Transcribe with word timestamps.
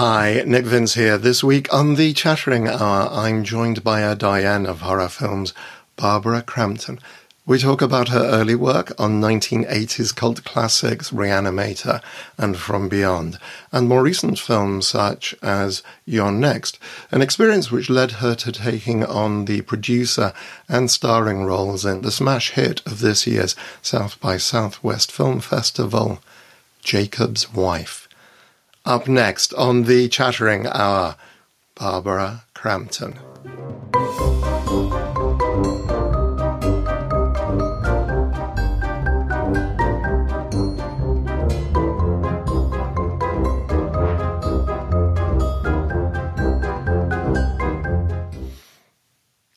Hi, 0.00 0.44
Nick 0.46 0.64
Vince 0.64 0.94
here. 0.94 1.18
This 1.18 1.42
week 1.42 1.74
on 1.74 1.96
the 1.96 2.12
Chattering 2.12 2.68
Hour, 2.68 3.08
I'm 3.10 3.42
joined 3.42 3.82
by 3.82 4.02
a 4.02 4.14
Diane 4.14 4.64
of 4.64 4.82
horror 4.82 5.08
films, 5.08 5.52
Barbara 5.96 6.40
Crampton. 6.40 7.00
We 7.44 7.58
talk 7.58 7.82
about 7.82 8.10
her 8.10 8.22
early 8.22 8.54
work 8.54 8.92
on 8.96 9.20
1980s 9.20 10.14
cult 10.14 10.44
classics 10.44 11.12
Re-Animator 11.12 12.00
and 12.36 12.56
From 12.56 12.88
Beyond, 12.88 13.40
and 13.72 13.88
more 13.88 14.04
recent 14.04 14.38
films 14.38 14.86
such 14.86 15.34
as 15.42 15.82
You're 16.04 16.30
Next, 16.30 16.78
an 17.10 17.20
experience 17.20 17.72
which 17.72 17.90
led 17.90 18.12
her 18.22 18.36
to 18.36 18.52
taking 18.52 19.04
on 19.04 19.46
the 19.46 19.62
producer 19.62 20.32
and 20.68 20.92
starring 20.92 21.44
roles 21.44 21.84
in 21.84 22.02
the 22.02 22.12
smash 22.12 22.52
hit 22.52 22.86
of 22.86 23.00
this 23.00 23.26
year's 23.26 23.56
South 23.82 24.20
by 24.20 24.36
Southwest 24.36 25.10
Film 25.10 25.40
Festival, 25.40 26.20
Jakob's 26.84 27.52
Wife. 27.52 28.07
Up 28.84 29.08
next 29.08 29.52
on 29.54 29.84
the 29.84 30.08
Chattering 30.08 30.66
Hour, 30.66 31.16
Barbara 31.74 32.44
Crampton. 32.54 33.18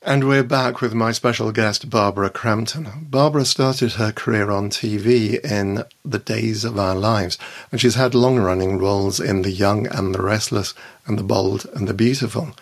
And 0.04 0.28
we're 0.28 0.42
back 0.42 0.82
with 0.82 0.96
my 0.96 1.12
special 1.12 1.52
guest, 1.52 1.92
Barbara 1.92 2.32
Crampton. 2.32 2.90
Barbara 3.04 3.46
started 3.46 3.94
her 3.94 4.12
career 4.12 4.50
on 4.50 4.72
TV 4.72 5.40
in 5.46 5.84
The 6.04 6.18
Days 6.18 6.66
of 6.66 6.80
Our 6.80 6.96
Lives, 6.96 7.38
and 7.72 7.80
she's 7.80 7.94
had 7.94 8.16
long 8.16 8.40
running 8.40 8.80
roles 8.80 9.20
in 9.20 9.44
The 9.44 9.52
Young 9.52 9.86
and 9.86 10.16
the 10.16 10.24
Restless 10.24 10.74
and 11.06 11.20
The 11.20 11.24
Bold 11.24 11.68
and 11.76 11.88
the 11.88 11.94
Beautiful. 11.94 12.56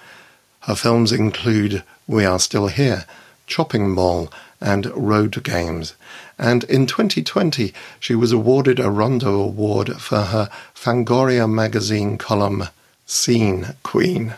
Her 0.64 0.76
films 0.76 1.14
include 1.14 1.84
We 2.08 2.26
Are 2.26 2.40
Still 2.40 2.68
Here, 2.68 3.06
Chopping 3.48 3.90
Mall, 3.90 4.30
and 4.60 4.88
Road 4.88 5.42
Games. 5.42 5.94
And 6.38 6.66
in 6.66 6.88
2020, 6.88 7.74
she 8.02 8.16
was 8.16 8.34
awarded 8.34 8.82
a 8.82 8.92
Rondo 8.92 9.40
Award 9.40 10.02
for 10.02 10.24
her 10.24 10.50
Fangoria 10.76 11.50
magazine 11.50 12.18
column, 12.18 12.66
Scene 13.06 13.76
Queen. 13.82 14.34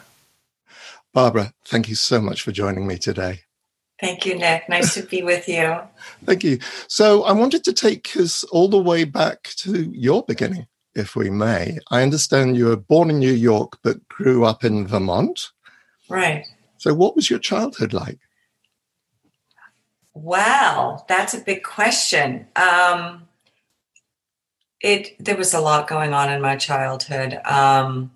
Barbara, 1.13 1.53
thank 1.65 1.89
you 1.89 1.95
so 1.95 2.21
much 2.21 2.41
for 2.41 2.51
joining 2.51 2.87
me 2.87 2.97
today. 2.97 3.41
Thank 3.99 4.25
you, 4.25 4.35
Nick. 4.35 4.67
Nice 4.67 4.95
to 4.95 5.03
be 5.03 5.21
with 5.21 5.47
you. 5.47 5.79
Thank 6.25 6.43
you. 6.43 6.57
So, 6.87 7.23
I 7.23 7.33
wanted 7.33 7.63
to 7.65 7.73
take 7.73 8.17
us 8.17 8.43
all 8.45 8.67
the 8.67 8.79
way 8.79 9.03
back 9.03 9.43
to 9.57 9.83
your 9.91 10.23
beginning, 10.23 10.65
if 10.95 11.15
we 11.15 11.29
may. 11.29 11.77
I 11.91 12.01
understand 12.01 12.57
you 12.57 12.65
were 12.65 12.77
born 12.77 13.11
in 13.11 13.19
New 13.19 13.31
York 13.31 13.77
but 13.83 14.07
grew 14.07 14.43
up 14.43 14.63
in 14.63 14.87
Vermont. 14.87 15.51
Right. 16.09 16.47
So, 16.77 16.95
what 16.95 17.15
was 17.15 17.29
your 17.29 17.37
childhood 17.37 17.93
like? 17.93 18.17
Wow, 20.15 21.05
that's 21.07 21.35
a 21.35 21.39
big 21.39 21.61
question. 21.61 22.47
Um, 22.55 23.27
it 24.81 25.15
there 25.23 25.37
was 25.37 25.53
a 25.53 25.61
lot 25.61 25.87
going 25.87 26.13
on 26.13 26.31
in 26.31 26.41
my 26.41 26.55
childhood. 26.55 27.39
Um, 27.45 28.11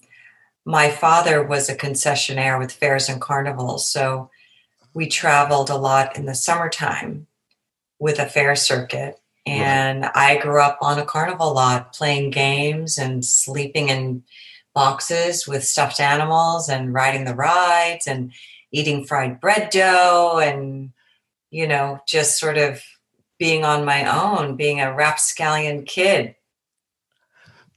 my 0.66 0.90
father 0.90 1.44
was 1.44 1.70
a 1.70 1.76
concessionaire 1.76 2.60
with 2.60 2.72
fairs 2.72 3.08
and 3.08 3.22
carnivals. 3.22 3.88
So 3.88 4.32
we 4.94 5.08
traveled 5.08 5.70
a 5.70 5.78
lot 5.78 6.18
in 6.18 6.26
the 6.26 6.34
summertime 6.34 7.28
with 8.00 8.20
a 8.20 8.26
fair 8.26 8.56
circuit. 8.56 9.20
And 9.46 10.02
right. 10.02 10.12
I 10.16 10.38
grew 10.38 10.60
up 10.60 10.80
on 10.82 10.98
a 10.98 11.06
carnival 11.06 11.54
lot 11.54 11.94
playing 11.94 12.32
games 12.32 12.98
and 12.98 13.24
sleeping 13.24 13.90
in 13.90 14.24
boxes 14.74 15.48
with 15.48 15.64
stuffed 15.64 16.00
animals 16.00 16.68
and 16.68 16.94
riding 16.94 17.26
the 17.26 17.36
rides 17.36 18.08
and 18.08 18.34
eating 18.72 19.06
fried 19.06 19.40
bread 19.40 19.70
dough 19.70 20.40
and, 20.44 20.92
you 21.52 21.68
know, 21.68 22.00
just 22.08 22.40
sort 22.40 22.58
of 22.58 22.82
being 23.38 23.64
on 23.64 23.86
my 23.86 24.06
own, 24.06 24.56
being 24.56 24.82
a 24.82 24.94
rapscallion 24.94 25.84
kid. 25.84 26.36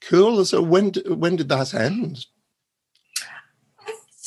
Cool. 0.01 0.45
So 0.47 0.63
when 0.63 0.93
when 1.07 1.37
did 1.37 1.49
that 1.51 1.75
end? 1.75 2.25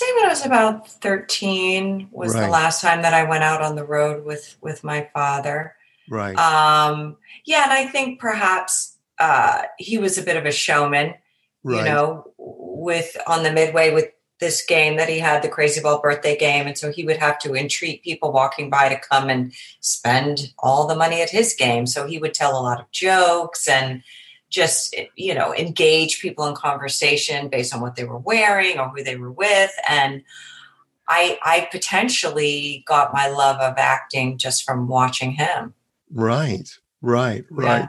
Say 0.02 0.14
when 0.16 0.26
I 0.26 0.30
was 0.30 0.46
about 0.46 0.88
13 0.90 2.10
was 2.12 2.34
right. 2.34 2.42
the 2.42 2.50
last 2.50 2.82
time 2.82 3.02
that 3.04 3.14
I 3.14 3.24
went 3.24 3.44
out 3.44 3.62
on 3.62 3.76
the 3.76 3.86
road 3.86 4.26
with 4.26 4.56
with 4.62 4.84
my 4.84 5.08
father. 5.14 5.76
Right. 6.10 6.38
Um, 6.38 7.18
yeah, 7.46 7.64
and 7.64 7.72
I 7.72 7.86
think 7.86 8.20
perhaps 8.20 8.98
uh, 9.20 9.64
he 9.78 9.98
was 9.98 10.18
a 10.18 10.24
bit 10.24 10.38
of 10.38 10.46
a 10.46 10.52
showman, 10.52 11.14
right. 11.64 11.78
you 11.78 11.84
know, 11.84 12.32
with 12.38 13.16
on 13.28 13.44
the 13.44 13.52
midway 13.52 13.94
with 13.94 14.10
this 14.40 14.66
game 14.66 14.98
that 14.98 15.08
he 15.08 15.20
had, 15.20 15.44
the 15.44 15.48
Crazy 15.48 15.80
Ball 15.80 16.02
birthday 16.02 16.36
game. 16.36 16.66
And 16.66 16.76
so 16.76 16.92
he 16.92 17.06
would 17.06 17.18
have 17.18 17.38
to 17.40 17.56
entreat 17.56 18.04
people 18.04 18.32
walking 18.32 18.72
by 18.72 18.90
to 18.90 19.00
come 19.00 19.30
and 19.30 19.54
spend 19.82 20.52
all 20.58 20.88
the 20.88 20.96
money 20.96 21.22
at 21.22 21.30
his 21.30 21.54
game. 21.54 21.86
So 21.86 22.08
he 22.08 22.18
would 22.18 22.34
tell 22.34 22.60
a 22.60 22.64
lot 22.64 22.80
of 22.80 22.90
jokes 22.92 23.68
and 23.68 24.02
just 24.52 24.96
you 25.16 25.34
know 25.34 25.54
engage 25.56 26.22
people 26.22 26.46
in 26.46 26.54
conversation 26.54 27.48
based 27.48 27.74
on 27.74 27.82
what 27.82 27.96
they 27.96 28.04
were 28.04 28.20
wearing 28.20 28.78
or 28.78 28.90
who 28.90 29.04
they 29.04 29.16
were 29.16 29.32
with. 29.32 29.72
And 29.90 30.24
i 31.08 31.40
i 31.44 31.68
potentially 31.72 32.84
got 32.86 33.12
my 33.12 33.28
love 33.28 33.60
of 33.60 33.74
acting 33.78 34.38
just 34.38 34.64
from 34.64 34.88
watching 34.88 35.32
him. 35.32 35.74
Right 36.12 36.70
right 37.02 37.44
right. 37.50 37.80
Yeah. 37.80 37.88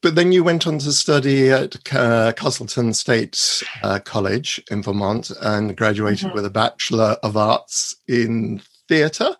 but 0.00 0.14
then 0.14 0.32
you 0.32 0.42
went 0.42 0.66
on 0.66 0.78
to 0.78 0.92
study 0.92 1.50
at 1.50 1.76
uh, 1.92 2.32
castleton 2.32 2.94
state 2.94 3.62
uh, 3.82 3.98
college 3.98 4.62
in 4.70 4.82
vermont 4.82 5.30
and 5.42 5.76
graduated 5.76 6.28
mm-hmm. 6.28 6.36
with 6.36 6.46
a 6.46 6.50
bachelor 6.50 7.18
of 7.22 7.36
arts 7.36 7.94
in 8.08 8.62
theater 8.88 9.36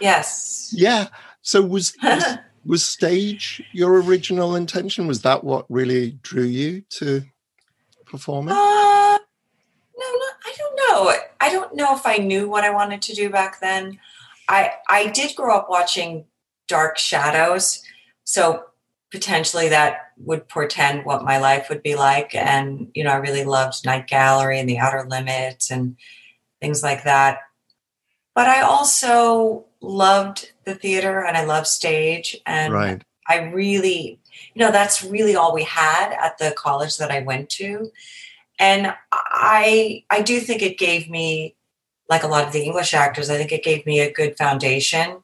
yes. 0.00 0.72
Yeah. 0.72 1.08
So 1.42 1.62
was, 1.62 1.96
was 2.02 2.24
was 2.64 2.84
stage 2.84 3.62
your 3.72 4.00
original 4.02 4.54
intention? 4.54 5.06
Was 5.06 5.22
that 5.22 5.44
what 5.44 5.66
really 5.68 6.18
drew 6.22 6.44
you 6.44 6.82
to 6.90 7.22
performing? 8.06 8.52
Uh, 8.52 9.18
no, 9.96 10.06
no, 10.12 10.26
I 10.44 10.54
don't 10.56 10.76
know. 10.76 11.12
I 11.40 11.50
don't 11.50 11.76
know 11.76 11.94
if 11.96 12.06
I 12.06 12.16
knew 12.16 12.48
what 12.48 12.64
I 12.64 12.70
wanted 12.70 13.02
to 13.02 13.14
do 13.14 13.30
back 13.30 13.60
then. 13.60 13.98
I 14.48 14.72
I 14.88 15.08
did 15.08 15.36
grow 15.36 15.56
up 15.56 15.68
watching 15.68 16.26
Dark 16.68 16.98
Shadows, 16.98 17.82
so 18.24 18.64
potentially 19.10 19.68
that 19.68 20.12
would 20.16 20.48
portend 20.48 21.04
what 21.04 21.24
my 21.24 21.38
life 21.38 21.68
would 21.68 21.82
be 21.82 21.94
like. 21.94 22.34
And 22.34 22.90
you 22.94 23.04
know, 23.04 23.10
I 23.10 23.16
really 23.16 23.44
loved 23.44 23.84
Night 23.84 24.06
Gallery 24.06 24.58
and 24.58 24.68
The 24.68 24.78
Outer 24.78 25.06
Limits 25.08 25.70
and 25.70 25.96
things 26.60 26.82
like 26.82 27.04
that. 27.04 27.38
But 28.34 28.48
I 28.48 28.62
also 28.62 29.66
loved 29.80 30.50
the 30.64 30.74
theater 30.74 31.24
and 31.24 31.36
I 31.36 31.44
love 31.44 31.66
stage. 31.66 32.36
And 32.46 32.72
right. 32.72 33.02
I 33.28 33.50
really, 33.50 34.20
you 34.54 34.60
know, 34.60 34.70
that's 34.70 35.02
really 35.02 35.36
all 35.36 35.54
we 35.54 35.64
had 35.64 36.12
at 36.12 36.38
the 36.38 36.52
college 36.56 36.98
that 36.98 37.10
I 37.10 37.22
went 37.22 37.48
to. 37.50 37.90
And 38.58 38.94
I 39.12 40.04
I 40.10 40.22
do 40.22 40.40
think 40.40 40.62
it 40.62 40.78
gave 40.78 41.10
me, 41.10 41.56
like 42.08 42.22
a 42.22 42.28
lot 42.28 42.46
of 42.46 42.52
the 42.52 42.62
English 42.62 42.94
actors, 42.94 43.30
I 43.30 43.36
think 43.38 43.50
it 43.50 43.64
gave 43.64 43.86
me 43.86 44.00
a 44.00 44.12
good 44.12 44.36
foundation 44.36 45.22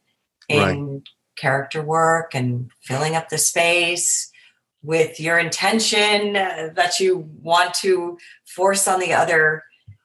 in 0.49 0.93
right. 0.95 1.03
character 1.37 1.83
work 1.83 2.35
and 2.35 2.71
filling 2.81 3.15
up 3.15 3.29
the 3.29 3.39
space 3.39 4.33
with 4.83 5.21
your 5.21 5.39
intention 5.39 6.33
that 6.33 6.99
you 6.99 7.29
want 7.43 7.75
to 7.75 8.19
force 8.47 8.89
on 8.89 8.99
the 8.99 9.13
other 9.13 9.63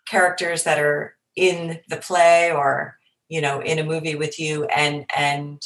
characters 0.07 0.63
that 0.63 0.77
are 0.77 1.15
in 1.35 1.79
the 1.87 1.97
play 1.97 2.51
or 2.51 2.97
you 3.29 3.41
know 3.41 3.61
in 3.61 3.79
a 3.79 3.83
movie 3.83 4.15
with 4.15 4.39
you 4.39 4.65
and 4.65 5.05
and 5.15 5.61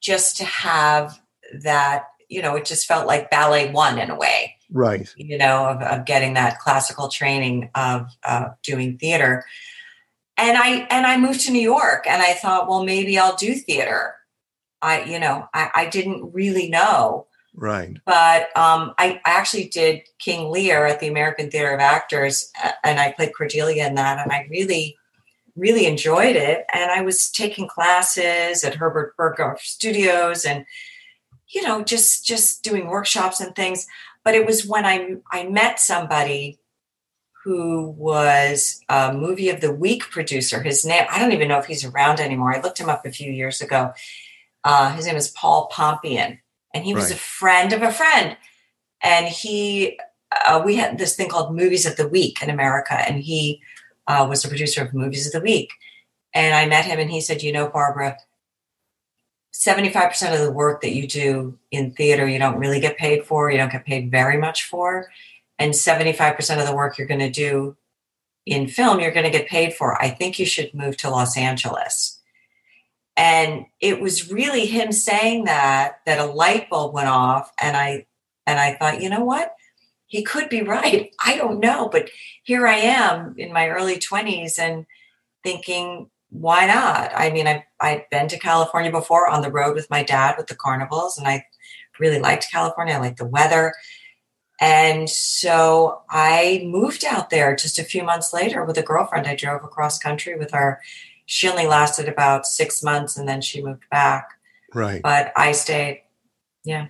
just 0.00 0.36
to 0.38 0.44
have 0.44 1.20
that 1.62 2.06
you 2.28 2.42
know 2.42 2.56
it 2.56 2.64
just 2.64 2.86
felt 2.86 3.06
like 3.06 3.30
ballet 3.30 3.70
one 3.72 3.98
in 3.98 4.10
a 4.10 4.16
way. 4.16 4.56
Right. 4.72 5.12
You 5.16 5.38
know 5.38 5.66
of, 5.66 5.82
of 5.82 6.04
getting 6.06 6.34
that 6.34 6.58
classical 6.60 7.08
training 7.08 7.70
of 7.74 8.08
uh, 8.24 8.50
doing 8.62 8.98
theater. 8.98 9.44
And 10.36 10.56
i 10.56 10.86
and 10.90 11.06
i 11.06 11.18
moved 11.18 11.40
to 11.42 11.52
new 11.52 11.60
york 11.60 12.06
and 12.08 12.22
i 12.22 12.32
thought 12.32 12.68
well 12.68 12.84
maybe 12.84 13.18
i'll 13.18 13.36
do 13.36 13.54
theater. 13.54 14.14
I 14.80 15.02
you 15.02 15.18
know 15.18 15.48
i, 15.52 15.70
I 15.74 15.86
didn't 15.86 16.32
really 16.32 16.68
know. 16.68 17.26
Right. 17.52 17.98
But 18.06 18.56
um, 18.56 18.94
I, 18.96 19.20
I 19.26 19.32
actually 19.32 19.68
did 19.68 20.02
king 20.18 20.50
lear 20.50 20.86
at 20.86 21.00
the 21.00 21.08
american 21.08 21.50
theater 21.50 21.74
of 21.74 21.80
actors 21.80 22.50
and 22.84 22.98
i 23.00 23.12
played 23.12 23.34
cordelia 23.36 23.86
in 23.86 23.96
that 23.96 24.18
and 24.18 24.32
i 24.32 24.46
really 24.48 24.96
really 25.60 25.86
enjoyed 25.86 26.36
it. 26.36 26.64
And 26.72 26.90
I 26.90 27.02
was 27.02 27.30
taking 27.30 27.68
classes 27.68 28.64
at 28.64 28.74
Herbert 28.74 29.16
Berghof 29.16 29.58
Studios 29.58 30.44
and, 30.44 30.64
you 31.48 31.62
know, 31.62 31.84
just 31.84 32.24
just 32.24 32.64
doing 32.64 32.88
workshops 32.88 33.40
and 33.40 33.54
things. 33.54 33.86
But 34.24 34.34
it 34.34 34.46
was 34.46 34.66
when 34.66 34.84
I 34.86 35.16
I 35.30 35.48
met 35.48 35.78
somebody 35.78 36.58
who 37.44 37.90
was 37.96 38.80
a 38.88 39.12
movie 39.14 39.48
of 39.48 39.60
the 39.60 39.72
week 39.72 40.02
producer. 40.10 40.62
His 40.62 40.84
name, 40.84 41.06
I 41.10 41.18
don't 41.18 41.32
even 41.32 41.48
know 41.48 41.58
if 41.58 41.66
he's 41.66 41.84
around 41.84 42.20
anymore. 42.20 42.54
I 42.54 42.60
looked 42.60 42.78
him 42.78 42.90
up 42.90 43.06
a 43.06 43.10
few 43.10 43.32
years 43.32 43.60
ago. 43.62 43.92
Uh, 44.62 44.94
his 44.94 45.06
name 45.06 45.16
is 45.16 45.30
Paul 45.30 45.70
Pompian, 45.72 46.38
and 46.74 46.84
he 46.84 46.94
was 46.94 47.04
right. 47.04 47.14
a 47.14 47.18
friend 47.18 47.72
of 47.72 47.82
a 47.82 47.92
friend. 47.92 48.36
And 49.02 49.26
he 49.26 49.98
uh, 50.32 50.62
we 50.64 50.76
had 50.76 50.98
this 50.98 51.16
thing 51.16 51.28
called 51.28 51.54
Movies 51.54 51.86
of 51.86 51.96
the 51.96 52.08
Week 52.08 52.42
in 52.42 52.50
America, 52.50 52.94
and 52.94 53.22
he 53.22 53.62
uh, 54.10 54.26
was 54.26 54.42
the 54.42 54.48
producer 54.48 54.82
of 54.82 54.92
Movies 54.92 55.26
of 55.26 55.32
the 55.32 55.40
Week. 55.40 55.70
And 56.34 56.54
I 56.54 56.66
met 56.66 56.84
him, 56.84 56.98
and 56.98 57.10
he 57.10 57.20
said, 57.20 57.42
"You 57.42 57.52
know, 57.52 57.68
Barbara." 57.68 58.16
75% 59.52 60.32
of 60.32 60.40
the 60.40 60.52
work 60.52 60.80
that 60.80 60.94
you 60.94 61.06
do 61.06 61.58
in 61.70 61.90
theater, 61.90 62.26
you 62.26 62.38
don't 62.38 62.58
really 62.58 62.80
get 62.80 62.96
paid 62.96 63.26
for. 63.26 63.50
You 63.50 63.58
don't 63.58 63.72
get 63.72 63.84
paid 63.84 64.10
very 64.10 64.38
much 64.38 64.64
for. 64.64 65.10
And 65.58 65.74
75% 65.74 66.60
of 66.60 66.66
the 66.66 66.74
work 66.74 66.96
you're 66.96 67.06
going 67.06 67.20
to 67.20 67.30
do 67.30 67.76
in 68.46 68.68
film, 68.68 69.00
you're 69.00 69.10
going 69.10 69.30
to 69.30 69.38
get 69.38 69.48
paid 69.48 69.74
for. 69.74 70.00
I 70.00 70.08
think 70.08 70.38
you 70.38 70.46
should 70.46 70.72
move 70.72 70.96
to 70.98 71.10
Los 71.10 71.36
Angeles. 71.36 72.20
And 73.16 73.66
it 73.80 74.00
was 74.00 74.32
really 74.32 74.66
him 74.66 74.92
saying 74.92 75.44
that, 75.44 76.00
that 76.06 76.20
a 76.20 76.32
light 76.32 76.70
bulb 76.70 76.94
went 76.94 77.08
off. 77.08 77.52
And 77.60 77.76
I, 77.76 78.06
and 78.46 78.58
I 78.58 78.76
thought, 78.76 79.02
you 79.02 79.10
know 79.10 79.24
what? 79.24 79.54
He 80.10 80.24
could 80.24 80.48
be 80.48 80.62
right. 80.62 81.14
I 81.24 81.36
don't 81.36 81.60
know. 81.60 81.88
But 81.88 82.10
here 82.42 82.66
I 82.66 82.74
am 82.74 83.36
in 83.38 83.52
my 83.52 83.68
early 83.68 83.96
20s 83.96 84.58
and 84.58 84.84
thinking, 85.44 86.10
why 86.30 86.66
not? 86.66 87.12
I 87.14 87.30
mean, 87.30 87.46
I've, 87.46 87.62
I've 87.80 88.10
been 88.10 88.26
to 88.28 88.38
California 88.38 88.90
before 88.90 89.28
on 89.28 89.40
the 89.40 89.52
road 89.52 89.76
with 89.76 89.88
my 89.88 90.02
dad 90.02 90.34
with 90.36 90.48
the 90.48 90.56
carnivals, 90.56 91.16
and 91.16 91.28
I 91.28 91.44
really 92.00 92.18
liked 92.18 92.50
California. 92.50 92.94
I 92.94 92.98
liked 92.98 93.18
the 93.18 93.24
weather. 93.24 93.72
And 94.60 95.08
so 95.08 96.02
I 96.10 96.62
moved 96.66 97.04
out 97.04 97.30
there 97.30 97.54
just 97.54 97.78
a 97.78 97.84
few 97.84 98.02
months 98.02 98.32
later 98.32 98.64
with 98.64 98.78
a 98.78 98.82
girlfriend. 98.82 99.28
I 99.28 99.36
drove 99.36 99.62
across 99.62 99.96
country 99.96 100.36
with 100.36 100.50
her. 100.50 100.80
She 101.26 101.48
only 101.48 101.68
lasted 101.68 102.08
about 102.08 102.46
six 102.46 102.82
months 102.82 103.16
and 103.16 103.28
then 103.28 103.40
she 103.40 103.62
moved 103.62 103.88
back. 103.90 104.32
Right. 104.74 105.00
But 105.00 105.32
I 105.36 105.52
stayed. 105.52 106.02
Yeah. 106.64 106.88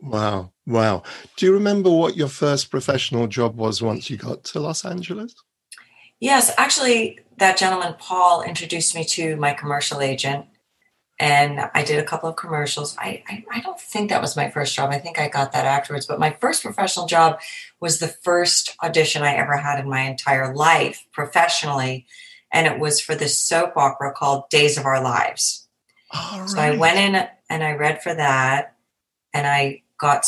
Wow. 0.00 0.52
Wow. 0.66 1.02
Do 1.36 1.46
you 1.46 1.52
remember 1.52 1.90
what 1.90 2.16
your 2.16 2.28
first 2.28 2.70
professional 2.70 3.26
job 3.26 3.56
was 3.56 3.82
once 3.82 4.10
you 4.10 4.16
got 4.16 4.44
to 4.44 4.60
Los 4.60 4.84
Angeles? 4.84 5.34
Yes, 6.20 6.52
actually, 6.58 7.20
that 7.38 7.56
gentleman, 7.56 7.94
Paul, 7.98 8.42
introduced 8.42 8.94
me 8.94 9.04
to 9.04 9.36
my 9.36 9.54
commercial 9.54 10.00
agent. 10.00 10.46
And 11.20 11.68
I 11.74 11.82
did 11.82 11.98
a 11.98 12.04
couple 12.04 12.28
of 12.28 12.36
commercials. 12.36 12.96
I, 12.96 13.24
I, 13.28 13.44
I 13.52 13.60
don't 13.60 13.80
think 13.80 14.10
that 14.10 14.20
was 14.20 14.36
my 14.36 14.50
first 14.50 14.74
job. 14.76 14.90
I 14.90 14.98
think 14.98 15.18
I 15.18 15.28
got 15.28 15.50
that 15.52 15.64
afterwards. 15.64 16.06
But 16.06 16.20
my 16.20 16.30
first 16.30 16.62
professional 16.62 17.06
job 17.06 17.40
was 17.80 17.98
the 17.98 18.06
first 18.06 18.76
audition 18.84 19.22
I 19.22 19.34
ever 19.34 19.56
had 19.56 19.80
in 19.80 19.88
my 19.88 20.02
entire 20.02 20.54
life 20.54 21.06
professionally. 21.12 22.06
And 22.52 22.68
it 22.68 22.78
was 22.78 23.00
for 23.00 23.16
this 23.16 23.36
soap 23.36 23.76
opera 23.76 24.12
called 24.12 24.48
Days 24.48 24.78
of 24.78 24.86
Our 24.86 25.02
Lives. 25.02 25.66
All 26.12 26.40
right. 26.40 26.48
So 26.48 26.58
I 26.60 26.76
went 26.76 26.98
in 26.98 27.26
and 27.50 27.64
I 27.64 27.72
read 27.72 28.00
for 28.00 28.14
that. 28.14 28.76
And 29.34 29.46
I 29.46 29.82
got 29.98 30.24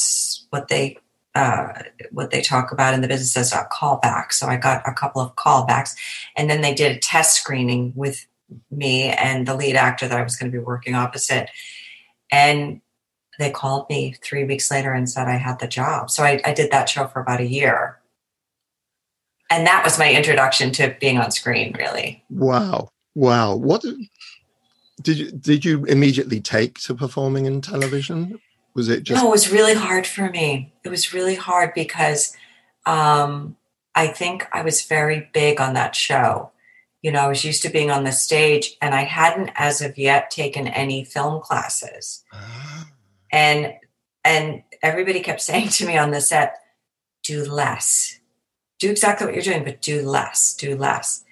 what 0.51 0.69
they 0.69 0.99
uh, 1.35 1.83
what 2.11 2.31
they 2.31 2.43
talk 2.43 2.73
about 2.73 2.93
in 2.93 3.03
the 3.03 3.09
business 3.09 3.37
as 3.37 3.53
a 3.53 3.69
callback. 3.73 4.33
So 4.33 4.49
I 4.49 4.57
got 4.57 4.83
a 4.87 4.93
couple 4.93 5.23
of 5.23 5.37
callbacks, 5.37 5.95
and 6.37 6.51
then 6.51 6.61
they 6.61 6.75
did 6.75 6.97
a 6.97 6.99
test 6.99 7.37
screening 7.37 7.93
with 7.95 8.27
me 8.71 9.05
and 9.05 9.47
the 9.47 9.55
lead 9.55 9.77
actor 9.77 10.09
that 10.09 10.19
I 10.19 10.25
was 10.25 10.37
going 10.37 10.51
to 10.51 10.59
be 10.59 10.63
working 10.63 10.95
opposite, 10.95 11.49
and 12.33 12.81
they 13.39 13.51
called 13.51 13.89
me 13.89 14.17
three 14.23 14.45
weeks 14.45 14.71
later 14.71 14.93
and 14.93 15.09
said 15.09 15.29
I 15.29 15.37
had 15.37 15.61
the 15.61 15.69
job. 15.69 16.11
So 16.11 16.25
I, 16.25 16.41
I 16.45 16.53
did 16.53 16.73
that 16.73 16.89
show 16.89 17.07
for 17.07 17.21
about 17.21 17.41
a 17.41 17.47
year, 17.47 17.99
and 19.51 19.67
that 19.67 19.85
was 19.85 19.99
my 19.99 20.13
introduction 20.13 20.73
to 20.73 20.97
being 21.01 21.19
on 21.19 21.31
screen. 21.31 21.77
Really, 21.79 22.25
wow, 22.29 22.91
wow. 23.15 23.55
What 23.55 23.85
did 25.01 25.19
you 25.19 25.31
did 25.31 25.65
you 25.65 25.85
immediately 25.85 26.41
take 26.41 26.81
to 26.81 26.95
performing 26.95 27.47
in 27.47 27.61
television? 27.61 28.41
Was 28.75 28.89
it 28.89 29.03
just? 29.03 29.23
No, 29.23 29.29
it 29.29 29.33
was 29.33 29.51
really 29.51 29.75
hard 29.75 30.07
for 30.07 30.31
me. 30.31 30.73
It 30.85 30.89
was 30.89 31.13
really 31.13 31.35
hard 31.35 31.75
because 31.75 32.37
um, 32.87 33.57
I 33.95 34.07
think 34.07 34.47
I 34.53 34.63
was 34.63 34.83
very 34.83 35.29
big 35.33 35.61
on 35.61 35.75
that 35.75 35.97
show. 35.97 36.51
You 37.03 37.11
know, 37.11 37.21
I 37.21 37.29
was 37.29 37.45
used 37.45 37.63
to 37.63 37.71
being 37.71 37.91
on 37.91 38.05
the 38.05 38.13
stage, 38.13 38.77
and 38.83 38.95
I 38.95 39.03
hadn't, 39.03 39.51
as 39.55 39.81
of 39.81 39.97
yet, 39.97 40.31
taken 40.31 40.69
any 40.69 41.05
film 41.05 41.41
classes. 41.41 42.25
Ah. 42.33 42.89
And 43.33 43.75
and 44.25 44.63
everybody 44.83 45.21
kept 45.21 45.41
saying 45.41 45.69
to 45.71 45.87
me 45.87 45.97
on 45.97 46.11
the 46.11 46.21
set, 46.21 46.61
"Do 47.23 47.45
less. 47.45 48.19
Do 48.79 48.91
exactly 48.91 49.27
what 49.27 49.35
you're 49.35 49.43
doing, 49.43 49.65
but 49.65 49.83
do 49.83 50.03
less. 50.03 50.55
Do 50.55 50.77
less." 50.77 51.25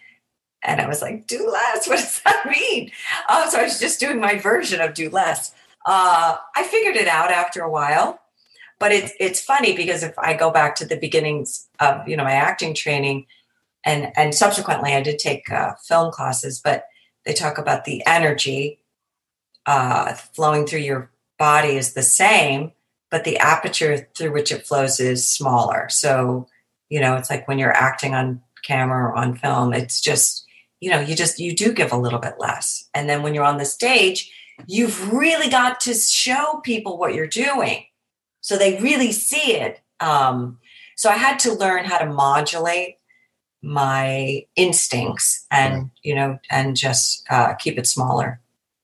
And 0.63 0.81
I 0.81 0.89
was 0.89 1.03
like, 1.03 1.27
"Do 1.27 1.49
less? 1.51 1.87
What 1.87 2.01
does 2.01 2.21
that 2.23 2.47
mean?" 2.47 2.91
Oh, 3.29 3.49
so 3.51 3.61
I 3.61 3.65
was 3.65 3.79
just 3.79 4.01
doing 4.01 4.21
my 4.21 4.39
version 4.39 4.81
of 4.81 4.95
"do 4.95 5.11
less." 5.11 5.53
Uh, 5.89 6.37
I 6.55 6.65
figured 6.65 6.97
it 6.97 7.09
out 7.09 7.31
after 7.31 7.63
a 7.63 7.71
while, 7.71 8.21
but 8.79 8.93
it's 8.93 9.15
it's 9.19 9.41
funny 9.41 9.75
because 9.75 10.03
if 10.03 10.13
I 10.19 10.35
go 10.35 10.51
back 10.51 10.75
to 10.77 10.85
the 10.85 10.99
beginnings 10.99 11.67
of 11.81 12.07
you 12.07 12.15
know 12.15 12.25
my 12.25 12.33
acting 12.33 12.75
training, 12.75 13.25
and 13.87 14.13
and 14.15 14.35
subsequently 14.35 14.93
I 14.93 15.01
did 15.01 15.19
take 15.19 15.51
uh, 15.51 15.73
film 15.83 16.13
classes, 16.13 16.61
but 16.63 16.85
they 17.25 17.33
talk 17.33 17.57
about 17.57 17.87
the 17.87 18.03
energy 18.07 18.81
uh, 19.65 20.13
flowing 20.13 20.67
through 20.67 20.81
your 20.81 21.11
body 21.39 21.77
is 21.77 21.95
the 21.95 22.03
same, 22.03 22.73
but 23.11 23.25
the 23.25 23.39
aperture 23.39 24.09
through 24.15 24.35
which 24.35 24.53
it 24.53 24.67
flows 24.67 25.01
is 25.01 25.27
smaller. 25.27 25.89
So 25.89 26.49
you 26.91 27.01
know 27.01 27.17
it's 27.17 27.31
like 27.31 27.49
when 27.49 27.59
you're 27.59 27.73
acting 27.73 28.15
on 28.15 28.43
camera 28.63 29.07
or 29.07 29.17
on 29.17 29.37
film, 29.37 29.73
it's 29.73 30.03
just 30.03 30.45
you 30.81 30.91
know 30.91 31.01
you 31.01 31.17
just 31.17 31.39
you 31.39 31.57
do 31.57 31.73
give 31.73 31.93
a 31.93 31.97
little 31.97 32.19
bit 32.19 32.35
less, 32.39 32.91
and 32.93 33.09
then 33.09 33.23
when 33.23 33.33
you're 33.33 33.43
on 33.43 33.57
the 33.57 33.65
stage 33.65 34.31
you've 34.67 35.13
really 35.13 35.49
got 35.51 35.81
to 35.81 35.95
show 35.95 36.61
people 36.65 36.99
what 36.99 37.15
you're 37.15 37.27
doing 37.27 37.85
so 38.41 38.57
they 38.57 38.81
really 38.81 39.13
see 39.13 39.55
it. 39.57 39.81
Um, 40.01 40.59
so 40.97 41.11
I 41.11 41.17
had 41.17 41.39
to 41.41 41.53
learn 41.53 41.85
how 41.85 41.99
to 41.99 42.07
modulate 42.07 42.97
my 43.63 44.47
instincts 44.57 45.47
and 45.51 45.75
Right. 45.75 45.91
you 46.03 46.15
know 46.15 46.39
and 46.51 46.77
just 46.77 47.25
uh, 47.31 47.55
keep 47.55 47.79
it 47.79 47.87
smaller. 47.87 48.41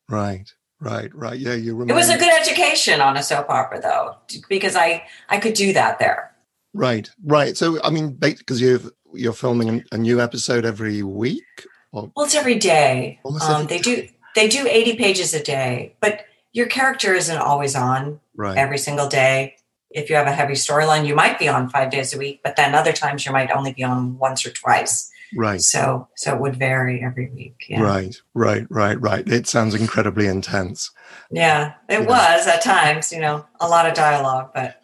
Right, 0.09 0.53
right, 0.81 1.15
right. 1.15 1.39
Yeah, 1.39 1.55
you 1.55 1.73
Remember. 1.75 1.93
It 1.93 1.97
was 1.97 2.11
a 2.11 2.19
good 2.19 2.33
education 2.41 3.01
on 3.01 3.17
a 3.17 3.23
soap 3.23 3.49
opera 3.49 3.81
though 3.81 4.17
because 4.49 4.77
I 4.77 5.05
I 5.29 5.39
could 5.39 5.55
do 5.55 5.73
that 5.73 5.99
there. 5.99 6.33
Right, 6.75 7.09
right. 7.25 7.57
So, 7.57 7.81
I 7.83 7.91
mean, 7.91 8.15
because 8.15 8.61
you've 8.61 8.91
you're 9.13 9.33
filming 9.33 9.85
a 9.93 9.97
new 9.97 10.21
episode 10.21 10.65
every 10.65 11.03
week. 11.05 11.45
Or, 11.93 12.11
Well, 12.17 12.27
it's 12.27 12.35
every 12.35 12.57
day. 12.57 13.21
Um, 13.25 13.39
every 13.41 13.67
they 13.67 13.79
do 13.79 14.09
they 14.35 14.49
do 14.49 14.67
80 14.69 14.97
pages 14.97 15.35
a 15.35 15.43
day, 15.43 15.95
but 16.01 16.25
your 16.53 16.67
character 16.67 17.15
isn't 17.15 17.37
always 17.37 17.75
on. 17.75 18.21
right, 18.37 18.57
every 18.59 18.79
single 18.79 19.09
day. 19.09 19.57
If 19.91 20.11
you 20.11 20.17
have 20.17 20.27
a 20.27 20.33
heavy 20.33 20.55
storyline, 20.55 21.07
you 21.07 21.15
might 21.15 21.39
be 21.39 21.49
on 21.49 21.69
five 21.69 21.91
days 21.91 22.13
a 22.13 22.19
week, 22.19 22.41
but 22.43 22.57
then 22.57 22.75
other 22.75 22.93
times 22.93 23.25
you 23.25 23.31
might 23.33 23.51
only 23.53 23.73
be 23.73 23.85
on 23.85 24.19
once 24.19 24.45
or 24.45 24.51
twice. 24.51 25.09
right, 25.37 25.61
So 25.61 26.09
so 26.17 26.35
it 26.35 26.41
would 26.41 26.57
vary 26.57 27.01
every 27.03 27.29
week. 27.31 27.67
Yeah. 27.69 27.81
right, 27.83 28.17
right, 28.35 28.67
right, 28.71 29.01
right. 29.01 29.27
It 29.29 29.47
sounds 29.47 29.75
incredibly 29.75 30.27
intense. 30.27 30.91
Yeah. 31.31 31.75
It 31.89 32.01
Yeah. 32.03 32.07
was 32.07 32.47
at 32.49 32.63
times, 32.63 33.13
you 33.13 33.21
know, 33.21 33.47
a 33.61 33.69
lot 33.69 33.87
of 33.87 33.95
dialogue, 33.95 34.51
but 34.55 34.81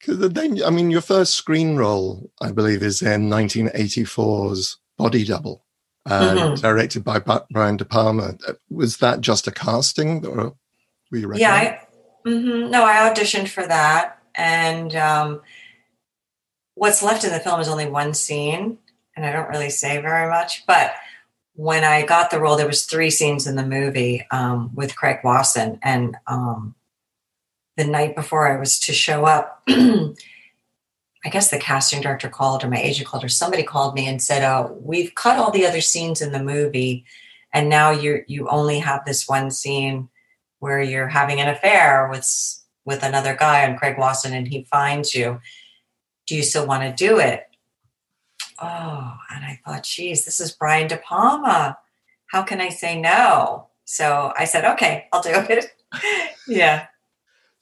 Because 0.00 0.18
then, 0.32 0.60
I 0.64 0.70
mean, 0.70 0.90
your 0.90 1.00
first 1.00 1.34
screen 1.36 1.76
role, 1.76 2.30
I 2.42 2.50
believe, 2.52 2.82
is 2.82 3.02
in 3.02 3.28
1984's 3.30 4.78
Body 4.98 5.24
Double, 5.24 5.63
uh, 6.06 6.34
Mhm. 6.34 6.60
directed 6.60 7.04
by 7.04 7.18
Brian 7.50 7.76
De 7.76 7.84
Palma. 7.84 8.34
Uh, 8.46 8.54
Was 8.70 8.98
that 8.98 9.20
just 9.20 9.46
a 9.46 9.50
casting, 9.50 10.24
or 10.26 10.54
were 11.10 11.18
you? 11.18 11.32
yeah? 11.34 11.54
I 11.54 11.80
mhm, 12.28 12.70
no, 12.70 12.84
I 12.84 13.08
auditioned 13.08 13.48
for 13.48 13.66
that. 13.66 14.18
And 14.34 14.94
um 14.96 15.42
what's 16.74 17.02
left 17.02 17.24
in 17.24 17.30
the 17.30 17.38
film 17.40 17.60
is 17.60 17.68
only 17.68 17.86
one 17.86 18.12
scene, 18.14 18.78
and 19.16 19.24
I 19.24 19.32
don't 19.32 19.48
really 19.48 19.70
say 19.70 20.00
very 20.00 20.28
much, 20.28 20.66
but 20.66 20.94
when 21.54 21.84
I 21.84 22.04
got 22.04 22.30
the 22.32 22.40
role, 22.40 22.56
there 22.56 22.66
was 22.66 22.84
three 22.84 23.10
scenes 23.10 23.46
in 23.46 23.54
the 23.54 23.64
movie 23.64 24.26
um, 24.32 24.74
with 24.74 24.96
Craig 24.96 25.18
Wasson, 25.22 25.78
and 25.82 26.16
um, 26.26 26.74
the 27.76 27.84
night 27.84 28.16
before 28.16 28.52
I 28.52 28.58
was 28.58 28.80
to 28.80 28.92
show 28.92 29.24
up, 29.24 29.62
I 31.24 31.30
guess 31.30 31.50
the 31.50 31.58
casting 31.58 32.02
director 32.02 32.28
called 32.28 32.62
or 32.62 32.68
my 32.68 32.80
agent 32.80 33.08
called 33.08 33.24
or 33.24 33.28
somebody 33.28 33.62
called 33.62 33.94
me 33.94 34.06
and 34.06 34.20
said, 34.20 34.42
"Oh, 34.42 34.76
we've 34.80 35.14
cut 35.14 35.38
all 35.38 35.50
the 35.50 35.66
other 35.66 35.80
scenes 35.80 36.20
in 36.20 36.32
the 36.32 36.42
movie, 36.42 37.04
and 37.52 37.68
now 37.68 37.90
you 37.90 38.24
you 38.26 38.48
only 38.48 38.78
have 38.80 39.04
this 39.04 39.26
one 39.28 39.50
scene 39.50 40.08
where 40.58 40.82
you're 40.82 41.08
having 41.08 41.40
an 41.40 41.48
affair 41.48 42.08
with 42.10 42.26
with 42.84 43.02
another 43.02 43.34
guy 43.34 43.60
and 43.60 43.78
Craig 43.78 43.96
Wasson, 43.98 44.34
and 44.34 44.48
he 44.48 44.64
finds 44.64 45.14
you. 45.14 45.40
Do 46.26 46.36
you 46.36 46.42
still 46.42 46.66
want 46.66 46.82
to 46.82 47.06
do 47.06 47.18
it?" 47.18 47.48
Oh, 48.60 49.16
and 49.30 49.44
I 49.44 49.60
thought, 49.64 49.82
geez, 49.82 50.24
this 50.24 50.40
is 50.40 50.52
Brian 50.52 50.86
De 50.86 50.96
Palma. 50.96 51.78
How 52.26 52.42
can 52.42 52.60
I 52.60 52.68
say 52.68 53.00
no? 53.00 53.68
So 53.84 54.32
I 54.38 54.44
said, 54.44 54.64
okay, 54.64 55.08
I'll 55.12 55.22
do 55.22 55.32
it. 55.34 55.66
yeah. 56.48 56.86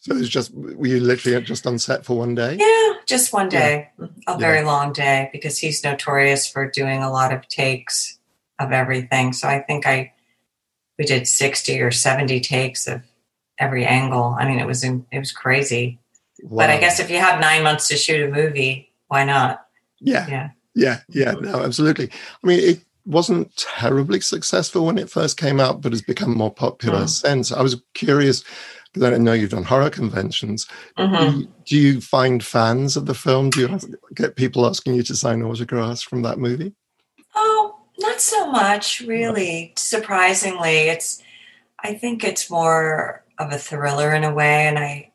So 0.02 0.16
it 0.16 0.18
was 0.18 0.28
just 0.28 0.52
were 0.52 0.88
you 0.88 0.99
literally 0.99 1.40
just 1.42 1.64
on 1.64 1.78
set 1.78 2.04
for 2.04 2.18
one 2.18 2.35
day? 2.35 2.56
Yeah, 2.59 2.94
just 3.06 3.32
one 3.32 3.49
day, 3.49 3.88
a 4.00 4.32
Yeah. 4.32 4.37
very 4.37 4.62
long 4.64 4.92
day, 4.92 5.30
because 5.32 5.59
he's 5.59 5.85
notorious 5.85 6.44
for 6.44 6.68
doing 6.68 7.04
a 7.04 7.11
lot 7.11 7.32
of 7.32 7.47
takes 7.47 8.18
of 8.59 8.73
everything. 8.73 9.32
So 9.32 9.47
I 9.47 9.61
think 9.61 9.87
I 9.87 10.12
we 10.99 11.04
did 11.04 11.28
sixty 11.28 11.80
or 11.80 11.92
seventy 11.92 12.40
takes 12.40 12.88
of 12.88 13.02
every 13.61 13.87
angle. 13.87 14.35
I 14.37 14.44
mean, 14.44 14.59
it 14.59 14.66
was 14.66 14.82
it 14.82 15.04
was 15.12 15.30
crazy. 15.30 16.00
But 16.50 16.68
I 16.68 16.78
guess 16.78 16.99
if 16.99 17.09
you 17.09 17.18
have 17.18 17.40
nine 17.40 17.62
months 17.62 17.87
to 17.88 17.97
shoot 17.97 18.28
a 18.28 18.32
movie, 18.32 18.92
why 19.06 19.23
not? 19.23 19.64
Yeah. 20.00 20.26
Yeah. 20.28 20.50
Yeah. 20.75 21.00
Yeah. 21.11 21.32
No, 21.40 21.62
absolutely. 21.62 22.11
I 22.42 22.47
mean, 22.47 22.59
it 22.59 22.85
wasn't 23.06 23.54
terribly 23.56 24.21
successful 24.21 24.85
when 24.85 24.99
it 24.99 25.11
first 25.11 25.37
came 25.37 25.61
out, 25.61 25.80
but 25.80 25.92
has 25.92 26.02
become 26.02 26.37
more 26.37 26.52
popular 26.52 27.04
mm. 27.04 27.09
since. 27.09 27.52
I 27.52 27.62
was 27.62 27.80
curious 27.94 28.42
because 28.92 29.12
I 29.12 29.16
know 29.18 29.32
you've 29.32 29.50
done 29.50 29.64
horror 29.64 29.90
conventions. 29.90 30.66
Mm-hmm. 30.99 31.30
Do, 31.30 31.38
you, 31.38 31.49
do, 31.64 31.76
you, 31.76 32.00
find 32.00 32.44
fans 32.44 32.96
of 32.96 33.06
the 33.06 33.14
film? 33.14 33.50
Do 33.50 33.61
you 33.61 33.78
get 34.14 34.37
people 34.37 34.66
asking 34.66 34.94
you 34.94 35.02
to 35.04 35.16
sign 35.16 35.42
autographs 35.42 36.02
from 36.02 36.22
that 36.22 36.38
movie? 36.38 36.75
Oh, 37.34 37.76
not 37.99 38.20
so 38.20 38.50
much, 38.50 39.00
really. 39.00 39.72
Surprisingly, 39.76 40.88
it's. 40.88 41.22
I 41.84 41.94
think 41.94 42.22
it's 42.22 42.50
more 42.50 43.25
of 43.38 43.52
a 43.52 43.58
thriller 43.58 44.14
in 44.14 44.25
a 44.25 44.32
way, 44.32 44.66
and 44.66 44.78
I, 44.78 45.11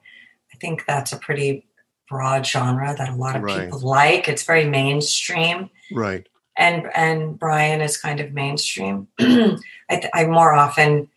I 0.54 0.58
think 0.60 0.86
that's 0.86 1.14
a 1.14 1.18
pretty 1.18 1.66
broad 2.10 2.46
genre 2.46 2.94
that 2.98 3.10
a 3.10 3.16
lot 3.16 3.36
of 3.36 3.44
right. 3.44 3.66
people 3.66 3.80
like. 3.80 4.28
It's 4.28 4.44
very 4.44 4.66
mainstream, 4.66 5.70
right? 5.92 6.28
And 6.58 6.90
and 6.96 7.38
Brian 7.38 7.82
is 7.82 7.98
kind 7.98 8.20
of 8.20 8.34
mainstream. 8.34 9.08
I, 9.20 10.10
I 10.14 10.26
more 10.26 10.54
often 10.54 11.10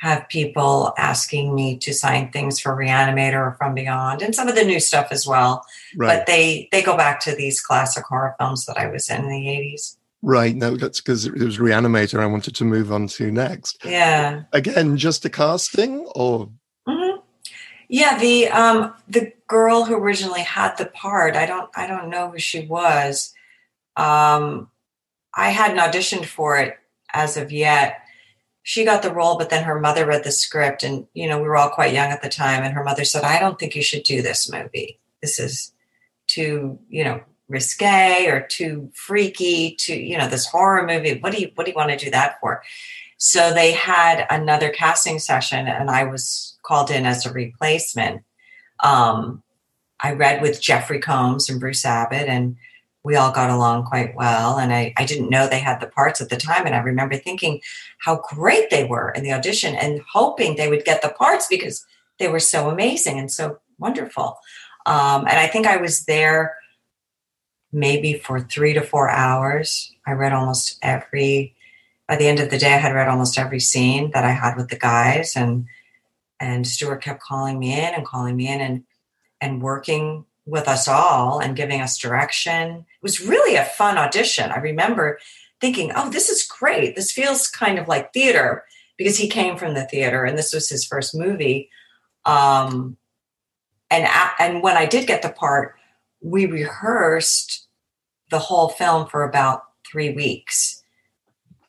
have 0.00 0.26
people 0.30 0.94
asking 0.96 1.54
me 1.54 1.76
to 1.76 1.92
sign 1.92 2.32
things 2.32 2.58
for 2.58 2.74
Re-Animator 2.74 3.34
or 3.34 3.54
From 3.58 3.74
Beyond, 3.74 4.22
and 4.22 4.34
some 4.34 4.48
of 4.48 4.54
the 4.54 4.64
new 4.64 4.80
stuff 4.80 5.08
as 5.10 5.26
well. 5.26 5.64
Right. 5.94 6.18
But 6.18 6.26
they 6.26 6.68
they 6.72 6.82
go 6.82 6.96
back 6.96 7.20
to 7.20 7.34
these 7.34 7.60
classic 7.60 8.04
horror 8.04 8.34
films 8.38 8.64
that 8.64 8.78
I 8.78 8.86
was 8.86 9.10
in 9.10 9.24
in 9.24 9.28
the 9.28 9.48
eighties. 9.48 9.98
Right. 10.22 10.56
No, 10.56 10.76
that's 10.76 11.00
because 11.00 11.26
it 11.26 11.34
was 11.34 11.60
Re-Animator 11.60 12.18
I 12.18 12.26
wanted 12.26 12.54
to 12.56 12.64
move 12.64 12.90
on 12.92 13.08
to 13.08 13.30
next. 13.30 13.84
Yeah. 13.84 14.44
Again, 14.52 14.96
just 14.96 15.24
a 15.26 15.30
casting 15.30 16.06
or 16.14 16.50
mm-hmm. 16.88 17.20
Yeah, 17.88 18.18
the 18.18 18.48
um 18.48 18.94
the 19.06 19.34
girl 19.48 19.84
who 19.84 19.94
originally 19.96 20.42
had 20.42 20.76
the 20.76 20.86
part, 20.86 21.36
I 21.36 21.44
don't 21.44 21.68
I 21.74 21.86
don't 21.86 22.08
know 22.08 22.30
who 22.30 22.38
she 22.38 22.66
was. 22.66 23.34
Um 23.96 24.70
I 25.34 25.50
hadn't 25.50 25.78
auditioned 25.78 26.24
for 26.24 26.56
it 26.56 26.78
as 27.12 27.36
of 27.36 27.52
yet. 27.52 28.00
She 28.70 28.84
got 28.84 29.02
the 29.02 29.12
role, 29.12 29.36
but 29.36 29.50
then 29.50 29.64
her 29.64 29.80
mother 29.80 30.06
read 30.06 30.22
the 30.22 30.30
script 30.30 30.84
and 30.84 31.04
you 31.12 31.28
know, 31.28 31.38
we 31.38 31.48
were 31.48 31.56
all 31.56 31.70
quite 31.70 31.92
young 31.92 32.10
at 32.10 32.22
the 32.22 32.28
time 32.28 32.62
and 32.62 32.72
her 32.72 32.84
mother 32.84 33.04
said, 33.04 33.24
"I 33.24 33.40
don't 33.40 33.58
think 33.58 33.74
you 33.74 33.82
should 33.82 34.04
do 34.04 34.22
this 34.22 34.48
movie. 34.48 35.00
This 35.20 35.40
is 35.40 35.72
too, 36.28 36.78
you 36.88 37.02
know, 37.02 37.20
risque 37.48 38.28
or 38.28 38.42
too 38.42 38.88
freaky 38.94 39.74
to 39.80 39.92
you 39.92 40.16
know 40.16 40.28
this 40.28 40.46
horror 40.46 40.86
movie. 40.86 41.18
What 41.18 41.32
do 41.32 41.40
you 41.40 41.50
what 41.56 41.64
do 41.64 41.72
you 41.72 41.76
want 41.76 41.90
to 41.90 41.96
do 42.04 42.12
that 42.12 42.38
for? 42.38 42.62
So 43.16 43.52
they 43.52 43.72
had 43.72 44.24
another 44.30 44.70
casting 44.70 45.18
session 45.18 45.66
and 45.66 45.90
i 45.90 46.04
was 46.04 46.56
called 46.62 46.92
in 46.92 47.06
as 47.06 47.26
a 47.26 47.32
replacement. 47.32 48.22
Um, 48.78 49.42
i 50.00 50.12
read 50.12 50.42
with 50.42 50.62
jeffrey 50.62 51.00
combs 51.00 51.50
and 51.50 51.58
bruce 51.58 51.84
abbott 51.84 52.28
and 52.28 52.56
we 53.02 53.16
all 53.16 53.32
got 53.32 53.50
along 53.50 53.84
quite 53.86 54.14
well 54.14 54.58
and 54.58 54.72
I, 54.72 54.92
I 54.96 55.04
didn't 55.04 55.30
know 55.30 55.48
they 55.48 55.58
had 55.58 55.80
the 55.80 55.86
parts 55.86 56.20
at 56.20 56.28
the 56.28 56.36
time 56.36 56.66
and 56.66 56.74
i 56.74 56.78
remember 56.78 57.16
thinking 57.16 57.60
how 57.98 58.22
great 58.28 58.70
they 58.70 58.84
were 58.84 59.10
in 59.10 59.22
the 59.22 59.32
audition 59.32 59.74
and 59.74 60.02
hoping 60.12 60.56
they 60.56 60.68
would 60.68 60.84
get 60.84 61.02
the 61.02 61.08
parts 61.08 61.46
because 61.48 61.86
they 62.18 62.28
were 62.28 62.40
so 62.40 62.68
amazing 62.68 63.18
and 63.18 63.30
so 63.30 63.58
wonderful 63.78 64.38
um, 64.86 65.22
and 65.22 65.38
i 65.38 65.46
think 65.46 65.66
i 65.66 65.76
was 65.76 66.04
there 66.04 66.56
maybe 67.72 68.14
for 68.14 68.40
three 68.40 68.72
to 68.74 68.82
four 68.82 69.08
hours. 69.08 69.92
I 70.06 70.12
read 70.12 70.32
almost 70.32 70.78
every, 70.82 71.54
by 72.08 72.16
the 72.16 72.26
end 72.26 72.40
of 72.40 72.50
the 72.50 72.58
day, 72.58 72.74
I 72.74 72.78
had 72.78 72.94
read 72.94 73.08
almost 73.08 73.38
every 73.38 73.60
scene 73.60 74.10
that 74.12 74.24
I 74.24 74.32
had 74.32 74.56
with 74.56 74.68
the 74.68 74.78
guys. 74.78 75.36
And, 75.36 75.66
and 76.40 76.66
Stuart 76.66 77.02
kept 77.02 77.22
calling 77.22 77.58
me 77.58 77.72
in 77.72 77.94
and 77.94 78.04
calling 78.04 78.36
me 78.36 78.48
in 78.48 78.60
and, 78.60 78.84
and 79.40 79.62
working 79.62 80.24
with 80.50 80.68
us 80.68 80.88
all 80.88 81.38
and 81.38 81.56
giving 81.56 81.80
us 81.80 81.96
direction. 81.96 82.70
It 82.70 83.02
was 83.02 83.20
really 83.20 83.56
a 83.56 83.64
fun 83.64 83.96
audition. 83.96 84.50
I 84.50 84.58
remember 84.58 85.18
thinking, 85.60 85.92
oh, 85.94 86.10
this 86.10 86.28
is 86.28 86.42
great. 86.42 86.96
This 86.96 87.12
feels 87.12 87.48
kind 87.48 87.78
of 87.78 87.88
like 87.88 88.12
theater 88.12 88.64
because 88.98 89.16
he 89.16 89.28
came 89.28 89.56
from 89.56 89.74
the 89.74 89.86
theater 89.86 90.24
and 90.24 90.36
this 90.36 90.52
was 90.52 90.68
his 90.68 90.84
first 90.84 91.14
movie. 91.14 91.70
Um, 92.24 92.96
and, 93.90 94.06
and 94.38 94.62
when 94.62 94.76
I 94.76 94.86
did 94.86 95.06
get 95.06 95.22
the 95.22 95.30
part, 95.30 95.76
we 96.20 96.46
rehearsed 96.46 97.66
the 98.30 98.38
whole 98.38 98.68
film 98.68 99.06
for 99.08 99.24
about 99.24 99.64
three 99.90 100.12
weeks. 100.12 100.82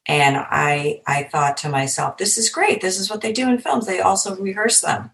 And 0.08 0.36
I 0.38 1.02
I 1.06 1.24
thought 1.24 1.58
to 1.58 1.70
myself, 1.70 2.18
this 2.18 2.38
is 2.38 2.50
great. 2.50 2.82
This 2.82 3.00
is 3.00 3.10
what 3.10 3.22
they 3.22 3.32
do 3.32 3.48
in 3.48 3.60
films. 3.60 3.86
They 3.86 4.02
also 4.02 4.36
rehearse 4.36 4.82
them. 4.82 5.12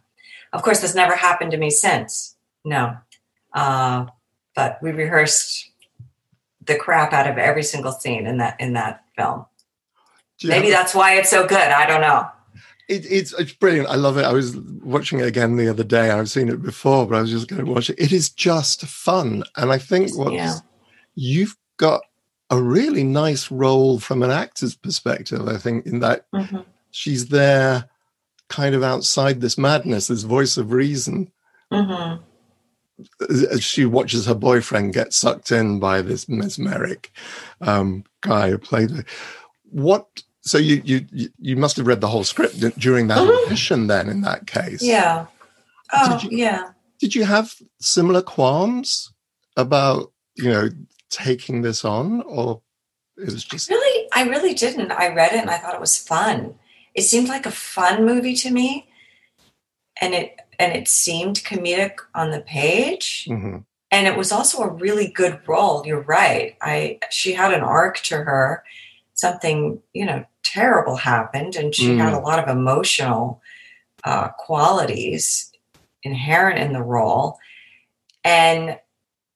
Of 0.53 0.63
course, 0.63 0.79
this 0.79 0.95
never 0.95 1.15
happened 1.15 1.51
to 1.51 1.57
me 1.57 1.69
since. 1.69 2.35
No. 2.63 2.97
Uh, 3.53 4.05
but 4.55 4.79
we 4.81 4.91
rehearsed 4.91 5.71
the 6.65 6.75
crap 6.75 7.13
out 7.13 7.27
of 7.27 7.37
every 7.37 7.63
single 7.63 7.91
scene 7.91 8.27
in 8.27 8.37
that 8.37 8.59
in 8.59 8.73
that 8.73 9.03
film. 9.15 9.45
Maybe 10.43 10.69
that's 10.69 10.93
why 10.93 11.15
it's 11.15 11.29
so 11.29 11.47
good. 11.47 11.57
I 11.57 11.87
don't 11.87 12.01
know. 12.01 12.27
It, 12.87 13.05
it's 13.11 13.33
it's 13.33 13.53
brilliant. 13.53 13.89
I 13.89 13.95
love 13.95 14.17
it. 14.17 14.25
I 14.25 14.31
was 14.31 14.55
watching 14.57 15.19
it 15.19 15.27
again 15.27 15.57
the 15.57 15.69
other 15.69 15.83
day. 15.83 16.11
I've 16.11 16.29
seen 16.29 16.49
it 16.49 16.61
before, 16.61 17.07
but 17.07 17.17
I 17.17 17.21
was 17.21 17.31
just 17.31 17.47
going 17.47 17.65
to 17.65 17.71
watch 17.71 17.89
it. 17.89 17.99
It 17.99 18.11
is 18.11 18.29
just 18.29 18.85
fun, 18.85 19.43
and 19.55 19.71
I 19.71 19.77
think 19.77 20.15
what 20.17 20.33
yeah. 20.33 20.55
you've 21.15 21.57
got 21.77 22.01
a 22.49 22.61
really 22.61 23.03
nice 23.03 23.51
role 23.51 23.99
from 23.99 24.23
an 24.23 24.31
actor's 24.31 24.75
perspective. 24.75 25.47
I 25.47 25.57
think 25.57 25.85
in 25.85 25.99
that 25.99 26.31
mm-hmm. 26.31 26.59
she's 26.91 27.27
there, 27.27 27.89
kind 28.47 28.73
of 28.73 28.83
outside 28.83 29.41
this 29.41 29.57
madness, 29.57 30.07
this 30.07 30.23
voice 30.23 30.55
of 30.57 30.71
reason. 30.71 31.31
Mm-hmm. 31.71 32.23
As 33.29 33.63
she 33.63 33.85
watches 33.85 34.25
her 34.25 34.33
boyfriend 34.33 34.93
get 34.93 35.13
sucked 35.13 35.51
in 35.51 35.79
by 35.79 36.01
this 36.01 36.27
mesmeric 36.27 37.11
um, 37.61 38.03
guy 38.21 38.49
who 38.49 38.57
played 38.57 38.91
it. 38.91 39.05
What 39.69 40.23
so 40.41 40.57
you 40.57 40.81
you 40.83 41.29
you 41.39 41.55
must 41.55 41.77
have 41.77 41.87
read 41.87 42.01
the 42.01 42.07
whole 42.07 42.23
script 42.23 42.59
during 42.79 43.07
that 43.07 43.19
mm-hmm. 43.19 43.45
audition 43.45 43.87
then 43.87 44.09
in 44.09 44.21
that 44.21 44.47
case. 44.47 44.81
Yeah. 44.81 45.27
Oh 45.93 46.19
you, 46.23 46.37
yeah. 46.37 46.71
did 46.99 47.13
you 47.15 47.25
have 47.25 47.53
similar 47.79 48.21
qualms 48.21 49.11
about 49.55 50.11
you 50.35 50.49
know 50.49 50.69
taking 51.09 51.61
this 51.61 51.85
on 51.85 52.21
or 52.23 52.61
it 53.17 53.25
was 53.25 53.43
just 53.43 53.69
really? 53.69 54.07
I 54.13 54.23
really 54.23 54.53
didn't. 54.53 54.91
I 54.91 55.13
read 55.13 55.33
it 55.33 55.41
and 55.41 55.49
i 55.49 55.57
thought 55.57 55.75
it 55.75 55.81
was 55.81 55.97
fun. 55.97 56.55
It 56.95 57.03
seemed 57.03 57.27
like 57.27 57.45
a 57.45 57.51
fun 57.51 58.05
movie 58.05 58.35
to 58.37 58.51
me 58.51 58.87
and 60.01 60.13
it 60.13 60.39
and 60.59 60.73
it 60.73 60.87
seemed 60.87 61.37
comedic 61.37 61.95
on 62.15 62.31
the 62.31 62.41
page 62.41 63.27
mm-hmm. 63.29 63.57
and 63.91 64.07
it 64.07 64.17
was 64.17 64.31
also 64.31 64.61
a 64.61 64.73
really 64.73 65.09
good 65.09 65.39
role 65.47 65.85
you're 65.85 66.01
right 66.01 66.55
i 66.61 66.99
she 67.09 67.33
had 67.33 67.53
an 67.53 67.61
arc 67.61 67.97
to 67.99 68.17
her 68.17 68.63
something 69.13 69.81
you 69.93 70.05
know 70.05 70.25
terrible 70.47 70.95
happened, 70.95 71.55
and 71.55 71.75
she 71.75 71.89
mm. 71.89 71.97
had 71.97 72.13
a 72.13 72.19
lot 72.19 72.39
of 72.39 72.47
emotional 72.47 73.41
uh, 74.03 74.29
qualities 74.29 75.51
inherent 76.03 76.57
in 76.57 76.73
the 76.73 76.81
role. 76.81 77.37
And 78.23 78.79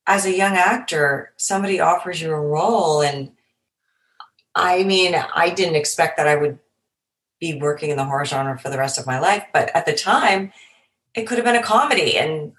as 0.08 0.26
a 0.26 0.36
young 0.36 0.56
actor, 0.56 1.34
somebody 1.38 1.80
offers 1.80 2.22
you 2.22 2.32
a 2.32 2.40
role, 2.40 3.02
and 3.02 3.32
I 4.56 4.84
mean, 4.84 5.16
I 5.16 5.50
didn't 5.50 5.76
expect 5.76 6.18
that 6.18 6.28
I 6.28 6.36
would 6.36 6.60
be 7.40 7.60
working 7.60 7.90
in 7.90 7.98
the 7.98 8.06
horror 8.06 8.26
genre 8.26 8.58
for 8.58 8.70
the 8.70 8.78
rest 8.78 8.98
of 8.98 9.06
my 9.06 9.20
life, 9.20 9.46
but 9.54 9.74
at 9.76 9.86
the 9.86 9.94
time, 9.94 10.52
it 11.16 11.24
could 11.24 11.38
have 11.38 11.46
been 11.46 11.56
a 11.56 11.64
comedy 11.64 12.18
and 12.18 12.54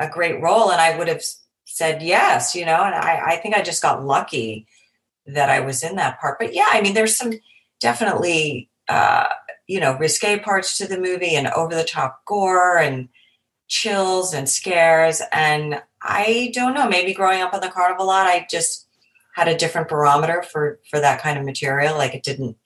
a 0.00 0.08
great 0.08 0.40
role, 0.40 0.70
and 0.70 0.80
I 0.80 0.96
would 0.96 1.08
have 1.08 1.22
said 1.64 2.02
yes, 2.02 2.54
you 2.54 2.64
know. 2.64 2.82
And 2.82 2.94
I, 2.94 3.32
I 3.32 3.36
think 3.36 3.56
I 3.56 3.62
just 3.62 3.82
got 3.82 4.04
lucky 4.04 4.66
that 5.26 5.48
I 5.48 5.60
was 5.60 5.82
in 5.82 5.96
that 5.96 6.20
part. 6.20 6.38
But 6.38 6.54
yeah, 6.54 6.66
I 6.68 6.80
mean, 6.80 6.94
there's 6.94 7.16
some 7.16 7.32
definitely 7.80 8.70
uh, 8.88 9.26
you 9.66 9.80
know 9.80 9.96
risque 9.96 10.38
parts 10.38 10.76
to 10.78 10.86
the 10.86 10.98
movie 10.98 11.34
and 11.34 11.48
over 11.48 11.74
the 11.74 11.84
top 11.84 12.24
gore 12.26 12.78
and 12.78 13.08
chills 13.68 14.34
and 14.34 14.48
scares 14.48 15.22
and 15.32 15.80
i 16.02 16.50
don't 16.52 16.74
know 16.74 16.86
maybe 16.88 17.14
growing 17.14 17.40
up 17.40 17.54
on 17.54 17.60
the 17.60 17.70
carnival 17.70 18.06
lot 18.06 18.26
i 18.26 18.46
just 18.50 18.86
had 19.34 19.48
a 19.48 19.56
different 19.56 19.88
barometer 19.88 20.42
for 20.42 20.78
for 20.90 21.00
that 21.00 21.22
kind 21.22 21.38
of 21.38 21.44
material 21.44 21.96
like 21.96 22.14
it 22.14 22.22
didn't 22.22 22.56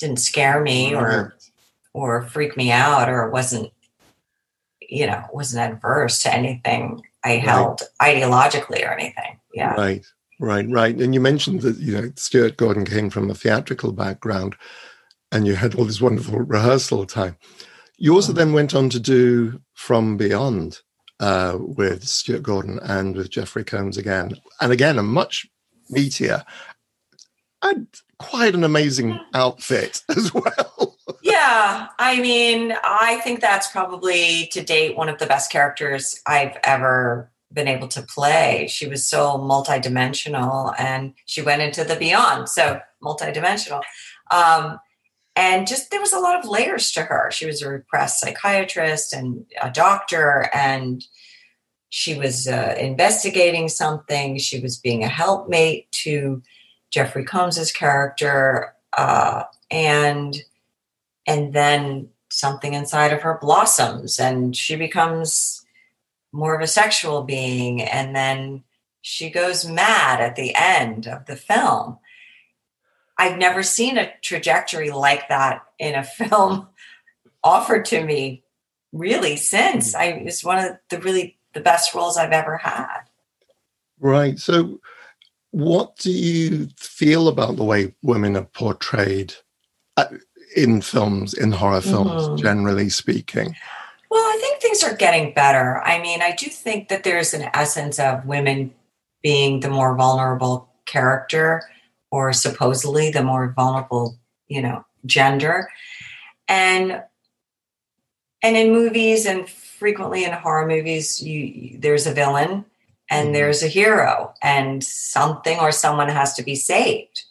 didn't 0.00 0.16
scare 0.16 0.60
me 0.60 0.92
or 0.92 1.36
or 1.92 2.22
freak 2.22 2.56
me 2.56 2.72
out 2.72 3.08
or 3.08 3.28
it 3.28 3.32
wasn't 3.32 3.70
you 4.90 5.06
know 5.06 5.22
wasn't 5.32 5.72
adverse 5.72 6.22
to 6.22 6.34
anything 6.34 7.00
i 7.24 7.32
held 7.32 7.80
right. 8.00 8.16
ideologically 8.16 8.86
or 8.86 8.92
anything 8.92 9.38
yeah 9.54 9.74
right 9.74 10.04
Right, 10.40 10.66
right. 10.70 10.98
And 10.98 11.12
you 11.12 11.20
mentioned 11.20 11.60
that, 11.60 11.76
you 11.76 11.92
know, 11.92 12.10
Stuart 12.16 12.56
Gordon 12.56 12.86
came 12.86 13.10
from 13.10 13.30
a 13.30 13.34
theatrical 13.34 13.92
background 13.92 14.56
and 15.30 15.46
you 15.46 15.54
had 15.54 15.74
all 15.74 15.84
this 15.84 16.00
wonderful 16.00 16.38
rehearsal 16.38 17.04
time. 17.04 17.36
You 17.98 18.14
also 18.14 18.32
then 18.32 18.54
went 18.54 18.74
on 18.74 18.88
to 18.88 18.98
do 18.98 19.60
From 19.74 20.16
Beyond 20.16 20.80
uh, 21.20 21.58
with 21.60 22.08
Stuart 22.08 22.42
Gordon 22.42 22.80
and 22.82 23.14
with 23.14 23.28
Jeffrey 23.28 23.64
Combs 23.64 23.98
again. 23.98 24.32
And 24.62 24.72
again, 24.72 24.98
a 24.98 25.02
much 25.02 25.46
meatier 25.94 26.42
and 27.60 27.86
quite 28.18 28.54
an 28.54 28.64
amazing 28.64 29.20
outfit 29.34 30.02
as 30.08 30.32
well. 30.32 30.89
Yeah. 31.50 31.88
I 31.98 32.20
mean, 32.20 32.74
I 32.84 33.20
think 33.24 33.40
that's 33.40 33.68
probably 33.68 34.48
to 34.52 34.62
date 34.62 34.96
one 34.96 35.08
of 35.08 35.18
the 35.18 35.26
best 35.26 35.50
characters 35.50 36.20
I've 36.26 36.56
ever 36.62 37.30
been 37.52 37.66
able 37.66 37.88
to 37.88 38.02
play. 38.02 38.68
She 38.70 38.86
was 38.86 39.06
so 39.06 39.36
multidimensional 39.38 40.74
and 40.78 41.14
she 41.26 41.42
went 41.42 41.62
into 41.62 41.82
the 41.82 41.96
beyond. 41.96 42.48
So 42.48 42.80
multidimensional. 43.02 43.82
Um, 44.30 44.78
and 45.34 45.66
just 45.66 45.90
there 45.90 46.00
was 46.00 46.12
a 46.12 46.20
lot 46.20 46.38
of 46.38 46.48
layers 46.48 46.92
to 46.92 47.02
her. 47.02 47.30
She 47.32 47.46
was 47.46 47.62
a 47.62 47.68
repressed 47.68 48.20
psychiatrist 48.20 49.12
and 49.12 49.46
a 49.62 49.70
doctor, 49.70 50.50
and 50.52 51.04
she 51.88 52.18
was 52.18 52.46
uh, 52.46 52.74
investigating 52.78 53.68
something. 53.68 54.38
She 54.38 54.60
was 54.60 54.76
being 54.76 55.02
a 55.02 55.08
helpmate 55.08 55.90
to 56.02 56.42
Jeffrey 56.90 57.24
Combs's 57.24 57.72
character, 57.72 58.74
uh, 58.96 59.44
and 59.70 60.36
and 61.30 61.52
then 61.52 62.08
something 62.30 62.74
inside 62.74 63.12
of 63.12 63.22
her 63.22 63.38
blossoms, 63.40 64.18
and 64.18 64.56
she 64.56 64.76
becomes 64.76 65.64
more 66.32 66.54
of 66.54 66.62
a 66.62 66.66
sexual 66.66 67.22
being, 67.22 67.82
and 67.82 68.14
then 68.14 68.62
she 69.02 69.30
goes 69.30 69.64
mad 69.64 70.20
at 70.20 70.36
the 70.36 70.54
end 70.54 71.06
of 71.06 71.26
the 71.26 71.36
film 71.36 71.98
I've 73.20 73.36
never 73.36 73.62
seen 73.62 73.98
a 73.98 74.10
trajectory 74.22 74.90
like 74.90 75.28
that 75.28 75.62
in 75.78 75.94
a 75.94 76.02
film 76.18 76.68
offered 77.44 77.84
to 77.86 78.02
me 78.02 78.42
really 78.92 79.36
since. 79.36 79.94
I 79.94 80.04
it's 80.04 80.42
one 80.42 80.58
of 80.58 80.78
the 80.88 80.98
really 81.00 81.38
the 81.52 81.60
best 81.60 81.94
roles 81.94 82.16
I've 82.16 82.32
ever 82.32 82.56
had. 82.56 83.02
Right. 83.98 84.38
So 84.38 84.80
what 85.50 85.96
do 85.96 86.10
you 86.10 86.68
feel 86.78 87.28
about 87.28 87.56
the 87.56 87.64
way 87.64 87.94
women 88.02 88.36
are 88.38 88.44
portrayed 88.44 89.34
uh, 89.98 90.06
in 90.56 90.80
films, 90.80 91.34
in 91.34 91.52
horror 91.52 91.80
films, 91.80 92.22
mm-hmm. 92.22 92.36
generally 92.36 92.88
speaking? 92.88 93.54
Well, 94.10 94.22
I 94.22 94.38
think 94.40 94.60
things 94.60 94.82
are 94.82 94.96
getting 94.96 95.32
better. 95.32 95.80
I 95.82 96.00
mean, 96.00 96.20
I 96.22 96.32
do 96.32 96.46
think 96.46 96.88
that 96.88 97.04
there's 97.04 97.32
an 97.32 97.48
essence 97.54 97.98
of 97.98 98.26
women 98.26 98.74
being 99.22 99.60
the 99.60 99.70
more 99.70 99.96
vulnerable 99.96 100.68
character 100.86 101.62
or 102.10 102.32
supposedly 102.32 103.10
the 103.10 103.22
more 103.22 103.52
vulnerable, 103.56 104.18
you 104.48 104.60
know, 104.62 104.84
gender. 105.06 105.70
And 106.48 107.02
and 108.42 108.56
in 108.56 108.72
movies 108.72 109.26
and 109.26 109.48
frequently 109.48 110.24
in 110.24 110.32
horror 110.32 110.66
movies, 110.66 111.22
you 111.22 111.78
there's 111.78 112.06
a 112.06 112.14
villain 112.14 112.64
and 113.08 113.26
mm-hmm. 113.26 113.32
there's 113.34 113.62
a 113.62 113.68
hero 113.68 114.34
and 114.42 114.82
something 114.82 115.58
or 115.60 115.70
someone 115.70 116.08
has 116.08 116.34
to 116.34 116.42
be 116.42 116.56
saved. 116.56 117.24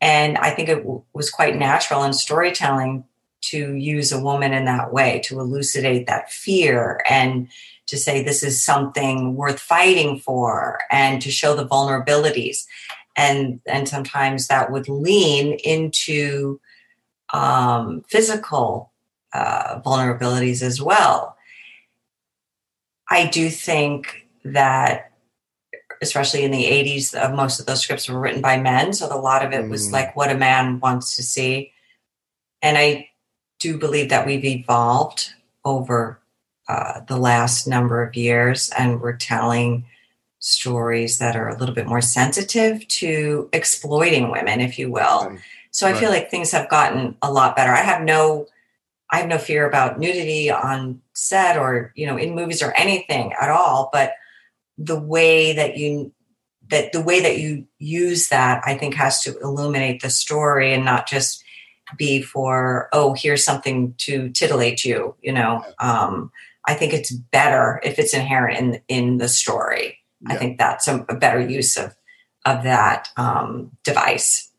And 0.00 0.38
I 0.38 0.50
think 0.50 0.68
it 0.68 0.78
w- 0.78 1.02
was 1.12 1.30
quite 1.30 1.56
natural 1.56 2.02
in 2.04 2.12
storytelling 2.12 3.04
to 3.42 3.74
use 3.74 4.12
a 4.12 4.20
woman 4.20 4.52
in 4.52 4.64
that 4.66 4.92
way 4.92 5.20
to 5.24 5.40
elucidate 5.40 6.06
that 6.06 6.30
fear 6.30 7.02
and 7.08 7.48
to 7.86 7.96
say 7.96 8.22
this 8.22 8.42
is 8.42 8.62
something 8.62 9.34
worth 9.34 9.58
fighting 9.58 10.18
for 10.18 10.78
and 10.90 11.20
to 11.22 11.30
show 11.30 11.56
the 11.56 11.66
vulnerabilities 11.66 12.66
and 13.16 13.60
and 13.66 13.88
sometimes 13.88 14.46
that 14.46 14.70
would 14.70 14.88
lean 14.88 15.54
into 15.64 16.60
um, 17.32 18.04
physical 18.08 18.90
uh, 19.32 19.80
vulnerabilities 19.80 20.62
as 20.62 20.80
well. 20.80 21.36
I 23.08 23.26
do 23.26 23.50
think 23.50 24.26
that, 24.44 25.09
especially 26.02 26.44
in 26.44 26.50
the 26.50 26.64
80s, 26.64 27.14
uh, 27.14 27.34
most 27.34 27.60
of 27.60 27.66
those 27.66 27.82
scripts 27.82 28.08
were 28.08 28.18
written 28.18 28.40
by 28.40 28.58
men. 28.58 28.92
So 28.92 29.06
a 29.06 29.18
lot 29.18 29.44
of 29.44 29.52
it 29.52 29.68
was 29.68 29.88
mm. 29.88 29.92
like 29.92 30.16
what 30.16 30.30
a 30.30 30.38
man 30.38 30.80
wants 30.80 31.16
to 31.16 31.22
see. 31.22 31.72
And 32.62 32.78
I 32.78 33.10
do 33.58 33.78
believe 33.78 34.08
that 34.08 34.26
we've 34.26 34.44
evolved 34.44 35.32
over 35.64 36.20
uh, 36.68 37.00
the 37.08 37.18
last 37.18 37.66
number 37.66 38.02
of 38.02 38.16
years 38.16 38.70
and 38.78 39.00
we're 39.00 39.16
telling 39.16 39.84
stories 40.38 41.18
that 41.18 41.36
are 41.36 41.48
a 41.48 41.58
little 41.58 41.74
bit 41.74 41.86
more 41.86 42.00
sensitive 42.00 42.86
to 42.88 43.48
exploiting 43.52 44.30
women, 44.30 44.60
if 44.60 44.78
you 44.78 44.90
will. 44.90 45.26
Right. 45.26 45.38
So 45.70 45.86
I 45.86 45.92
right. 45.92 46.00
feel 46.00 46.10
like 46.10 46.30
things 46.30 46.50
have 46.52 46.70
gotten 46.70 47.16
a 47.22 47.30
lot 47.30 47.56
better. 47.56 47.72
I 47.72 47.82
have 47.82 48.02
no 48.02 48.46
I 49.12 49.18
have 49.18 49.28
no 49.28 49.38
fear 49.38 49.66
about 49.66 49.98
nudity 49.98 50.52
on 50.52 51.02
set 51.14 51.58
or, 51.58 51.92
you 51.96 52.06
know, 52.06 52.16
in 52.16 52.34
movies 52.34 52.62
or 52.62 52.72
anything 52.76 53.32
at 53.40 53.50
all, 53.50 53.90
but 53.92 54.12
the 54.80 54.98
way 54.98 55.52
that 55.52 55.76
you 55.76 56.12
that 56.70 56.92
the 56.92 57.02
way 57.02 57.20
that 57.20 57.38
you 57.38 57.66
use 57.78 58.28
that 58.28 58.62
I 58.64 58.76
think 58.76 58.94
has 58.94 59.22
to 59.22 59.38
illuminate 59.38 60.02
the 60.02 60.10
story 60.10 60.72
and 60.72 60.84
not 60.84 61.08
just 61.08 61.44
be 61.96 62.22
for 62.22 62.88
oh 62.92 63.14
here's 63.14 63.44
something 63.44 63.94
to 63.98 64.28
titillate 64.30 64.84
you 64.84 65.12
you 65.22 65.32
know 65.32 65.64
um, 65.80 66.30
i 66.66 66.72
think 66.72 66.92
it's 66.92 67.10
better 67.10 67.80
if 67.82 67.98
it's 67.98 68.14
inherent 68.14 68.58
in 68.60 68.80
in 68.86 69.18
the 69.18 69.26
story 69.26 70.00
yeah. 70.22 70.34
I 70.34 70.36
think 70.36 70.58
that's 70.58 70.86
a, 70.88 71.04
a, 71.08 71.16
better 71.16 71.40
use 71.40 71.76
of 71.76 71.94
of 72.46 72.62
that 72.64 73.08
um, 73.16 73.70
device. 73.84 74.50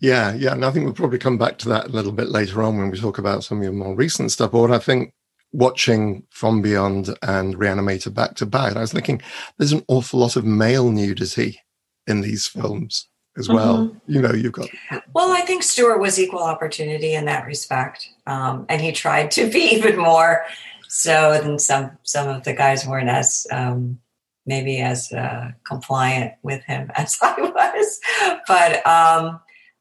Yeah, 0.00 0.34
yeah, 0.34 0.52
and 0.52 0.64
I 0.64 0.70
think 0.70 0.84
we'll 0.84 0.94
probably 0.94 1.18
come 1.18 1.38
back 1.38 1.58
to 1.58 1.68
that 1.70 1.86
a 1.86 1.90
little 1.90 2.12
bit 2.12 2.28
later 2.28 2.62
on 2.62 2.76
when 2.76 2.90
we 2.90 3.00
talk 3.00 3.18
about 3.18 3.44
some 3.44 3.58
of 3.58 3.64
your 3.64 3.72
more 3.72 3.94
recent 3.94 4.30
stuff. 4.30 4.52
But 4.52 4.60
what 4.60 4.70
I 4.70 4.78
think 4.78 5.14
watching 5.56 6.22
From 6.30 6.60
Beyond 6.60 7.16
and 7.22 7.58
Re-Animator 7.58 8.12
back 8.12 8.34
to 8.36 8.46
back, 8.46 8.76
I 8.76 8.80
was 8.80 8.92
thinking 8.92 9.22
there's 9.56 9.72
an 9.72 9.84
awful 9.88 10.20
lot 10.20 10.36
of 10.36 10.44
male 10.44 10.90
nudity 10.90 11.60
in 12.06 12.20
these 12.20 12.46
films 12.46 13.08
as 13.38 13.48
well. 13.48 13.78
Mm-hmm. 13.78 14.12
You 14.12 14.20
know, 14.20 14.32
you've 14.32 14.52
got. 14.52 14.68
Well, 15.14 15.32
I 15.32 15.40
think 15.40 15.62
Stuart 15.62 15.98
was 15.98 16.20
equal 16.20 16.42
opportunity 16.42 17.14
in 17.14 17.24
that 17.24 17.46
respect, 17.46 18.08
um, 18.26 18.66
and 18.68 18.80
he 18.80 18.92
tried 18.92 19.30
to 19.32 19.50
be 19.50 19.58
even 19.74 19.96
more 19.96 20.44
so 20.88 21.40
than 21.42 21.58
some 21.58 21.98
some 22.02 22.28
of 22.28 22.44
the 22.44 22.52
guys 22.52 22.86
weren't 22.86 23.08
as 23.08 23.46
um, 23.50 23.98
maybe 24.44 24.78
as 24.78 25.10
uh, 25.12 25.52
compliant 25.66 26.34
with 26.42 26.62
him 26.64 26.90
as 26.96 27.18
I 27.22 27.34
was. 27.40 28.00
But 28.46 28.86
um, 28.86 29.40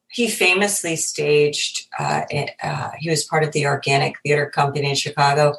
he 0.10 0.30
famously 0.30 0.96
staged, 0.96 1.88
uh, 2.00 2.22
uh, 2.63 2.91
he 2.98 3.10
was 3.10 3.24
part 3.24 3.44
of 3.44 3.52
the 3.52 3.65
Organic 3.65 4.15
Theater 4.22 4.50
Company 4.50 4.89
in 4.89 4.96
Chicago, 4.96 5.56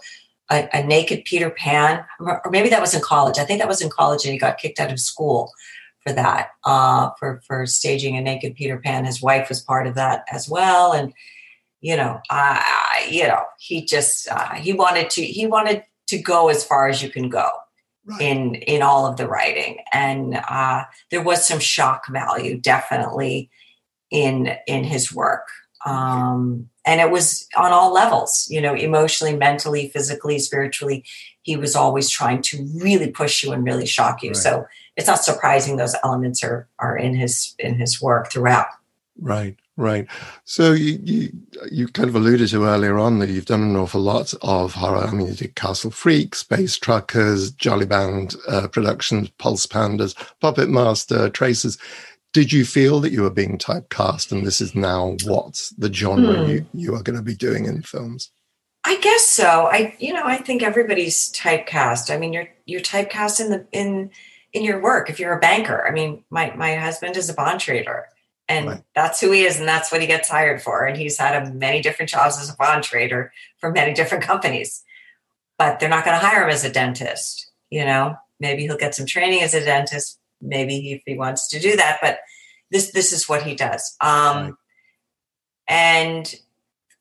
a, 0.51 0.69
a, 0.73 0.83
naked 0.83 1.25
Peter 1.25 1.51
Pan, 1.51 2.05
or 2.21 2.41
maybe 2.51 2.69
that 2.69 2.81
was 2.81 2.95
in 2.95 3.01
college. 3.01 3.39
I 3.39 3.45
think 3.45 3.61
that 3.61 3.69
was 3.69 3.83
in 3.83 3.91
college 3.91 4.25
and 4.25 4.33
he 4.33 4.39
got 4.39 4.59
kicked 4.59 4.81
out 4.81 4.93
of 4.93 5.01
school 5.01 5.53
for 6.01 6.13
that, 6.13 6.51
uh, 6.65 7.11
for, 7.19 7.41
for 7.47 7.67
staging 7.67 8.17
a 8.17 8.21
naked 8.21 8.55
Peter 8.55 8.79
Pan. 8.79 9.05
His 9.05 9.21
wife 9.21 9.49
was 9.49 9.61
part 9.61 9.87
of 9.87 9.97
that 9.97 10.25
as 10.31 10.49
well. 10.49 10.93
And, 10.93 11.13
you 11.81 11.97
know, 11.97 12.21
I 12.31 13.09
you 13.11 13.27
know, 13.27 13.43
he 13.59 13.85
just, 13.85 14.29
uh, 14.29 14.55
he 14.55 14.73
wanted 14.73 15.11
to, 15.11 15.23
he 15.23 15.47
wanted 15.47 15.85
to 16.07 16.19
go 16.19 16.49
as 16.49 16.65
far 16.65 16.89
as 16.89 17.03
you 17.03 17.11
can 17.11 17.29
go 17.29 17.51
right. 18.07 18.21
in 18.21 18.55
in 18.55 18.83
all 18.83 19.07
of 19.07 19.17
the 19.17 19.29
writing, 19.29 19.79
and 19.93 20.41
uh, 20.49 20.85
there 21.11 21.23
was 21.23 21.47
some 21.47 21.61
shock 21.61 22.07
value 22.09 22.59
definitely 22.59 23.51
in 24.11 24.57
in 24.67 24.85
his 24.85 25.13
work. 25.13 25.47
Um, 25.85 26.69
and 26.85 27.01
it 27.01 27.11
was 27.11 27.47
on 27.57 27.73
all 27.73 27.93
levels, 27.93 28.47
you 28.51 28.61
know, 28.61 28.75
emotionally, 28.75 29.37
mentally, 29.37 29.89
physically, 29.89 30.39
spiritually. 30.39 31.05
He 31.43 31.57
was 31.57 31.77
always 31.77 32.11
trying 32.11 32.43
to 32.43 32.69
really 32.75 33.11
push 33.11 33.45
you 33.45 33.53
and 33.53 33.65
really 33.65 33.87
shock 33.87 34.23
you. 34.23 34.31
Right. 34.31 34.37
So 34.37 34.67
it's 34.97 35.07
not 35.07 35.23
surprising 35.23 35.77
those 35.77 35.95
elements 36.03 36.43
are 36.43 36.69
are 36.79 36.97
in 36.97 37.15
his 37.15 37.55
in 37.59 37.75
his 37.79 38.03
work 38.03 38.33
throughout. 38.33 38.69
Right. 39.19 39.57
Right. 39.79 40.07
So 40.45 40.73
you, 40.73 40.99
you, 41.03 41.33
you 41.71 41.89
kind 41.89 42.09
of 42.09 42.15
alluded 42.15 42.49
to 42.49 42.65
earlier 42.65 42.99
on 42.99 43.19
that 43.19 43.29
you've 43.29 43.45
done 43.45 43.61
an 43.63 43.77
awful 43.77 44.01
lot 44.01 44.33
of 44.41 44.73
horror. 44.73 45.07
I 45.07 45.11
mean, 45.11 45.27
you 45.27 45.35
did 45.35 45.55
Castle 45.55 45.91
Freak, 45.91 46.35
Space 46.35 46.79
Truckers, 46.79 47.51
Jolly 47.51 47.85
Band 47.85 48.37
uh, 48.49 48.69
Productions, 48.69 49.29
Pulse 49.37 49.67
Pounders, 49.67 50.15
Puppet 50.41 50.71
Master, 50.71 51.29
Traces. 51.29 51.77
Did 52.37 52.53
you 52.53 52.67
feel 52.67 53.01
that 53.01 53.13
you 53.13 53.23
were 53.23 53.31
being 53.31 53.57
typecast 53.57 54.31
and 54.31 54.47
this 54.47 54.61
is 54.61 54.75
now 54.75 55.17
what 55.25 55.71
the 55.79 55.91
genre 55.91 56.45
hmm. 56.45 56.51
you, 56.51 56.67
you 56.75 56.95
are 56.95 57.03
going 57.03 57.17
to 57.17 57.23
be 57.23 57.35
doing 57.35 57.65
in 57.65 57.81
films? 57.81 58.31
I 58.85 59.01
guess 59.01 59.27
so. 59.27 59.71
I 59.73 59.97
you 59.99 60.13
know, 60.13 60.23
I 60.23 60.37
think 60.37 60.63
everybody's 60.63 61.33
typecast. 61.33 62.15
I 62.15 62.19
mean, 62.19 62.35
you're 62.35 62.49
you're 62.67 62.83
typecast 62.83 63.41
in 63.41 63.49
the 63.49 63.67
in 63.73 64.11
in 64.53 64.65
your 64.65 64.83
work. 64.83 65.09
If 65.09 65.19
you're 65.19 65.33
a 65.33 65.41
banker, 65.41 65.89
I 65.89 65.93
mean, 65.93 66.25
my 66.29 66.55
my 66.55 66.75
husband 66.75 67.17
is 67.17 67.31
a 67.31 67.33
bond 67.33 67.61
trader 67.61 68.05
and 68.51 68.67
right. 68.67 68.83
that's 68.95 69.19
who 69.19 69.31
he 69.31 69.45
is 69.47 69.59
and 69.59 69.67
that's 69.67 69.91
what 69.91 70.03
he 70.03 70.07
gets 70.07 70.29
hired 70.29 70.61
for 70.61 70.85
and 70.85 70.99
he's 70.99 71.17
had 71.17 71.43
a, 71.43 71.51
many 71.55 71.81
different 71.81 72.11
jobs 72.11 72.39
as 72.39 72.51
a 72.51 72.57
bond 72.59 72.85
trader 72.85 73.33
for 73.61 73.73
many 73.73 73.95
different 73.95 74.23
companies 74.23 74.85
but 75.59 75.81
they're 75.81 75.89
not 75.89 76.05
going 76.05 76.21
to 76.21 76.25
hire 76.25 76.45
him 76.45 76.51
as 76.51 76.65
a 76.65 76.71
dentist 76.71 77.51
you 77.71 77.85
know 77.85 78.15
maybe 78.39 78.63
he'll 78.63 78.77
get 78.77 78.95
some 78.95 79.07
training 79.07 79.43
as 79.43 79.55
a 79.55 79.65
dentist 79.65 80.21
maybe 80.41 80.93
if 80.93 81.03
he 81.07 81.17
wants 81.17 81.49
to 81.49 81.61
do 81.61 81.77
that 81.77 81.99
but 82.01 82.19
this 82.71 82.93
this 82.93 83.13
is 83.13 83.29
what 83.29 83.43
he 83.43 83.55
does 83.55 83.97
um 84.01 84.37
right. 84.37 84.53
and 85.69 86.35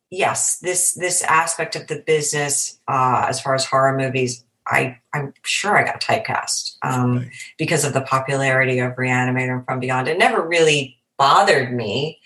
yes 0.10 0.60
this 0.60 0.94
this 0.94 1.24
aspect 1.24 1.76
of 1.76 1.88
the 1.88 2.04
business 2.06 2.80
uh 2.88 3.26
as 3.28 3.42
far 3.42 3.56
as 3.56 3.66
horror 3.66 3.98
movies 3.98 4.46
I, 4.68 5.00
I'm 5.14 5.34
sure 5.44 5.78
I 5.78 5.84
got 5.84 6.02
typecast 6.02 6.78
um, 6.82 7.18
right. 7.18 7.32
because 7.58 7.86
of 7.86 7.94
the 7.94 8.02
popularity 8.02 8.80
of 8.80 8.98
Re-Animator 8.98 9.58
and 9.58 9.66
From 9.66 9.80
Beyond. 9.80 10.08
It 10.08 10.18
never 10.18 10.42
really 10.42 10.98
bothered 11.18 11.72
me. 11.72 12.20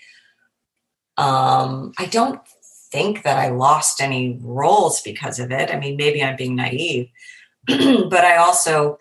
Um, 1.16 1.92
I 1.98 2.06
don't 2.06 2.40
think 2.90 3.22
that 3.22 3.36
I 3.36 3.50
lost 3.50 4.00
any 4.00 4.38
roles 4.42 5.00
because 5.02 5.38
of 5.38 5.50
it. 5.50 5.72
I 5.72 5.78
mean, 5.78 5.96
maybe 5.96 6.22
I'm 6.22 6.36
being 6.36 6.56
naive, 6.56 7.08
but 7.66 8.24
I 8.24 8.36
also 8.36 8.98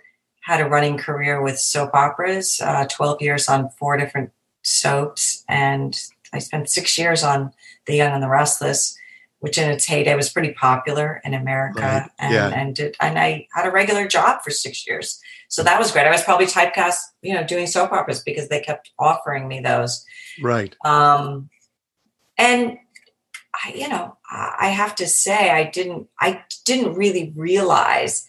had 0.49 0.61
a 0.61 0.67
running 0.67 0.97
career 0.97 1.43
with 1.43 1.59
soap 1.59 1.91
operas, 1.93 2.59
uh, 2.59 2.87
12 2.89 3.21
years 3.21 3.47
on 3.47 3.69
four 3.77 3.97
different 3.97 4.31
soaps. 4.63 5.43
And 5.47 5.95
I 6.33 6.39
spent 6.39 6.69
six 6.71 6.97
years 6.97 7.23
on 7.23 7.53
The 7.85 7.95
Young 7.97 8.13
and 8.13 8.23
the 8.23 8.29
Restless, 8.29 8.97
which 9.41 9.59
in 9.59 9.69
its 9.69 9.85
heyday 9.85 10.15
was 10.15 10.31
pretty 10.31 10.53
popular 10.53 11.21
in 11.23 11.35
America. 11.35 11.81
Right. 11.81 12.09
And, 12.17 12.33
Yeah. 12.33 12.47
and, 12.47 12.75
did, 12.75 12.95
and 12.99 13.19
I 13.19 13.47
had 13.53 13.67
a 13.67 13.71
regular 13.71 14.07
job 14.07 14.41
for 14.43 14.49
six 14.49 14.87
years. 14.87 15.19
So 15.49 15.61
that 15.61 15.77
was 15.77 15.91
great. 15.91 16.07
I 16.07 16.11
was 16.11 16.23
probably 16.23 16.47
typecast, 16.47 16.97
you 17.21 17.35
know, 17.35 17.43
doing 17.45 17.67
soap 17.67 17.91
operas 17.91 18.21
because 18.23 18.49
they 18.49 18.59
kept 18.59 18.89
offering 18.97 19.47
me 19.47 19.59
those. 19.59 20.03
Right. 20.41 20.75
Um, 20.83 21.51
and 22.39 22.79
I, 23.63 23.71
you 23.73 23.87
know, 23.87 24.17
I 24.31 24.55
I 24.61 24.67
have 24.69 24.95
to 24.95 25.05
say, 25.05 25.51
I 25.51 25.65
didn't, 25.65 26.07
I 26.19 26.43
didn't 26.65 26.95
really 26.95 27.33
realize 27.35 28.27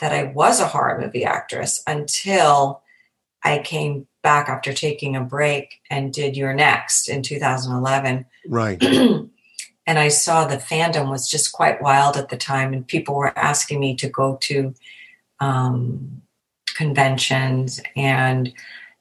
that 0.00 0.12
I 0.12 0.24
was 0.24 0.60
a 0.60 0.66
horror 0.66 1.00
movie 1.00 1.24
actress 1.24 1.82
until 1.86 2.82
I 3.42 3.58
came 3.58 4.06
back 4.22 4.48
after 4.48 4.72
taking 4.72 5.16
a 5.16 5.20
break 5.20 5.80
and 5.90 6.12
did 6.12 6.36
You're 6.36 6.54
Next 6.54 7.08
in 7.08 7.22
2011. 7.22 8.26
Right. 8.48 8.82
and 8.82 9.28
I 9.86 10.08
saw 10.08 10.44
the 10.44 10.56
fandom 10.56 11.10
was 11.10 11.28
just 11.28 11.52
quite 11.52 11.82
wild 11.82 12.16
at 12.16 12.28
the 12.28 12.36
time, 12.36 12.72
and 12.72 12.86
people 12.86 13.16
were 13.16 13.36
asking 13.38 13.80
me 13.80 13.96
to 13.96 14.08
go 14.08 14.36
to 14.42 14.74
um, 15.40 16.22
conventions, 16.76 17.80
and 17.96 18.52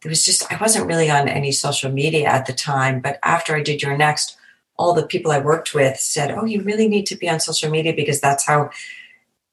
there 0.02 0.10
was 0.10 0.26
just 0.26 0.52
I 0.52 0.58
wasn't 0.58 0.88
really 0.88 1.12
on 1.12 1.28
any 1.28 1.52
social 1.52 1.92
media 1.92 2.28
at 2.28 2.46
the 2.46 2.54
time. 2.54 3.02
But 3.02 3.20
after 3.24 3.56
I 3.56 3.62
did 3.62 3.82
You're 3.82 3.98
Next, 3.98 4.38
all 4.78 4.94
the 4.94 5.06
people 5.06 5.32
I 5.32 5.40
worked 5.40 5.76
with 5.76 6.00
said, 6.00 6.32
"Oh, 6.32 6.46
you 6.46 6.64
really 6.64 6.88
need 6.88 7.06
to 7.08 7.16
be 7.16 7.30
on 7.30 7.40
social 7.40 7.70
media 7.70 7.94
because 7.94 8.20
that's 8.20 8.48
how 8.48 8.72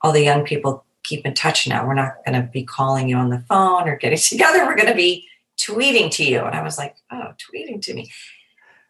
all 0.00 0.12
the 0.12 0.24
young 0.24 0.44
people 0.44 0.85
keep 1.06 1.24
in 1.24 1.34
touch 1.34 1.66
now. 1.66 1.86
We're 1.86 1.94
not 1.94 2.24
going 2.26 2.40
to 2.40 2.48
be 2.48 2.64
calling 2.64 3.08
you 3.08 3.16
on 3.16 3.30
the 3.30 3.44
phone 3.48 3.88
or 3.88 3.96
getting 3.96 4.18
together. 4.32 4.64
We're 4.64 4.76
going 4.76 4.88
to 4.88 4.94
be 4.94 5.26
tweeting 5.58 6.10
to 6.12 6.24
you." 6.24 6.40
And 6.40 6.54
I 6.54 6.62
was 6.62 6.78
like, 6.78 6.96
"Oh, 7.10 7.32
tweeting 7.38 7.80
to 7.82 7.94
me." 7.94 8.10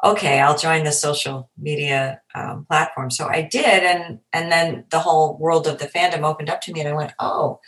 okay 0.05 0.41
i'll 0.41 0.59
join 0.59 0.85
the 0.85 0.93
social 0.93 1.51
media 1.57 2.21
um, 2.35 2.65
platform 2.67 3.11
so 3.11 3.27
i 3.29 3.41
did 3.41 3.83
and 3.83 4.19
and 4.33 4.53
then 4.53 4.85
the 4.91 4.99
whole 4.99 5.37
world 5.39 5.67
of 5.67 5.79
the 5.79 5.87
fandom 5.87 6.23
opened 6.23 6.51
up 6.51 6.61
to 6.61 6.73
me 6.73 6.81
and 6.81 6.89
i 6.89 6.93
went 6.93 7.13
oh 7.19 7.59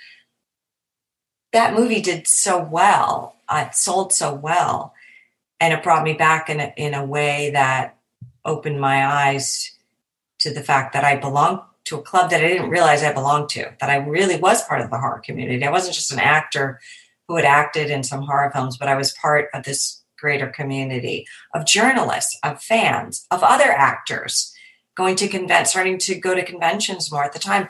that 1.53 1.75
movie 1.75 2.03
did 2.03 2.27
so 2.27 2.63
well 2.63 3.37
uh, 3.49 3.65
it 3.67 3.75
sold 3.75 4.13
so 4.13 4.35
well 4.35 4.93
and 5.61 5.73
it 5.73 5.83
brought 5.83 6.05
me 6.05 6.13
back 6.13 6.49
in 6.49 6.61
a, 6.61 6.73
in 6.77 6.95
a 6.95 7.05
way 7.05 7.51
that 7.51 7.97
opened 8.45 8.81
my 8.81 9.07
eyes 9.07 9.73
to 10.39 10.53
the 10.53 10.63
fact 10.63 10.93
that 10.93 11.05
i 11.05 11.17
belonged 11.17 11.61
to 11.89 11.99
a 11.99 12.03
club 12.03 12.31
that 12.31 12.43
i 12.43 12.49
didn't 12.49 12.71
realize 12.71 13.03
i 13.03 13.13
belonged 13.13 13.49
to 13.49 13.71
that 13.81 13.91
i 13.91 13.97
really 13.97 14.39
was 14.39 14.65
part 14.65 14.81
of 14.81 14.91
the 14.91 14.99
horror 14.99 15.23
community 15.25 15.65
i 15.65 15.71
wasn't 15.71 15.95
just 15.95 16.13
an 16.13 16.19
actor 16.19 16.79
who 17.27 17.37
had 17.37 17.45
acted 17.45 17.91
in 17.91 18.03
some 18.03 18.23
horror 18.23 18.51
films 18.53 18.77
but 18.77 18.89
i 18.89 18.95
was 18.95 19.13
part 19.13 19.49
of 19.55 19.65
this 19.65 19.99
greater 20.19 20.49
community 20.49 21.27
of 21.55 21.65
journalists, 21.65 22.39
of 22.43 22.63
fans, 22.63 23.27
of 23.31 23.43
other 23.43 23.71
actors 23.71 24.53
going 24.97 25.17
to 25.17 25.29
convent, 25.29 25.69
starting 25.69 25.97
to 25.99 26.17
go 26.17 26.35
to 26.35 26.45
conventions 26.45 27.11
more. 27.11 27.25
At 27.25 27.33
the 27.33 27.39
time, 27.39 27.69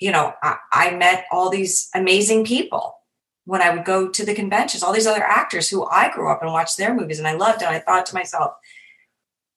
you 0.00 0.10
know, 0.10 0.32
I, 0.42 0.56
I 0.72 0.90
met 0.96 1.26
all 1.30 1.50
these 1.50 1.90
amazing 1.94 2.44
people 2.46 2.96
when 3.44 3.60
I 3.60 3.70
would 3.70 3.84
go 3.84 4.08
to 4.08 4.24
the 4.24 4.34
conventions, 4.34 4.82
all 4.82 4.92
these 4.92 5.06
other 5.06 5.22
actors 5.22 5.68
who 5.68 5.84
I 5.84 6.10
grew 6.10 6.30
up 6.30 6.42
and 6.42 6.50
watched 6.50 6.78
their 6.78 6.94
movies 6.94 7.18
and 7.18 7.28
I 7.28 7.34
loved. 7.34 7.62
And 7.62 7.70
I 7.70 7.78
thought 7.78 8.06
to 8.06 8.14
myself, 8.14 8.54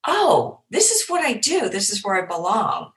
oh, 0.06 0.62
this 0.70 0.92
is 0.92 1.10
what 1.10 1.24
I 1.24 1.34
do. 1.34 1.70
This 1.70 1.90
is 1.90 2.04
where 2.04 2.22
I 2.22 2.28
belong. 2.28 2.92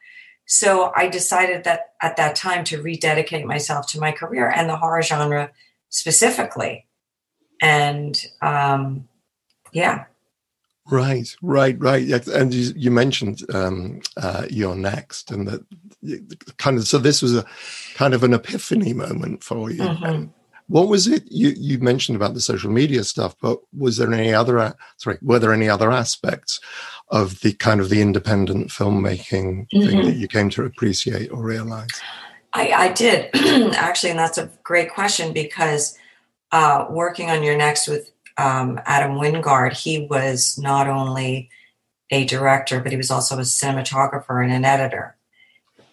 So 0.53 0.93
I 0.97 1.07
decided 1.07 1.63
that 1.63 1.93
at 2.03 2.17
that 2.17 2.35
time 2.35 2.65
to 2.65 2.83
rededicate 2.83 3.47
myself 3.47 3.87
to 3.93 4.01
my 4.01 4.11
career 4.11 4.51
and 4.51 4.69
the 4.69 4.77
horror 4.77 5.01
genre 5.01 5.53
specifically. 5.91 6.89
And 7.63 8.21
um, 8.43 9.07
yeah. 9.71 10.07
Right, 10.91 11.33
right, 11.41 11.79
right. 11.79 12.27
And 12.27 12.53
you, 12.53 12.73
you 12.75 12.91
mentioned 12.91 13.45
um, 13.55 14.01
uh, 14.17 14.47
you're 14.51 14.75
next, 14.75 15.31
and 15.31 15.47
that 15.47 15.65
kind 16.57 16.79
of. 16.79 16.89
So 16.89 16.99
this 16.99 17.23
was 17.23 17.37
a 17.37 17.47
kind 17.95 18.13
of 18.13 18.25
an 18.25 18.35
epiphany 18.35 18.93
moment 18.93 19.45
for 19.45 19.71
you. 19.71 19.83
Mhm. 19.83 20.31
What 20.71 20.87
was 20.87 21.09
it 21.09 21.25
you 21.29 21.49
you 21.57 21.79
mentioned 21.81 22.15
about 22.15 22.35
the 22.35 22.41
social 22.41 22.71
media 22.71 23.03
stuff? 23.03 23.35
But 23.43 23.59
was 23.77 23.97
there 23.97 24.13
any 24.13 24.33
other? 24.33 24.73
Sorry, 24.99 25.19
were 25.21 25.41
there 25.41 25.53
any 25.53 25.69
other 25.69 25.91
aspects 25.91 26.61
of 27.09 27.41
the 27.41 27.53
kind 27.55 27.81
of 27.81 27.89
the 27.89 28.01
independent 28.01 28.69
filmmaking 28.69 29.69
thing 29.71 29.99
Mhm. 29.99 30.05
that 30.05 30.15
you 30.15 30.29
came 30.29 30.49
to 30.51 30.65
appreciate 30.65 31.33
or 31.33 31.43
realize? 31.43 31.89
I, 32.53 32.71
I 32.71 32.89
did 32.93 33.31
actually, 33.75 34.11
and 34.11 34.19
that's 34.19 34.39
a 34.39 34.49
great 34.63 34.93
question 34.93 35.33
because 35.33 35.99
uh, 36.53 36.87
working 36.89 37.31
on 37.31 37.43
you're 37.43 37.57
next 37.57 37.89
with 37.89 38.13
um, 38.39 38.81
Adam 38.87 39.13
Wingard, 39.19 39.73
he 39.73 40.07
was 40.07 40.57
not 40.57 40.87
only 40.89 41.51
a 42.11 42.25
director, 42.27 42.81
but 42.81 42.93
he 42.93 42.97
was 42.97 43.11
also 43.11 43.37
a 43.39 43.43
cinematographer 43.43 44.43
and 44.43 44.53
an 44.53 44.65
editor. 44.65 45.17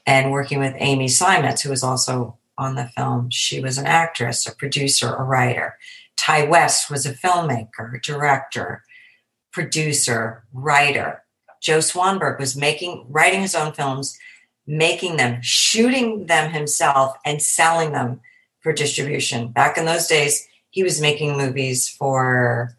And 0.05 0.31
working 0.31 0.59
with 0.59 0.75
Amy 0.77 1.07
Seimetz, 1.07 1.61
who 1.61 1.69
was 1.71 1.83
also 1.83 2.36
on 2.57 2.75
the 2.75 2.89
film, 2.95 3.29
she 3.29 3.59
was 3.59 3.77
an 3.77 3.85
actress, 3.85 4.47
a 4.47 4.55
producer, 4.55 5.13
a 5.13 5.23
writer. 5.23 5.77
Ti 6.15 6.47
West 6.47 6.89
was 6.89 7.05
a 7.05 7.13
filmmaker, 7.13 8.01
director, 8.01 8.83
producer, 9.51 10.43
writer. 10.53 11.23
Joe 11.61 11.79
Swanberg 11.79 12.39
was 12.39 12.55
making, 12.55 13.05
writing 13.09 13.41
his 13.41 13.55
own 13.55 13.73
films, 13.73 14.17
making 14.65 15.17
them, 15.17 15.39
shooting 15.41 16.25
them 16.25 16.51
himself, 16.51 17.15
and 17.25 17.41
selling 17.41 17.93
them 17.93 18.19
for 18.61 18.73
distribution. 18.73 19.49
Back 19.49 19.77
in 19.77 19.85
those 19.85 20.07
days, 20.07 20.47
he 20.71 20.83
was 20.83 21.01
making 21.01 21.37
movies 21.37 21.87
for, 21.87 22.77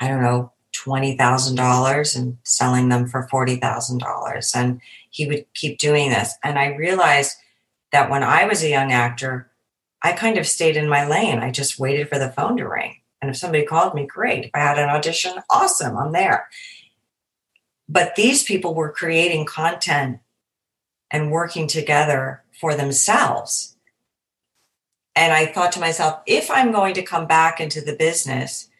I 0.00 0.08
don't 0.08 0.22
know, 0.22 0.52
$20,000 0.74 2.16
and 2.16 2.38
selling 2.42 2.88
them 2.88 3.06
for 3.06 3.28
$40,000. 3.32 4.56
And 4.56 4.80
he 5.10 5.26
would 5.26 5.46
keep 5.54 5.78
doing 5.78 6.10
this. 6.10 6.34
And 6.42 6.58
I 6.58 6.74
realized 6.74 7.36
that 7.94 8.10
when 8.10 8.24
I 8.24 8.44
was 8.46 8.60
a 8.64 8.68
young 8.68 8.90
actor, 8.90 9.48
I 10.02 10.14
kind 10.14 10.36
of 10.36 10.48
stayed 10.48 10.76
in 10.76 10.88
my 10.88 11.06
lane. 11.06 11.38
I 11.38 11.52
just 11.52 11.78
waited 11.78 12.08
for 12.08 12.18
the 12.18 12.28
phone 12.28 12.56
to 12.56 12.66
ring. 12.66 12.96
And 13.22 13.30
if 13.30 13.36
somebody 13.36 13.64
called 13.64 13.94
me, 13.94 14.04
great. 14.04 14.46
If 14.46 14.50
I 14.52 14.58
had 14.58 14.80
an 14.80 14.88
audition, 14.90 15.34
awesome, 15.48 15.96
I'm 15.96 16.10
there. 16.10 16.48
But 17.88 18.16
these 18.16 18.42
people 18.42 18.74
were 18.74 18.90
creating 18.90 19.46
content 19.46 20.18
and 21.12 21.30
working 21.30 21.68
together 21.68 22.42
for 22.60 22.74
themselves. 22.74 23.76
And 25.14 25.32
I 25.32 25.46
thought 25.46 25.70
to 25.72 25.80
myself, 25.80 26.20
if 26.26 26.50
I'm 26.50 26.72
going 26.72 26.94
to 26.94 27.02
come 27.02 27.28
back 27.28 27.60
into 27.60 27.80
the 27.80 27.94
business 27.94 28.70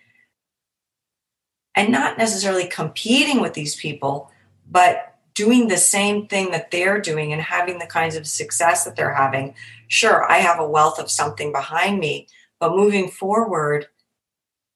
and 1.76 1.92
not 1.92 2.18
necessarily 2.18 2.66
competing 2.66 3.40
with 3.40 3.54
these 3.54 3.76
people, 3.76 4.32
but 4.68 5.13
doing 5.34 5.68
the 5.68 5.76
same 5.76 6.26
thing 6.26 6.50
that 6.52 6.70
they're 6.70 7.00
doing 7.00 7.32
and 7.32 7.42
having 7.42 7.78
the 7.78 7.86
kinds 7.86 8.16
of 8.16 8.26
success 8.26 8.84
that 8.84 8.96
they're 8.96 9.14
having, 9.14 9.54
sure, 9.88 10.30
I 10.30 10.38
have 10.38 10.60
a 10.60 10.68
wealth 10.68 10.98
of 10.98 11.10
something 11.10 11.52
behind 11.52 11.98
me, 11.98 12.28
but 12.60 12.76
moving 12.76 13.08
forward, 13.08 13.88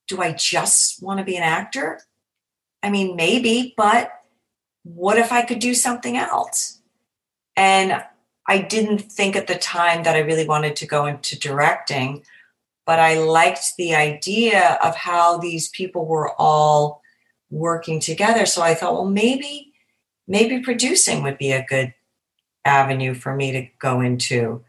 do 0.09 0.21
I 0.21 0.33
just 0.33 1.03
want 1.03 1.19
to 1.19 1.25
be 1.25 1.37
an 1.37 1.43
actor? 1.43 2.01
I 2.83 2.91
mean, 2.91 3.15
maybe, 3.17 3.75
but 3.77 4.13
what 4.83 5.19
if 5.19 5.33
I 5.33 5.43
could 5.43 5.59
do 5.59 5.75
something 5.75 6.17
else? 6.17 6.81
And 7.57 8.03
I 8.47 8.59
didn't 8.59 9.01
think 9.01 9.37
at 9.37 9.47
the 9.47 9.59
time 9.59 10.05
that 10.05 10.17
I 10.17 10.21
really 10.21 10.47
wanted 10.47 10.75
to 10.77 10.87
go 10.87 11.07
into 11.07 11.39
directing, 11.39 12.23
but 12.87 12.99
I 12.99 13.19
liked 13.19 13.77
the 13.77 13.95
idea 13.95 14.79
of 14.83 14.97
how 14.97 15.37
these 15.37 15.69
people 15.69 16.07
were 16.07 16.33
all 16.39 17.03
working 17.51 18.01
together. 18.01 18.47
So 18.47 18.63
I 18.63 18.75
thought, 18.75 18.95
well, 18.95 19.05
maybe, 19.05 19.68
maybe 20.29 20.61
producing 20.61 21.23
would 21.25 21.39
be 21.39 21.51
a 21.51 21.67
good 21.69 21.93
avenue 22.65 23.15
for 23.15 23.35
me 23.35 23.51
to 23.51 23.67
go 23.81 24.01
into. 24.01 24.63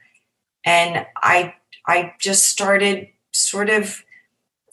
And 0.65 1.05
I 1.17 1.53
I 1.85 2.13
just 2.19 2.47
started 2.47 3.09
sort 3.31 3.69
of 3.69 4.03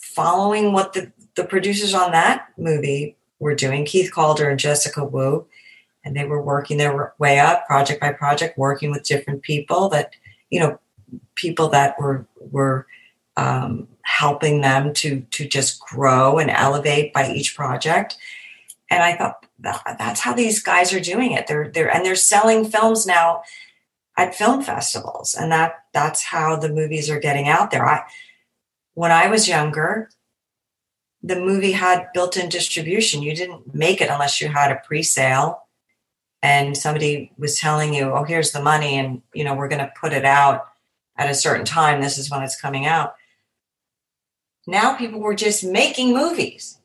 following 0.00 0.72
what 0.72 0.94
the, 0.94 1.12
the 1.34 1.44
producers 1.44 1.92
on 1.92 2.12
that 2.12 2.48
movie 2.56 3.16
were 3.38 3.54
doing, 3.54 3.84
Keith 3.84 4.10
Calder 4.10 4.48
and 4.48 4.58
Jessica 4.58 5.04
Wu 5.04 5.46
and 6.06 6.16
they 6.16 6.24
were 6.24 6.40
working 6.40 6.78
their 6.78 7.12
way 7.18 7.38
up 7.40 7.66
project 7.66 8.00
by 8.00 8.12
project 8.12 8.56
working 8.56 8.92
with 8.92 9.02
different 9.02 9.42
people 9.42 9.88
that 9.88 10.12
you 10.50 10.60
know 10.60 10.78
people 11.34 11.68
that 11.68 11.98
were 12.00 12.26
were 12.38 12.86
um, 13.36 13.88
helping 14.02 14.62
them 14.62 14.94
to 14.94 15.20
to 15.32 15.46
just 15.46 15.80
grow 15.80 16.38
and 16.38 16.48
elevate 16.48 17.12
by 17.12 17.30
each 17.30 17.54
project 17.56 18.16
and 18.90 19.02
i 19.02 19.16
thought 19.16 19.46
that, 19.58 19.96
that's 19.98 20.20
how 20.20 20.34
these 20.34 20.62
guys 20.62 20.92
are 20.92 21.00
doing 21.00 21.32
it. 21.32 21.46
They're 21.46 21.68
they're 21.68 21.94
and 21.94 22.04
they're 22.04 22.14
selling 22.14 22.68
films 22.68 23.06
now 23.06 23.42
at 24.16 24.34
film 24.34 24.62
festivals. 24.62 25.34
And 25.34 25.50
that 25.52 25.84
that's 25.92 26.24
how 26.24 26.56
the 26.56 26.68
movies 26.68 27.10
are 27.10 27.20
getting 27.20 27.48
out 27.48 27.70
there. 27.70 27.86
I 27.86 28.04
when 28.94 29.12
i 29.12 29.28
was 29.28 29.48
younger 29.48 30.10
the 31.22 31.36
movie 31.40 31.72
had 31.72 32.06
built-in 32.14 32.48
distribution. 32.48 33.22
You 33.22 33.34
didn't 33.34 33.74
make 33.74 34.00
it 34.00 34.10
unless 34.10 34.40
you 34.40 34.48
had 34.48 34.70
a 34.70 34.80
pre-sale 34.86 35.62
and 36.40 36.76
somebody 36.76 37.32
was 37.36 37.58
telling 37.58 37.94
you, 37.94 38.12
oh, 38.12 38.22
here's 38.22 38.52
the 38.52 38.62
money, 38.62 38.96
and 38.96 39.22
you 39.34 39.42
know, 39.42 39.54
we're 39.54 39.66
going 39.66 39.80
to 39.80 39.92
put 39.98 40.12
it 40.12 40.24
out 40.24 40.68
at 41.16 41.30
a 41.30 41.34
certain 41.34 41.64
time. 41.64 42.00
This 42.00 42.18
is 42.18 42.30
when 42.30 42.42
it's 42.42 42.60
coming 42.60 42.86
out. 42.86 43.16
now 44.68 44.94
people 44.94 45.18
were 45.18 45.34
just 45.34 45.64
making 45.64 46.12
movies 46.12 46.78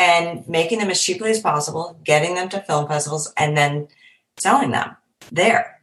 and 0.00 0.48
making 0.48 0.78
them 0.78 0.88
as 0.88 1.02
cheaply 1.02 1.30
as 1.30 1.40
possible, 1.40 2.00
getting 2.04 2.34
them 2.34 2.48
to 2.48 2.60
film 2.62 2.88
festivals, 2.88 3.30
and 3.36 3.54
then 3.54 3.86
selling 4.38 4.70
them 4.70 4.96
there. 5.30 5.82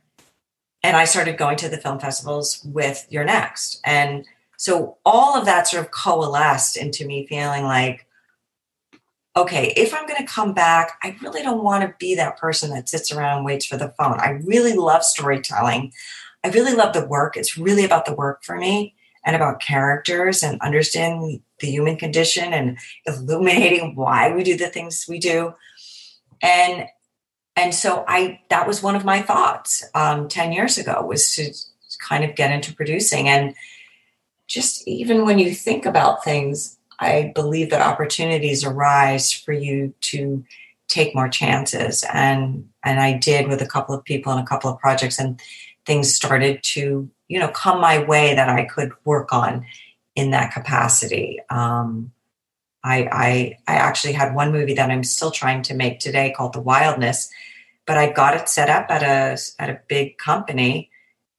And 0.82 0.98
I 0.98 1.06
started 1.06 1.38
going 1.38 1.56
to 1.58 1.70
the 1.70 1.78
film 1.78 2.00
festivals 2.00 2.66
with 2.66 3.06
You're 3.12 3.24
Next. 3.24 3.80
And 3.86 4.26
so 4.58 4.98
all 5.06 5.38
of 5.38 5.46
that 5.46 5.68
sort 5.68 5.86
of 5.86 5.92
coalesced 5.92 6.78
into 6.78 7.06
me 7.06 7.28
feeling 7.28 7.64
like, 7.64 8.08
okay, 9.36 9.72
if 9.78 9.94
I'm 9.94 10.08
going 10.08 10.26
to 10.26 10.34
come 10.34 10.52
back, 10.52 10.98
I 11.04 11.16
really 11.22 11.44
don't 11.44 11.64
want 11.64 11.84
to 11.84 11.94
be 12.00 12.16
that 12.16 12.38
person 12.38 12.72
that 12.72 12.90
sits 12.90 13.12
around 13.12 13.38
and 13.38 13.46
waits 13.46 13.68
for 13.68 13.78
the 13.78 13.94
phone. 14.00 14.20
I 14.20 14.40
really 14.44 14.74
love 14.74 15.04
storytelling. 15.04 15.94
I 16.44 16.48
really 16.48 16.74
love 16.74 16.94
the 16.94 17.06
work. 17.06 17.38
It's 17.38 17.56
really 17.56 17.86
about 17.86 18.08
the 18.08 18.16
work 18.16 18.44
for 18.44 18.58
me 18.58 18.96
and 19.24 19.36
about 19.36 19.62
characters 19.62 20.42
and 20.42 20.60
understanding 20.62 21.44
the 21.60 21.68
human 21.68 21.98
condition 21.98 22.54
and 22.54 22.78
illuminating 23.06 23.96
why 23.96 24.34
we 24.34 24.44
do 24.44 24.58
the 24.58 24.70
things 24.70 25.06
we 25.08 25.20
do. 25.20 25.54
And 26.42 26.88
and 27.56 27.74
so 27.74 28.06
I 28.08 28.40
that 28.50 28.68
was 28.68 28.84
one 28.84 28.96
of 28.96 29.06
my 29.06 29.22
thoughts 29.22 29.84
um, 29.96 30.28
10 30.28 30.52
years 30.52 30.78
ago 30.78 31.04
was 31.06 31.34
to 31.36 31.52
kind 32.08 32.24
of 32.24 32.36
get 32.36 32.52
into 32.52 32.76
producing. 32.76 33.28
And 33.28 33.56
just 34.48 34.88
even 34.88 35.26
when 35.26 35.40
you 35.40 35.54
think 35.54 35.86
about 35.86 36.24
things 36.24 36.78
I 37.00 37.32
believe 37.36 37.70
that 37.70 37.82
opportunities 37.82 38.64
arise 38.64 39.32
for 39.32 39.54
you 39.54 39.94
to 40.02 40.44
take 40.88 41.14
more 41.14 41.30
chances. 41.30 42.04
And 42.14 42.68
and 42.84 43.00
I 43.00 43.14
did 43.18 43.48
with 43.48 43.62
a 43.62 43.68
couple 43.68 43.94
of 43.94 44.04
people 44.04 44.32
and 44.32 44.42
a 44.42 44.48
couple 44.48 44.72
of 44.72 44.80
projects 44.80 45.20
and 45.20 45.40
things 45.86 46.14
started 46.14 46.62
to 46.64 47.10
you 47.28 47.40
know 47.40 47.50
come 47.50 47.80
my 47.80 48.04
way 48.04 48.36
that 48.36 48.50
I 48.50 48.66
could 48.66 48.92
work 49.06 49.32
on 49.34 49.66
in 50.18 50.32
that 50.32 50.52
capacity. 50.52 51.40
Um, 51.52 52.12
I, 52.84 53.08
I 53.12 53.58
I 53.68 53.76
actually 53.76 54.14
had 54.14 54.34
one 54.34 54.52
movie 54.52 54.74
that 54.74 54.90
I'm 54.90 55.04
still 55.04 55.30
trying 55.30 55.62
to 55.64 55.76
make 55.76 56.00
today 56.00 56.34
called 56.36 56.54
The 56.54 56.60
Wildness, 56.60 57.30
but 57.86 58.00
I 58.00 58.12
got 58.12 58.36
it 58.36 58.50
set 58.50 58.68
up 58.68 58.90
at 58.90 59.04
a 59.04 59.40
at 59.60 59.70
a 59.70 59.80
big 59.88 60.18
company, 60.18 60.90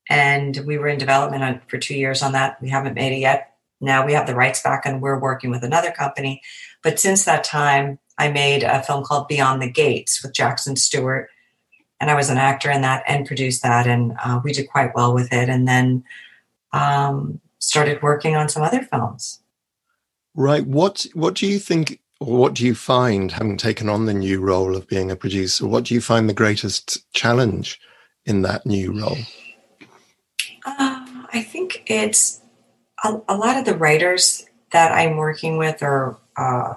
and 0.09 0.57
we 0.64 0.79
were 0.79 0.87
in 0.87 0.99
development 0.99 1.43
on, 1.43 1.61
for 1.67 1.77
two 1.77 1.97
years 1.97 2.23
on 2.23 2.33
that. 2.33 2.62
We 2.62 2.69
haven't 2.69 2.95
made 2.95 3.12
it 3.12 3.19
yet. 3.19 3.57
Now 3.81 4.07
we 4.07 4.12
have 4.12 4.29
the 4.29 4.37
rights 4.37 4.62
back, 4.62 4.87
and 4.87 5.03
we're 5.03 5.19
working 5.19 5.51
with 5.51 5.64
another 5.64 5.91
company. 5.91 6.41
But 6.85 7.01
since 7.01 7.25
that 7.25 7.43
time, 7.43 7.99
I 8.17 8.31
made 8.31 8.62
a 8.62 8.83
film 8.85 9.03
called 9.03 9.27
Beyond 9.27 9.61
the 9.61 9.73
Gates 9.73 10.23
with 10.23 10.35
Jackson 10.35 10.77
Stewart, 10.77 11.31
and 11.99 12.11
I 12.11 12.14
was 12.14 12.31
an 12.31 12.38
actor 12.38 12.71
in 12.71 12.83
that 12.83 13.03
and 13.09 13.27
produced 13.27 13.64
that, 13.64 13.88
and 13.88 14.12
uh, 14.25 14.41
we 14.45 14.53
did 14.53 14.71
quite 14.71 14.95
well 14.95 15.12
with 15.14 15.33
it. 15.33 15.49
And 15.49 15.67
then 15.67 16.05
um, 16.73 17.41
started 17.59 18.03
working 18.03 18.37
on 18.37 18.49
some 18.49 18.62
other 18.62 18.83
films. 18.83 19.40
Right. 20.35 20.66
What 20.66 21.07
What 21.14 21.35
do 21.35 21.47
you 21.47 21.59
think, 21.59 22.01
or 22.21 22.37
what 22.37 22.55
do 22.55 22.64
you 22.64 22.75
find, 22.75 23.33
having 23.33 23.57
taken 23.57 23.88
on 23.88 24.07
the 24.07 24.14
new 24.14 24.40
role 24.40 24.77
of 24.77 24.87
being 24.87 25.11
a 25.11 25.16
producer? 25.16 25.66
What 25.66 25.85
do 25.85 25.94
you 25.94 26.01
find 26.01 26.29
the 26.29 26.35
greatest 26.35 27.12
challenge 27.12 27.81
in 28.25 28.42
that 28.42 28.66
new 28.66 29.01
role? 29.01 29.18
Uh, 30.64 31.07
I 31.33 31.42
think 31.42 31.85
it's 31.87 32.40
a, 33.03 33.21
a, 33.29 33.37
lot 33.37 33.57
of 33.57 33.64
the 33.64 33.77
writers 33.77 34.44
that 34.73 34.92
I'm 34.92 35.16
working 35.16 35.57
with, 35.57 35.83
or 35.83 36.18
uh, 36.37 36.75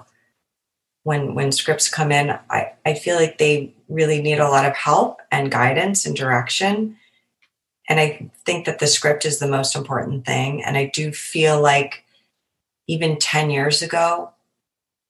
when 1.02 1.34
when 1.34 1.52
scripts 1.52 1.88
come 1.88 2.10
in, 2.10 2.38
I, 2.50 2.72
I 2.86 2.94
feel 2.94 3.16
like 3.16 3.38
they 3.38 3.74
really 3.88 4.22
need 4.22 4.38
a 4.38 4.48
lot 4.48 4.64
of 4.64 4.74
help 4.74 5.20
and 5.30 5.50
guidance 5.50 6.06
and 6.06 6.16
direction. 6.16 6.96
And 7.88 7.98
I 8.00 8.30
think 8.44 8.66
that 8.66 8.78
the 8.78 8.86
script 8.86 9.24
is 9.24 9.38
the 9.38 9.48
most 9.48 9.74
important 9.74 10.24
thing. 10.24 10.62
And 10.62 10.76
I 10.76 10.86
do 10.94 11.12
feel 11.12 11.60
like 11.60 12.04
even 12.86 13.18
10 13.18 13.50
years 13.50 13.82
ago, 13.82 14.30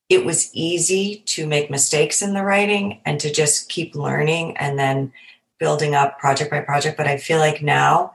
it 0.09 0.25
was 0.25 0.51
easy 0.53 1.23
to 1.27 1.47
make 1.47 1.71
mistakes 1.71 2.23
in 2.23 2.35
the 2.35 2.43
writing 2.43 3.01
and 3.05 3.19
to 3.21 3.33
just 3.33 3.69
keep 3.69 3.95
learning 3.95 4.57
and 4.57 4.79
then 4.79 5.13
building 5.59 5.95
up 5.95 6.19
project 6.19 6.51
by 6.51 6.61
project. 6.61 6.97
But 6.97 7.07
I 7.07 7.17
feel 7.17 7.39
like 7.39 7.63
now 7.63 8.15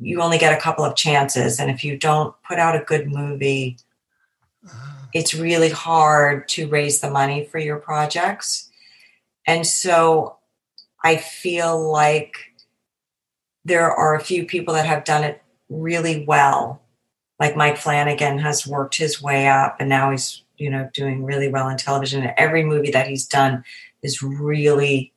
you 0.00 0.22
only 0.22 0.38
get 0.38 0.56
a 0.56 0.60
couple 0.60 0.84
of 0.84 0.96
chances. 0.96 1.58
And 1.58 1.70
if 1.70 1.84
you 1.84 1.96
don't 1.96 2.34
put 2.46 2.58
out 2.58 2.76
a 2.76 2.84
good 2.84 3.10
movie, 3.10 3.76
uh-huh. 4.64 5.06
it's 5.12 5.34
really 5.34 5.70
hard 5.70 6.48
to 6.50 6.68
raise 6.68 7.00
the 7.00 7.10
money 7.10 7.44
for 7.44 7.58
your 7.58 7.78
projects. 7.78 8.70
And 9.46 9.66
so 9.66 10.36
I 11.02 11.16
feel 11.16 11.90
like 11.90 12.49
there 13.70 13.92
are 13.92 14.16
a 14.16 14.24
few 14.24 14.44
people 14.44 14.74
that 14.74 14.84
have 14.84 15.04
done 15.04 15.22
it 15.22 15.40
really 15.68 16.24
well. 16.26 16.82
Like 17.38 17.56
Mike 17.56 17.76
Flanagan 17.76 18.38
has 18.38 18.66
worked 18.66 18.96
his 18.96 19.22
way 19.22 19.46
up 19.46 19.76
and 19.78 19.88
now 19.88 20.10
he's, 20.10 20.42
you 20.58 20.68
know, 20.68 20.90
doing 20.92 21.22
really 21.22 21.48
well 21.48 21.68
in 21.68 21.76
television. 21.76 22.24
And 22.24 22.34
every 22.36 22.64
movie 22.64 22.90
that 22.90 23.06
he's 23.06 23.26
done 23.26 23.62
is 24.02 24.24
really, 24.24 25.12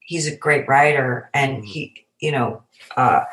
he's 0.00 0.26
a 0.26 0.34
great 0.34 0.66
writer 0.66 1.28
and 1.34 1.58
mm-hmm. 1.58 1.66
he, 1.66 2.06
you 2.18 2.32
know, 2.32 2.62
uh, 2.96 3.24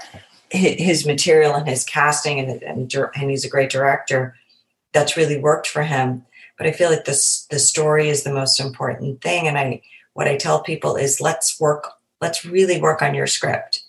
his 0.50 1.06
material 1.06 1.54
and 1.54 1.68
his 1.68 1.86
casting 1.86 2.40
and, 2.40 2.62
and, 2.62 2.94
and 2.94 3.32
he's 3.32 3.46
a 3.46 3.50
great 3.50 3.70
director 3.70 4.36
that's 4.92 5.16
really 5.16 5.40
worked 5.40 5.68
for 5.68 5.84
him. 5.84 6.26
But 6.58 6.68
I 6.68 6.74
feel 6.74 6.90
like 6.90 7.06
this 7.06 7.48
the 7.50 7.60
story 7.60 8.10
is 8.10 8.24
the 8.24 8.34
most 8.34 8.60
important 8.60 9.22
thing. 9.22 9.48
And 9.48 9.58
I 9.58 9.82
what 10.16 10.28
I 10.28 10.36
tell 10.36 10.62
people 10.62 10.98
is 10.98 11.22
let's 11.22 11.58
work, 11.62 11.88
let's 12.20 12.44
really 12.44 12.82
work 12.82 13.02
on 13.02 13.16
your 13.16 13.28
script 13.28 13.84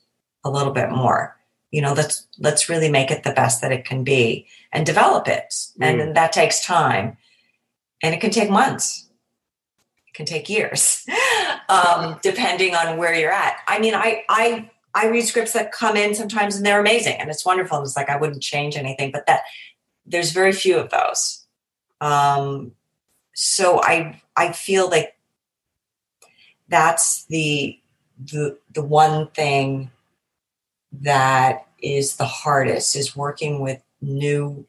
a 0.45 0.51
little 0.51 0.73
bit 0.73 0.91
more. 0.91 1.37
You 1.71 1.83
know, 1.83 1.93
let's 1.93 2.27
let's 2.39 2.69
really 2.69 2.91
make 2.91 3.11
it 3.11 3.23
the 3.23 3.33
best 3.33 3.61
that 3.61 3.73
it 3.73 3.85
can 3.85 4.03
be 4.03 4.47
and 4.73 4.85
develop 4.85 5.29
it. 5.29 5.55
Mm. 5.81 6.03
And 6.03 6.17
that 6.17 6.33
takes 6.33 6.65
time. 6.65 7.17
And 8.03 8.15
it 8.15 8.21
can 8.21 8.31
take 8.31 8.51
months. 8.51 9.09
It 10.09 10.15
can 10.15 10.27
take 10.27 10.49
years, 10.49 11.07
um, 11.69 12.19
depending 12.23 12.75
on 12.75 12.97
where 12.97 13.15
you're 13.15 13.33
at. 13.33 13.59
I 13.69 13.79
mean, 13.79 13.95
I 13.95 14.25
I 14.29 14.71
I 14.95 15.07
read 15.07 15.23
scripts 15.23 15.53
that 15.53 15.73
come 15.73 15.97
in 15.97 16.15
sometimes 16.15 16.57
and 16.57 16.67
they're 16.67 16.81
amazing 16.81 17.17
and 17.21 17.31
it's 17.31 17.47
wonderful. 17.47 17.79
And 17.79 17.87
it's 17.87 17.97
like 17.97 18.11
I 18.11 18.17
wouldn't 18.17 18.43
change 18.43 18.77
anything, 18.77 19.13
but 19.13 19.27
that 19.27 19.43
there's 20.07 20.33
very 20.33 20.53
few 20.53 20.79
of 20.79 20.91
those. 20.91 21.47
Um, 22.01 22.73
so 23.35 23.81
I 23.83 24.21
I 24.37 24.53
feel 24.53 24.89
like 24.91 25.17
that's 26.69 27.25
the 27.27 27.79
the 28.19 28.59
the 28.75 28.83
one 28.83 29.29
thing 29.29 29.91
that 30.93 31.67
is 31.83 32.17
the 32.17 32.25
hardest 32.25 32.97
is 32.97 33.17
working 33.17 33.61
with 33.61 33.83
new 34.01 34.67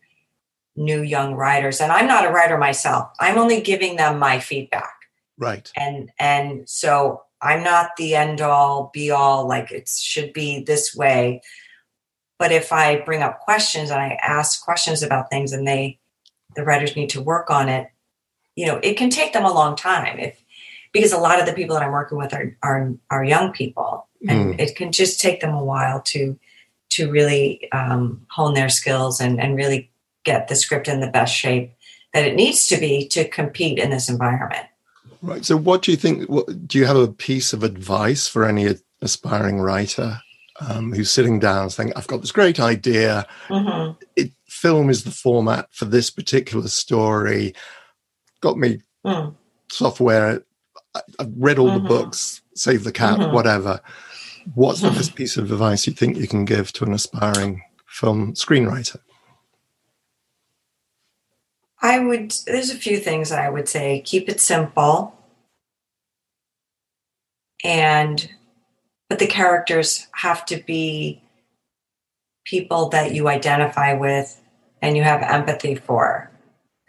new 0.75 1.01
young 1.01 1.35
writers. 1.35 1.81
And 1.81 1.91
i'm 1.91 2.07
not 2.07 2.25
a 2.25 2.29
writer 2.29 2.57
myself. 2.57 3.11
I'm 3.19 3.37
only 3.37 3.61
giving 3.61 3.97
them 3.97 4.19
my 4.19 4.39
feedback. 4.39 4.93
Right. 5.37 5.69
And 5.75 6.11
and 6.19 6.67
so 6.69 7.23
i'm 7.41 7.63
not 7.63 7.95
the 7.97 8.15
end 8.15 8.41
all 8.41 8.91
be 8.93 9.11
all 9.11 9.47
like 9.47 9.71
it 9.71 9.89
should 9.89 10.33
be 10.33 10.63
this 10.63 10.95
way. 10.95 11.41
But 12.39 12.51
if 12.51 12.71
i 12.71 13.01
bring 13.01 13.21
up 13.21 13.39
questions 13.41 13.89
and 13.89 13.99
i 13.99 14.17
ask 14.21 14.63
questions 14.63 15.03
about 15.03 15.29
things 15.29 15.51
and 15.51 15.67
they 15.67 15.99
the 16.55 16.63
writers 16.63 16.95
need 16.95 17.09
to 17.11 17.21
work 17.21 17.49
on 17.49 17.69
it 17.69 17.89
you 18.55 18.65
know 18.65 18.79
it 18.83 18.95
can 18.95 19.09
take 19.09 19.33
them 19.33 19.45
a 19.45 19.53
long 19.53 19.75
time. 19.75 20.19
If 20.19 20.40
because 20.91 21.11
a 21.11 21.17
lot 21.17 21.39
of 21.39 21.45
the 21.45 21.53
people 21.53 21.75
that 21.75 21.83
i'm 21.83 21.91
working 21.91 22.17
with 22.17 22.33
are 22.33 22.55
are, 22.63 22.91
are 23.09 23.23
young 23.23 23.51
people 23.51 24.07
and 24.27 24.53
mm. 24.53 24.59
it 24.59 24.75
can 24.75 24.91
just 24.91 25.19
take 25.19 25.41
them 25.41 25.53
a 25.53 25.63
while 25.63 26.01
to 26.01 26.37
to 26.91 27.09
really 27.09 27.71
um, 27.71 28.25
hone 28.29 28.53
their 28.53 28.69
skills 28.69 29.19
and, 29.19 29.39
and 29.39 29.55
really 29.55 29.89
get 30.23 30.47
the 30.47 30.55
script 30.55 30.87
in 30.87 30.99
the 30.99 31.07
best 31.07 31.33
shape 31.33 31.73
that 32.13 32.25
it 32.25 32.35
needs 32.35 32.67
to 32.67 32.77
be 32.77 33.07
to 33.07 33.27
compete 33.27 33.79
in 33.79 33.89
this 33.89 34.09
environment. 34.09 34.65
Right. 35.21 35.45
So, 35.45 35.55
what 35.55 35.81
do 35.81 35.91
you 35.91 35.97
think? 35.97 36.29
What, 36.29 36.67
do 36.67 36.77
you 36.77 36.85
have 36.85 36.97
a 36.97 37.07
piece 37.07 37.53
of 37.53 37.63
advice 37.63 38.27
for 38.27 38.45
any 38.45 38.75
aspiring 39.01 39.59
writer 39.59 40.19
um, 40.59 40.93
who's 40.93 41.11
sitting 41.11 41.39
down 41.39 41.69
saying, 41.69 41.93
"I've 41.95 42.07
got 42.07 42.21
this 42.21 42.31
great 42.31 42.59
idea. 42.59 43.27
Mm-hmm. 43.47 43.93
It, 44.15 44.31
film 44.47 44.89
is 44.89 45.03
the 45.03 45.11
format 45.11 45.67
for 45.71 45.85
this 45.85 46.09
particular 46.09 46.67
story. 46.67 47.53
Got 48.41 48.57
me 48.57 48.81
mm. 49.05 49.35
software. 49.71 50.43
I, 50.95 51.01
have 51.19 51.31
read 51.37 51.59
all 51.59 51.67
mm-hmm. 51.67 51.83
the 51.83 51.89
books. 51.89 52.41
Save 52.55 52.83
the 52.83 52.91
cat. 52.91 53.19
Mm-hmm. 53.19 53.33
Whatever." 53.33 53.81
What's 54.55 54.81
the 54.81 54.89
best 54.89 55.15
piece 55.15 55.37
of 55.37 55.51
advice 55.51 55.85
you 55.85 55.93
think 55.93 56.17
you 56.17 56.27
can 56.27 56.45
give 56.45 56.73
to 56.73 56.85
an 56.85 56.93
aspiring 56.93 57.61
film 57.87 58.33
screenwriter? 58.33 58.97
I 61.81 61.99
would, 61.99 62.31
there's 62.45 62.69
a 62.69 62.75
few 62.75 62.97
things 62.99 63.31
I 63.31 63.49
would 63.49 63.67
say. 63.67 64.01
Keep 64.01 64.29
it 64.29 64.39
simple. 64.39 65.15
And, 67.63 68.29
but 69.09 69.19
the 69.19 69.27
characters 69.27 70.07
have 70.13 70.45
to 70.47 70.57
be 70.57 71.21
people 72.45 72.89
that 72.89 73.13
you 73.13 73.27
identify 73.27 73.93
with 73.93 74.41
and 74.81 74.97
you 74.97 75.03
have 75.03 75.21
empathy 75.21 75.75
for, 75.75 76.31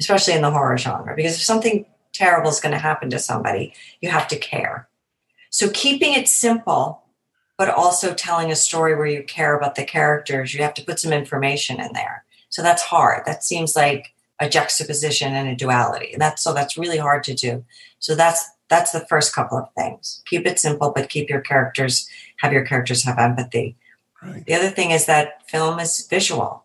especially 0.01 0.35
in 0.35 0.43
the 0.43 0.51
horror 0.51 0.79
genre. 0.79 1.15
Because 1.15 1.35
if 1.35 1.43
something 1.43 1.85
terrible 2.13 2.51
is 2.51 2.61
going 2.61 2.73
to 2.73 2.79
happen 2.79 3.11
to 3.11 3.19
somebody, 3.19 3.75
you 4.01 4.11
have 4.11 4.29
to 4.29 4.39
care. 4.39 4.89
So 5.51 5.71
keeping 5.71 6.15
it 6.15 6.29
simple 6.29 7.03
but 7.59 7.69
also 7.69 8.13
telling 8.13 8.51
a 8.51 8.57
story 8.57 8.97
where 8.97 9.07
you 9.07 9.23
care 9.23 9.57
about 9.57 9.77
the 9.77 9.85
characters, 9.85 10.53
you 10.53 10.61
have 10.63 10.75
to 10.75 10.85
put 10.85 10.99
some 10.99 11.13
information 11.13 11.81
in 11.81 11.93
there. 11.93 12.25
So 12.49 12.61
that's 12.61 12.83
hard. 12.83 13.25
That 13.25 13.45
seems 13.45 13.77
like 13.77 14.13
a 14.41 14.49
juxtaposition 14.49 15.33
and 15.33 15.49
a 15.49 15.55
duality. 15.55 16.13
And 16.13 16.21
that's 16.21 16.43
so 16.43 16.53
that's 16.53 16.77
really 16.77 16.99
hard 16.99 17.23
to 17.25 17.35
do. 17.35 17.65
So 18.01 18.17
that's 18.17 18.51
that's 18.69 18.91
the 18.91 19.07
first 19.07 19.33
couple 19.33 19.59
of 19.59 19.73
things. 19.77 20.23
Keep 20.27 20.47
it 20.47 20.59
simple, 20.59 20.93
but 20.95 21.09
keep 21.09 21.31
your 21.31 21.41
characters 21.41 22.09
have 22.39 22.53
your 22.53 22.65
characters 22.65 23.05
have 23.05 23.19
empathy. 23.19 23.77
Right. 24.21 24.45
The 24.45 24.55
other 24.55 24.71
thing 24.71 24.91
is 24.91 25.07
that 25.07 25.49
film 25.49 25.79
is 25.79 26.07
visual. 26.09 26.62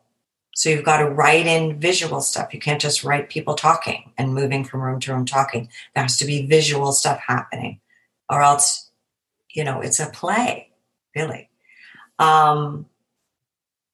So 0.58 0.70
you've 0.72 0.84
got 0.84 0.98
to 0.98 1.10
write 1.10 1.46
in 1.46 1.80
visual 1.80 2.20
stuff. 2.20 2.52
You 2.52 2.60
can't 2.60 2.82
just 2.82 3.04
write 3.04 3.30
people 3.30 3.54
talking 3.54 4.12
and 4.18 4.34
moving 4.34 4.64
from 4.64 4.82
room 4.82 5.00
to 5.02 5.14
room 5.14 5.24
talking. 5.24 5.70
There 5.94 6.04
has 6.04 6.18
to 6.18 6.26
be 6.26 6.48
visual 6.48 6.94
stuff 6.94 7.20
happening, 7.20 7.80
or 8.28 8.42
else, 8.42 8.90
you 9.52 9.64
know, 9.64 9.82
it's 9.82 10.00
a 10.00 10.08
play, 10.08 10.72
really. 11.16 11.52
Um, 12.18 12.88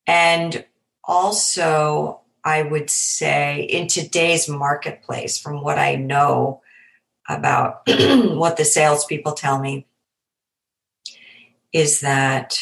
and 0.07 0.63
also, 1.03 2.21
I 2.45 2.61
would 2.61 2.89
say 2.89 3.63
in 3.63 3.87
today's 3.87 4.47
marketplace, 4.47 5.37
from 5.37 5.61
what 5.63 5.77
I 5.77 5.95
know 5.95 6.61
about 7.27 7.81
what 7.87 8.55
the 8.55 8.63
salespeople 8.63 9.33
tell 9.33 9.59
me, 9.59 9.85
is 11.73 11.99
that 11.99 12.57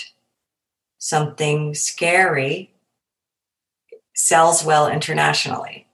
something 0.97 1.75
scary 1.75 2.70
sells 4.21 4.63
well 4.63 4.87
internationally. 4.87 5.87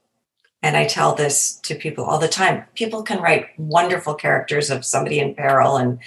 And 0.61 0.75
I 0.75 0.85
tell 0.85 1.15
this 1.15 1.55
to 1.61 1.75
people 1.75 2.03
all 2.03 2.19
the 2.19 2.27
time. 2.27 2.65
People 2.75 3.01
can 3.01 3.21
write 3.21 3.57
wonderful 3.57 4.15
characters 4.15 4.69
of 4.69 4.83
somebody 4.83 5.19
in 5.19 5.33
peril 5.33 5.77
and 5.77 5.99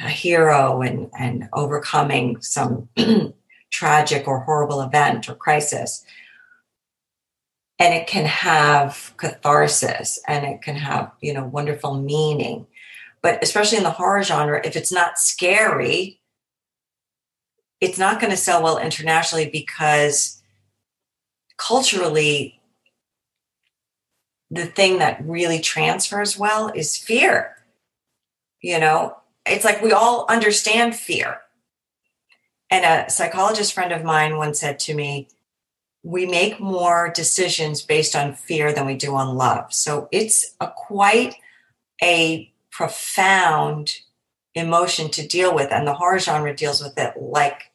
a 0.00 0.08
hero 0.08 0.80
and, 0.80 1.10
and 1.18 1.50
overcoming 1.52 2.40
some 2.40 2.88
tragic 3.70 4.26
or 4.26 4.40
horrible 4.40 4.80
event 4.80 5.28
or 5.28 5.34
crisis. 5.34 6.02
And 7.78 7.92
it 7.92 8.06
can 8.06 8.24
have 8.24 9.12
catharsis 9.18 10.18
and 10.26 10.46
it 10.46 10.62
can 10.62 10.76
have, 10.76 11.12
you 11.20 11.34
know, 11.34 11.44
wonderful 11.44 12.00
meaning. 12.00 12.66
But 13.20 13.42
especially 13.42 13.76
in 13.78 13.84
the 13.84 13.90
horror 13.90 14.22
genre, 14.22 14.62
if 14.64 14.76
it's 14.76 14.92
not 14.92 15.18
scary, 15.18 16.22
it's 17.82 17.98
not 17.98 18.18
going 18.18 18.30
to 18.30 18.36
sell 18.36 18.62
well 18.62 18.78
internationally 18.78 19.50
because 19.50 20.40
culturally, 21.56 22.60
the 24.50 24.66
thing 24.66 24.98
that 24.98 25.24
really 25.24 25.60
transfers 25.60 26.38
well 26.38 26.70
is 26.74 26.96
fear. 26.96 27.56
You 28.60 28.78
know, 28.78 29.16
it's 29.46 29.64
like 29.64 29.82
we 29.82 29.92
all 29.92 30.26
understand 30.28 30.94
fear. 30.94 31.38
And 32.70 32.84
a 32.84 33.10
psychologist 33.10 33.72
friend 33.72 33.92
of 33.92 34.04
mine 34.04 34.36
once 34.36 34.60
said 34.60 34.78
to 34.80 34.94
me, 34.94 35.28
we 36.02 36.26
make 36.26 36.60
more 36.60 37.10
decisions 37.14 37.82
based 37.82 38.14
on 38.14 38.34
fear 38.34 38.72
than 38.72 38.86
we 38.86 38.94
do 38.94 39.14
on 39.14 39.36
love. 39.36 39.72
So 39.72 40.08
it's 40.12 40.54
a 40.60 40.70
quite 40.74 41.36
a 42.02 42.52
profound 42.70 43.92
emotion 44.54 45.10
to 45.12 45.26
deal 45.26 45.54
with. 45.54 45.72
And 45.72 45.86
the 45.86 45.94
horror 45.94 46.18
genre 46.18 46.54
deals 46.54 46.82
with 46.82 46.98
it 46.98 47.14
like 47.16 47.70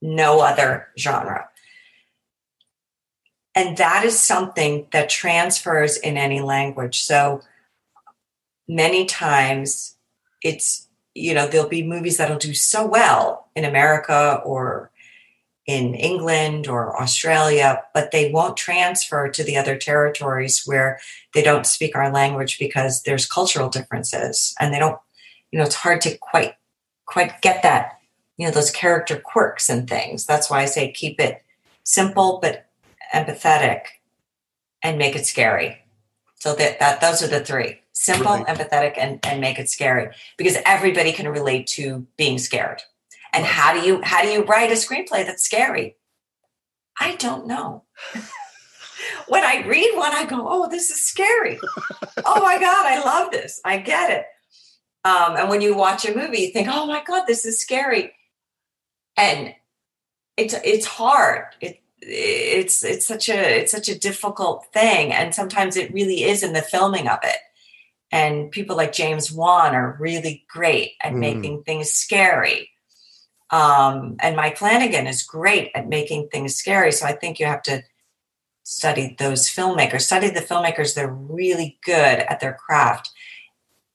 no 0.00 0.40
other 0.40 0.88
genre. 0.98 1.48
And 3.54 3.76
that 3.76 4.04
is 4.04 4.18
something 4.18 4.86
that 4.92 5.10
transfers 5.10 5.96
in 5.98 6.16
any 6.16 6.40
language. 6.40 7.02
So 7.02 7.42
many 8.66 9.04
times 9.04 9.96
it's, 10.42 10.88
you 11.14 11.34
know, 11.34 11.46
there'll 11.46 11.68
be 11.68 11.82
movies 11.82 12.16
that'll 12.16 12.38
do 12.38 12.54
so 12.54 12.86
well 12.86 13.48
in 13.54 13.64
America 13.64 14.40
or 14.44 14.90
in 15.66 15.94
England 15.94 16.66
or 16.66 17.00
Australia, 17.00 17.82
but 17.94 18.10
they 18.10 18.32
won't 18.32 18.56
transfer 18.56 19.28
to 19.28 19.44
the 19.44 19.56
other 19.56 19.76
territories 19.76 20.62
where 20.66 20.98
they 21.34 21.42
don't 21.42 21.66
speak 21.66 21.94
our 21.94 22.10
language 22.10 22.58
because 22.58 23.02
there's 23.02 23.26
cultural 23.26 23.68
differences 23.68 24.54
and 24.58 24.74
they 24.74 24.78
don't, 24.78 24.98
you 25.52 25.58
know, 25.58 25.64
it's 25.64 25.76
hard 25.76 26.00
to 26.00 26.16
quite 26.18 26.54
quite 27.06 27.42
get 27.42 27.62
that, 27.62 27.98
you 28.38 28.46
know, 28.46 28.52
those 28.52 28.70
character 28.70 29.20
quirks 29.22 29.68
and 29.68 29.88
things. 29.88 30.24
That's 30.24 30.50
why 30.50 30.62
I 30.62 30.64
say 30.64 30.90
keep 30.90 31.20
it 31.20 31.44
simple 31.84 32.38
but 32.40 32.66
empathetic, 33.12 33.82
and 34.82 34.98
make 34.98 35.16
it 35.16 35.26
scary. 35.26 35.78
So 36.38 36.54
that, 36.56 36.80
that 36.80 37.00
those 37.00 37.22
are 37.22 37.28
the 37.28 37.44
three 37.44 37.80
simple, 37.92 38.32
right. 38.32 38.46
empathetic, 38.46 38.98
and, 38.98 39.20
and 39.24 39.40
make 39.40 39.58
it 39.58 39.70
scary 39.70 40.14
because 40.36 40.56
everybody 40.66 41.12
can 41.12 41.28
relate 41.28 41.66
to 41.68 42.06
being 42.16 42.38
scared. 42.38 42.82
And 43.32 43.44
right. 43.44 43.52
how 43.52 43.72
do 43.72 43.86
you 43.86 44.00
how 44.02 44.22
do 44.22 44.28
you 44.28 44.44
write 44.44 44.70
a 44.70 44.74
screenplay 44.74 45.24
that's 45.24 45.44
scary? 45.44 45.96
I 47.00 47.16
don't 47.16 47.46
know. 47.46 47.84
when 49.28 49.44
I 49.44 49.66
read 49.66 49.90
one, 49.94 50.12
I 50.14 50.24
go, 50.24 50.46
"Oh, 50.48 50.68
this 50.68 50.90
is 50.90 51.02
scary! 51.02 51.58
oh 52.24 52.42
my 52.42 52.58
god, 52.58 52.86
I 52.86 53.02
love 53.04 53.30
this! 53.30 53.60
I 53.64 53.78
get 53.78 54.10
it." 54.10 54.26
Um, 55.04 55.36
and 55.36 55.48
when 55.48 55.60
you 55.60 55.76
watch 55.76 56.04
a 56.04 56.14
movie, 56.14 56.40
you 56.40 56.52
think, 56.52 56.68
"Oh 56.70 56.86
my 56.86 57.02
god, 57.04 57.24
this 57.26 57.44
is 57.44 57.60
scary," 57.60 58.12
and 59.16 59.54
it's 60.36 60.54
it's 60.64 60.86
hard. 60.86 61.46
It, 61.60 61.81
it's 62.04 62.84
it's 62.84 63.06
such 63.06 63.28
a 63.28 63.60
it's 63.60 63.72
such 63.72 63.88
a 63.88 63.98
difficult 63.98 64.66
thing 64.72 65.12
and 65.12 65.34
sometimes 65.34 65.76
it 65.76 65.92
really 65.92 66.24
is 66.24 66.42
in 66.42 66.52
the 66.52 66.62
filming 66.62 67.08
of 67.08 67.20
it. 67.22 67.36
And 68.10 68.50
people 68.50 68.76
like 68.76 68.92
james 68.92 69.32
wan 69.32 69.74
are 69.74 69.96
really 69.98 70.44
great 70.48 70.92
at 71.02 71.12
mm. 71.12 71.18
making 71.18 71.62
things 71.62 71.92
scary. 71.92 72.70
Um, 73.50 74.16
and 74.20 74.36
mike 74.36 74.58
flanagan 74.58 75.06
is 75.06 75.22
great 75.22 75.70
at 75.74 75.88
making 75.88 76.28
things 76.28 76.54
scary 76.54 76.90
so 76.90 77.06
i 77.06 77.12
think 77.12 77.38
you 77.38 77.46
have 77.46 77.62
to 77.64 77.82
study 78.64 79.16
those 79.18 79.48
filmmakers. 79.48 80.02
Study 80.02 80.30
the 80.30 80.40
filmmakers 80.40 80.94
they're 80.94 81.12
really 81.12 81.78
good 81.84 82.18
at 82.20 82.40
their 82.40 82.54
craft 82.54 83.10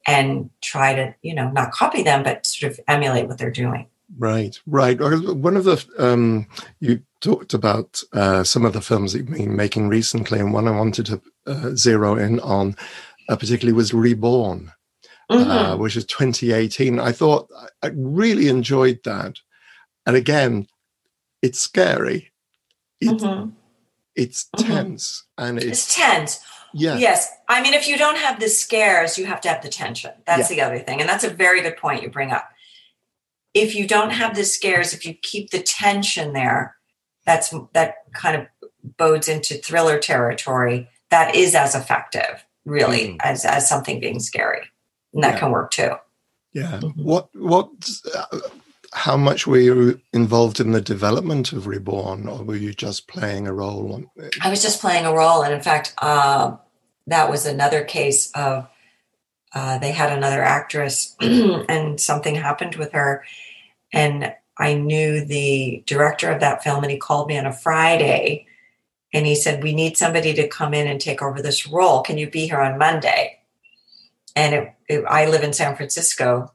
and 0.06 0.50
try 0.62 0.96
to 0.96 1.16
you 1.22 1.36
know 1.36 1.50
not 1.52 1.72
copy 1.72 2.04
them 2.04 2.24
but 2.24 2.46
sort 2.46 2.72
of 2.72 2.80
emulate 2.88 3.28
what 3.28 3.38
they're 3.38 3.52
doing 3.52 3.88
Right, 4.16 4.58
right. 4.66 4.98
One 5.00 5.58
of 5.58 5.66
the 5.66 5.86
um, 6.00 6.48
you 6.80 7.02
talked 7.20 7.54
about 7.54 8.02
uh, 8.14 8.44
some 8.44 8.64
of 8.64 8.74
the 8.74 8.82
films 8.82 9.12
that 9.12 9.20
you've 9.20 9.30
been 9.30 9.56
making 9.56 9.90
recently, 9.90 10.40
and 10.40 10.54
one 10.54 10.68
I 10.68 10.72
wanted 10.72 11.08
to 11.08 11.22
uh, 11.46 11.76
zero 11.76 12.16
in 12.16 12.40
on, 12.40 12.76
uh, 13.28 13.36
particularly 13.36 13.76
was 13.76 13.94
Reborn, 13.94 14.72
uh, 15.30 15.36
mm-hmm. 15.36 15.82
which 15.82 15.98
is 15.98 16.06
2018. 16.06 17.00
I 17.00 17.12
thought 17.12 17.50
I 17.84 17.88
really 17.94 18.48
enjoyed 18.48 19.00
that, 19.04 19.40
and 20.06 20.16
again, 20.16 20.68
it's 21.42 21.60
scary. 21.60 22.32
It's, 23.02 23.24
mm-hmm. 23.24 23.50
it's 24.16 24.48
mm-hmm. 24.56 24.72
tense, 24.72 25.26
and 25.38 25.58
it's, 25.58 25.68
it's 25.68 25.96
tense. 25.96 26.40
Yeah. 26.74 26.98
Yes. 26.98 27.30
I 27.50 27.62
mean, 27.62 27.74
if 27.74 27.88
you 27.88 27.98
don't 27.98 28.18
have 28.18 28.40
the 28.40 28.50
scares, 28.50 29.18
you 29.18 29.26
have 29.26 29.42
to 29.42 29.50
have 29.50 29.64
the 29.64 29.70
tension. 29.70 30.12
That's 30.26 30.50
yeah. 30.50 30.56
the 30.56 30.62
other 30.62 30.80
thing. 30.80 31.00
And 31.00 31.10
that's 31.10 31.24
a 31.24 31.30
very 31.30 31.62
good 31.62 31.78
point 31.78 32.04
you 32.04 32.10
bring 32.10 32.32
up 32.32 32.50
if 33.58 33.76
you 33.76 33.88
don't 33.88 34.12
have 34.12 34.36
the 34.36 34.44
scares, 34.44 34.94
if 34.94 35.06
you 35.06 35.14
keep 35.14 35.50
the 35.50 35.62
tension 35.62 36.34
there, 36.34 36.76
that's 37.26 37.54
that 37.74 37.96
kind 38.14 38.36
of 38.42 38.48
bodes 38.98 39.28
into 39.28 39.56
thriller 39.56 40.00
territory. 40.00 40.90
That 41.10 41.36
is 41.36 41.56
as 41.56 41.76
effective, 41.76 42.46
really, 42.66 43.10
mm. 43.10 43.18
as 43.24 43.46
as 43.46 43.68
something 43.68 44.00
being 44.00 44.20
scary, 44.20 44.70
and 45.14 45.24
that 45.24 45.34
yeah. 45.34 45.40
can 45.40 45.52
work 45.52 45.72
too. 45.72 45.92
Yeah. 46.54 46.80
Mm-hmm. 46.80 47.04
What 47.04 47.30
what? 47.34 47.70
Uh, 48.14 48.40
how 48.94 49.18
much 49.18 49.46
were 49.46 49.60
you 49.60 50.00
involved 50.14 50.60
in 50.62 50.72
the 50.72 50.82
development 50.82 51.52
of 51.52 51.68
Reborn, 51.68 52.28
or 52.28 52.44
were 52.44 52.56
you 52.56 52.74
just 52.74 53.08
playing 53.08 53.46
a 53.46 53.54
role? 53.54 53.94
On 53.94 54.10
I 54.42 54.50
was 54.50 54.62
just 54.62 54.82
playing 54.82 55.06
a 55.06 55.14
role, 55.14 55.44
and 55.44 55.54
in 55.54 55.62
fact, 55.62 55.94
uh, 55.98 56.56
that 57.08 57.30
was 57.30 57.46
another 57.46 57.84
case 57.84 58.32
of 58.32 58.68
uh, 59.54 59.78
they 59.80 59.92
had 59.92 60.12
another 60.12 60.44
actress, 60.44 61.16
and 61.20 62.00
something 62.00 62.36
happened 62.36 62.76
with 62.76 62.92
her, 62.92 63.24
and 63.94 64.34
I 64.58 64.74
knew 64.74 65.24
the 65.24 65.84
director 65.86 66.32
of 66.32 66.40
that 66.42 66.64
film, 66.64 66.84
and 66.84 66.92
he 66.92 66.98
called 66.98 67.28
me 67.28 67.38
on 67.38 67.46
a 67.46 67.54
Friday 67.54 68.48
and 69.14 69.26
he 69.26 69.36
said, 69.36 69.64
We 69.64 69.74
need 69.74 69.98
somebody 69.98 70.34
to 70.34 70.48
come 70.48 70.74
in 70.74 70.88
and 70.88 71.00
take 71.00 71.22
over 71.22 71.42
this 71.42 71.68
role. 71.68 72.02
Can 72.02 72.18
you 72.18 72.30
be 72.30 72.48
here 72.48 72.62
on 72.62 72.78
Monday? 72.78 73.40
And 74.36 74.54
it, 74.54 74.74
it, 74.88 75.04
I 75.08 75.26
live 75.26 75.44
in 75.44 75.54
San 75.54 75.76
Francisco 75.76 76.52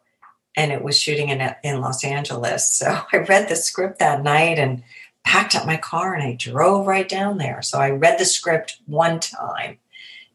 and 0.57 0.71
it 0.71 0.83
was 0.83 0.99
shooting 0.99 1.31
in, 1.31 1.55
in 1.65 1.81
Los 1.81 2.05
Angeles. 2.05 2.73
So 2.73 3.01
I 3.13 3.17
read 3.19 3.49
the 3.49 3.57
script 3.57 3.99
that 3.99 4.23
night 4.23 4.59
and 4.59 4.83
packed 5.25 5.55
up 5.55 5.67
my 5.67 5.77
car 5.77 6.15
and 6.15 6.23
I 6.23 6.35
drove 6.35 6.87
right 6.87 7.09
down 7.09 7.39
there. 7.39 7.63
So 7.63 7.79
I 7.79 7.91
read 7.91 8.19
the 8.19 8.25
script 8.25 8.79
one 8.87 9.21
time 9.21 9.79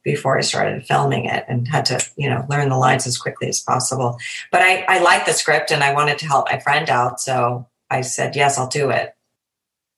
before 0.07 0.37
I 0.37 0.41
started 0.41 0.87
filming 0.87 1.25
it 1.25 1.43
and 1.49 1.67
had 1.67 1.83
to, 1.87 1.99
you 2.15 2.29
know, 2.29 2.45
learn 2.49 2.69
the 2.69 2.77
lines 2.77 3.05
as 3.05 3.17
quickly 3.17 3.49
as 3.49 3.59
possible. 3.59 4.17
But 4.53 4.61
I, 4.61 4.85
I 4.87 4.99
liked 4.99 5.25
the 5.25 5.33
script 5.33 5.69
and 5.69 5.83
I 5.83 5.93
wanted 5.93 6.17
to 6.19 6.25
help 6.25 6.47
my 6.49 6.59
friend 6.59 6.89
out. 6.89 7.19
So 7.19 7.67
I 7.89 7.99
said, 8.01 8.33
yes, 8.33 8.57
I'll 8.57 8.69
do 8.69 8.89
it. 8.89 9.13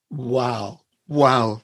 Wow. 0.09 0.81
Wow. 1.07 1.61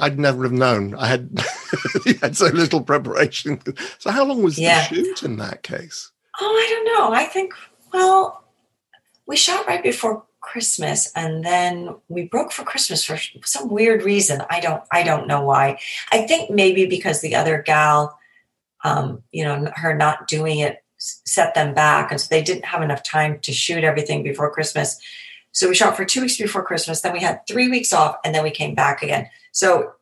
I'd 0.00 0.18
never 0.18 0.42
have 0.42 0.52
known. 0.52 0.96
I 0.96 1.06
had, 1.06 1.38
had 2.20 2.36
so 2.36 2.46
little 2.46 2.82
preparation. 2.82 3.60
So 4.00 4.10
how 4.10 4.24
long 4.24 4.42
was 4.42 4.58
yeah. 4.58 4.88
the 4.88 4.96
shoot 4.96 5.22
in 5.22 5.36
that 5.36 5.62
case? 5.62 6.10
Oh, 6.40 6.44
I 6.44 6.68
don't 6.68 6.98
know. 6.98 7.14
I 7.14 7.26
think, 7.26 7.54
well, 7.92 8.42
we 9.28 9.36
shot 9.36 9.68
right 9.68 9.84
before 9.84 10.24
Christmas, 10.44 11.10
and 11.16 11.42
then 11.42 11.96
we 12.08 12.26
broke 12.26 12.52
for 12.52 12.64
Christmas 12.64 13.02
for 13.02 13.16
some 13.44 13.68
weird 13.70 14.02
reason. 14.02 14.42
I 14.50 14.60
don't 14.60 14.82
I 14.92 15.02
don't 15.02 15.26
know 15.26 15.42
why. 15.42 15.78
I 16.12 16.26
think 16.26 16.50
maybe 16.50 16.84
because 16.86 17.22
the 17.22 17.34
other 17.34 17.62
gal, 17.62 18.18
um, 18.84 19.22
you 19.32 19.42
know, 19.42 19.72
her 19.74 19.94
not 19.96 20.28
doing 20.28 20.58
it 20.58 20.84
set 20.98 21.54
them 21.54 21.74
back, 21.74 22.10
and 22.10 22.20
so 22.20 22.26
they 22.30 22.42
didn't 22.42 22.66
have 22.66 22.82
enough 22.82 23.02
time 23.02 23.40
to 23.40 23.52
shoot 23.52 23.84
everything 23.84 24.22
before 24.22 24.52
Christmas. 24.52 25.00
So 25.52 25.68
we 25.68 25.74
shot 25.74 25.96
for 25.96 26.04
two 26.04 26.20
weeks 26.20 26.36
before 26.36 26.62
Christmas. 26.62 27.00
Then 27.00 27.14
we 27.14 27.20
had 27.20 27.40
three 27.48 27.68
weeks 27.68 27.92
off, 27.92 28.16
and 28.22 28.34
then 28.34 28.44
we 28.44 28.50
came 28.50 28.74
back 28.74 29.02
again. 29.02 29.28
So 29.52 29.92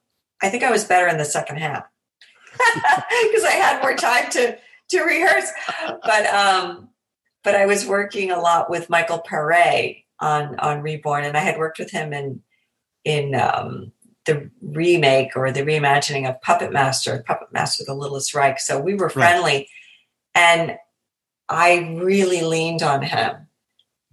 I 0.42 0.48
think 0.48 0.64
I 0.64 0.72
was 0.72 0.84
better 0.84 1.06
in 1.06 1.18
the 1.18 1.24
second 1.24 1.58
half 1.58 1.84
because 2.52 3.44
I 3.44 3.52
had 3.52 3.80
more 3.80 3.94
time 3.94 4.28
to 4.32 4.58
to 4.90 5.02
rehearse. 5.02 5.50
But 6.02 6.26
um, 6.26 6.88
but 7.44 7.54
I 7.54 7.66
was 7.66 7.86
working 7.86 8.32
a 8.32 8.40
lot 8.40 8.68
with 8.68 8.90
Michael 8.90 9.22
Paré 9.22 10.02
on 10.22 10.58
on 10.58 10.80
Reborn, 10.80 11.24
and 11.24 11.36
I 11.36 11.40
had 11.40 11.58
worked 11.58 11.78
with 11.78 11.90
him 11.90 12.12
in 12.12 12.42
in 13.04 13.34
um, 13.34 13.92
the 14.24 14.50
remake 14.62 15.36
or 15.36 15.50
the 15.50 15.62
reimagining 15.62 16.28
of 16.28 16.40
Puppet 16.40 16.72
Master, 16.72 17.22
Puppet 17.26 17.52
Master: 17.52 17.84
The 17.84 17.94
Littlest 17.94 18.34
Reich. 18.34 18.60
So 18.60 18.80
we 18.80 18.94
were 18.94 19.10
friendly, 19.10 19.52
right. 19.52 19.68
and 20.34 20.78
I 21.48 21.98
really 22.00 22.42
leaned 22.42 22.82
on 22.82 23.02
him 23.02 23.48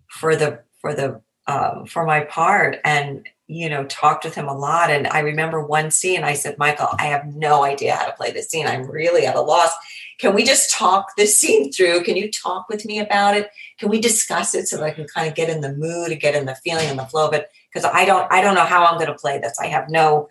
for 0.10 0.36
the 0.36 0.64
for 0.82 0.93
the 0.93 1.22
um, 1.47 1.86
for 1.86 2.05
my 2.05 2.22
part, 2.22 2.80
and 2.84 3.28
you 3.49 3.68
know, 3.68 3.84
talked 3.86 4.24
with 4.24 4.36
him 4.36 4.47
a 4.47 4.55
lot. 4.55 4.91
And 4.91 5.07
I 5.07 5.20
remember 5.20 5.66
one 5.66 5.89
scene, 5.89 6.24
I 6.24 6.34
said, 6.34 6.60
Michael, 6.60 6.89
I 6.99 7.05
have 7.05 7.26
no 7.26 7.64
idea 7.64 7.95
how 7.95 8.05
to 8.05 8.14
play 8.14 8.32
this 8.32 8.47
scene. 8.47 8.68
I'm 8.68 8.89
really 8.89 9.26
at 9.26 9.36
a 9.36 9.41
loss. 9.41 9.72
Can 10.20 10.36
we 10.36 10.43
just 10.43 10.72
talk 10.72 11.15
this 11.15 11.38
scene 11.38 11.72
through? 11.72 12.03
Can 12.03 12.17
you 12.17 12.30
talk 12.30 12.67
with 12.70 12.86
me 12.86 12.99
about 12.99 13.36
it? 13.38 13.49
Can 13.80 13.89
we 13.89 13.99
discuss 13.99 14.53
it 14.53 14.67
so 14.67 14.78
that 14.78 14.84
I 14.84 14.91
can 14.91 15.07
kind 15.07 15.28
of 15.28 15.36
get 15.36 15.49
in 15.49 15.61
the 15.61 15.74
mood 15.74 16.11
and 16.11 16.20
get 16.20 16.36
in 16.36 16.45
the 16.45 16.55
feeling 16.55 16.89
and 16.89 16.99
the 16.99 17.05
flow 17.05 17.28
of 17.28 17.34
it? 17.34 17.49
Because 17.74 17.89
I 17.91 18.05
don't, 18.05 18.32
I 18.32 18.41
don't 18.41 18.55
know 18.55 18.65
how 18.65 18.86
I'm 18.86 18.95
going 18.95 19.07
to 19.07 19.15
play 19.15 19.39
this. 19.39 19.57
I 19.59 19.67
have 19.67 19.89
no, 19.89 20.28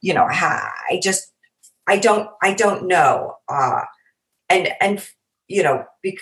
you 0.00 0.14
know, 0.14 0.26
I 0.30 0.98
just, 1.02 1.32
I 1.86 1.98
don't, 1.98 2.30
I 2.42 2.54
don't 2.54 2.86
know. 2.86 3.36
Uh, 3.48 3.82
and, 4.48 4.70
and, 4.80 5.06
you 5.46 5.62
know, 5.62 5.84
bec- 6.02 6.14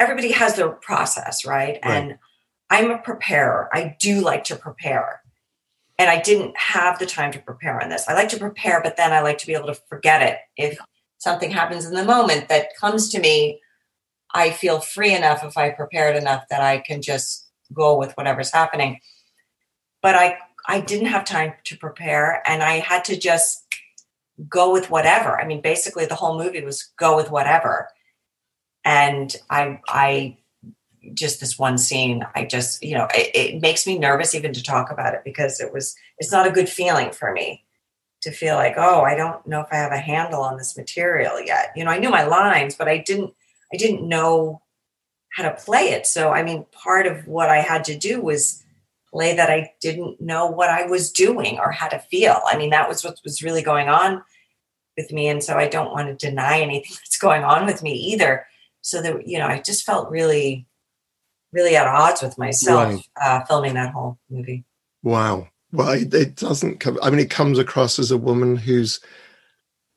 everybody 0.00 0.32
has 0.32 0.56
their 0.56 0.70
process, 0.70 1.44
right? 1.44 1.78
right? 1.84 1.84
And 1.84 2.18
I'm 2.68 2.90
a 2.90 2.98
preparer. 2.98 3.68
I 3.72 3.96
do 4.00 4.20
like 4.20 4.44
to 4.44 4.56
prepare 4.56 5.22
and 6.00 6.08
I 6.08 6.18
didn't 6.18 6.56
have 6.56 6.98
the 6.98 7.04
time 7.04 7.30
to 7.32 7.38
prepare 7.38 7.80
on 7.80 7.90
this. 7.90 8.08
I 8.08 8.14
like 8.14 8.30
to 8.30 8.38
prepare, 8.38 8.80
but 8.82 8.96
then 8.96 9.12
I 9.12 9.20
like 9.20 9.36
to 9.38 9.46
be 9.46 9.54
able 9.54 9.66
to 9.66 9.74
forget 9.74 10.22
it. 10.22 10.38
If 10.56 10.78
something 11.20 11.50
happens 11.50 11.84
in 11.84 11.94
the 11.94 12.04
moment 12.04 12.48
that 12.48 12.74
comes 12.76 13.10
to 13.10 13.20
me, 13.20 13.60
I 14.34 14.50
feel 14.50 14.80
free 14.80 15.14
enough 15.14 15.44
if 15.44 15.56
I 15.56 15.70
prepared 15.70 16.16
enough 16.16 16.44
that 16.50 16.62
I 16.62 16.78
can 16.78 17.02
just 17.02 17.48
go 17.72 17.96
with 17.96 18.12
whatever's 18.12 18.52
happening. 18.52 19.00
But 20.02 20.14
I 20.16 20.38
I 20.66 20.80
didn't 20.80 21.08
have 21.08 21.24
time 21.24 21.54
to 21.64 21.76
prepare 21.76 22.42
and 22.46 22.62
I 22.62 22.78
had 22.78 23.04
to 23.06 23.18
just 23.18 23.66
go 24.48 24.72
with 24.72 24.90
whatever. 24.90 25.38
I 25.38 25.46
mean, 25.46 25.60
basically 25.60 26.06
the 26.06 26.14
whole 26.14 26.38
movie 26.38 26.64
was 26.64 26.90
go 26.98 27.16
with 27.16 27.30
whatever. 27.30 27.88
And 28.84 29.34
I 29.50 29.80
I 29.88 30.38
just 31.14 31.40
this 31.40 31.58
one 31.58 31.78
scene 31.78 32.26
i 32.34 32.44
just 32.44 32.82
you 32.82 32.94
know 32.94 33.08
it, 33.14 33.30
it, 33.34 33.62
makes 33.62 33.86
me 33.86 33.98
nervous 33.98 34.34
even 34.34 34.52
to 34.52 34.62
talk 34.62 34.90
about 34.90 35.14
it 35.14 35.22
because 35.24 35.58
it 35.58 35.72
was 35.72 35.96
it's 36.18 36.30
not 36.30 36.46
a 36.46 36.50
good 36.50 36.68
feeling 36.68 37.10
for 37.10 37.32
me 37.32 37.64
to 38.22 38.30
feel 38.30 38.54
like 38.54 38.74
oh 38.76 39.02
i 39.02 39.14
don't 39.14 39.46
know 39.46 39.60
if 39.60 39.68
i 39.72 39.76
have 39.76 39.92
a 39.92 39.98
handle 39.98 40.42
on 40.42 40.56
this 40.56 40.76
material 40.76 41.40
yet 41.40 41.72
you 41.76 41.84
know 41.84 41.90
i 41.90 41.98
knew 41.98 42.10
my 42.10 42.24
lines 42.24 42.74
but 42.74 42.88
i 42.88 42.98
didn't 42.98 43.32
i 43.72 43.76
didn't 43.76 44.06
know 44.06 44.60
how 45.32 45.42
to 45.42 45.54
play 45.54 45.90
it 45.90 46.06
so 46.06 46.30
i 46.30 46.42
mean 46.42 46.64
part 46.72 47.06
of 47.06 47.26
what 47.26 47.48
i 47.48 47.58
had 47.58 47.84
to 47.84 47.96
do 47.96 48.20
was 48.20 48.62
play 49.10 49.34
that 49.34 49.50
i 49.50 49.72
didn't 49.80 50.20
know 50.20 50.46
what 50.46 50.70
i 50.70 50.86
was 50.86 51.12
doing 51.12 51.58
or 51.58 51.70
how 51.70 51.88
to 51.88 51.98
feel 51.98 52.40
i 52.46 52.56
mean 52.56 52.70
that 52.70 52.88
was 52.88 53.04
what 53.04 53.18
was 53.24 53.42
really 53.42 53.62
going 53.62 53.88
on 53.88 54.22
with 54.96 55.12
me 55.12 55.28
and 55.28 55.42
so 55.42 55.56
i 55.56 55.68
don't 55.68 55.92
want 55.92 56.08
to 56.08 56.26
deny 56.26 56.60
anything 56.60 56.90
that's 56.96 57.18
going 57.18 57.44
on 57.44 57.66
with 57.66 57.82
me 57.82 57.92
either 57.92 58.46
so 58.82 59.02
that 59.02 59.26
you 59.26 59.38
know 59.38 59.46
i 59.46 59.60
just 59.60 59.84
felt 59.84 60.10
really 60.10 60.66
really 61.52 61.76
at 61.76 61.86
odds 61.86 62.22
with 62.22 62.38
myself 62.38 62.94
right. 62.94 63.08
uh, 63.20 63.44
filming 63.44 63.74
that 63.74 63.92
whole 63.92 64.18
movie. 64.28 64.64
Wow. 65.02 65.48
Well, 65.72 65.90
it 65.90 66.36
doesn't 66.36 66.80
come, 66.80 66.98
I 67.02 67.10
mean, 67.10 67.20
it 67.20 67.30
comes 67.30 67.58
across 67.58 67.98
as 67.98 68.10
a 68.10 68.18
woman 68.18 68.56
who's 68.56 69.00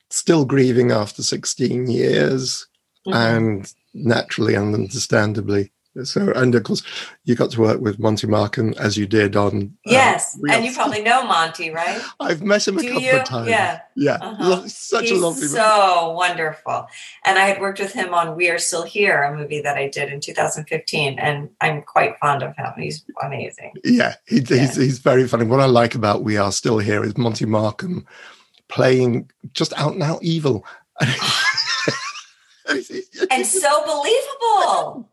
still 0.10 0.46
grieving 0.46 0.92
after 0.92 1.24
16 1.24 1.90
years 1.90 2.68
mm-hmm. 3.08 3.18
and 3.18 3.74
naturally 3.94 4.56
and 4.56 4.76
understandably 4.76 5.72
so, 6.04 6.32
and 6.32 6.56
of 6.56 6.64
course, 6.64 6.82
you 7.24 7.36
got 7.36 7.52
to 7.52 7.62
work 7.62 7.80
with 7.80 8.00
Monte 8.00 8.26
Markham 8.26 8.74
as 8.80 8.98
you 8.98 9.06
did 9.06 9.36
on. 9.36 9.76
Uh, 9.86 9.92
yes, 9.92 10.36
uh, 10.50 10.52
and 10.52 10.66
you 10.66 10.74
probably 10.74 11.04
know 11.04 11.24
Monte, 11.24 11.70
right? 11.70 12.02
I've 12.20 12.42
met 12.42 12.68
him 12.68 12.80
a 12.80 12.82
Do 12.82 12.88
couple 12.88 13.04
you? 13.04 13.12
of 13.20 13.24
times. 13.26 13.50
Yeah, 13.50 13.82
yeah, 13.96 14.18
uh-huh. 14.20 14.68
such 14.68 15.10
He's 15.10 15.12
a 15.12 15.16
lovely. 15.26 15.48
So 15.48 15.58
man. 15.58 16.16
wonderful, 16.16 16.88
and 17.26 17.38
I 17.38 17.46
had 17.46 17.62
worked 17.62 17.80
with 17.80 17.94
him 17.94 18.14
on 18.14 18.36
"We 18.36 18.50
Are 18.50 18.58
Still 18.58 18.84
Here," 18.84 19.22
a 19.22 19.38
movie 19.38 19.62
that 19.62 19.78
I 19.78 19.88
did 19.88 20.12
in 20.12 20.20
2015, 20.20 21.20
and 21.20 21.50
I'm 21.62 21.84
quite 21.84 22.18
fond 22.18 22.42
of 22.42 22.56
him. 22.56 22.74
He's 22.78 23.06
amazing. 23.22 23.74
Yeah, 23.84 24.16
he, 24.26 24.40
yeah. 24.40 24.58
He's, 24.58 24.76
he's 24.76 25.00
very 25.00 25.28
funny. 25.28 25.46
What 25.46 25.60
I 25.60 25.66
like 25.66 25.94
about 25.94 26.24
"We 26.24 26.38
Are 26.38 26.52
Still 26.52 26.80
Here" 26.80 27.04
is 27.04 27.18
Monte 27.18 27.46
Markham 27.46 28.08
playing 28.68 29.30
just 29.54 29.74
out 29.78 29.94
and 29.94 30.02
out 30.02 30.24
evil. 30.24 30.66
and 32.70 33.46
so 33.46 33.86
believable. 33.86 35.10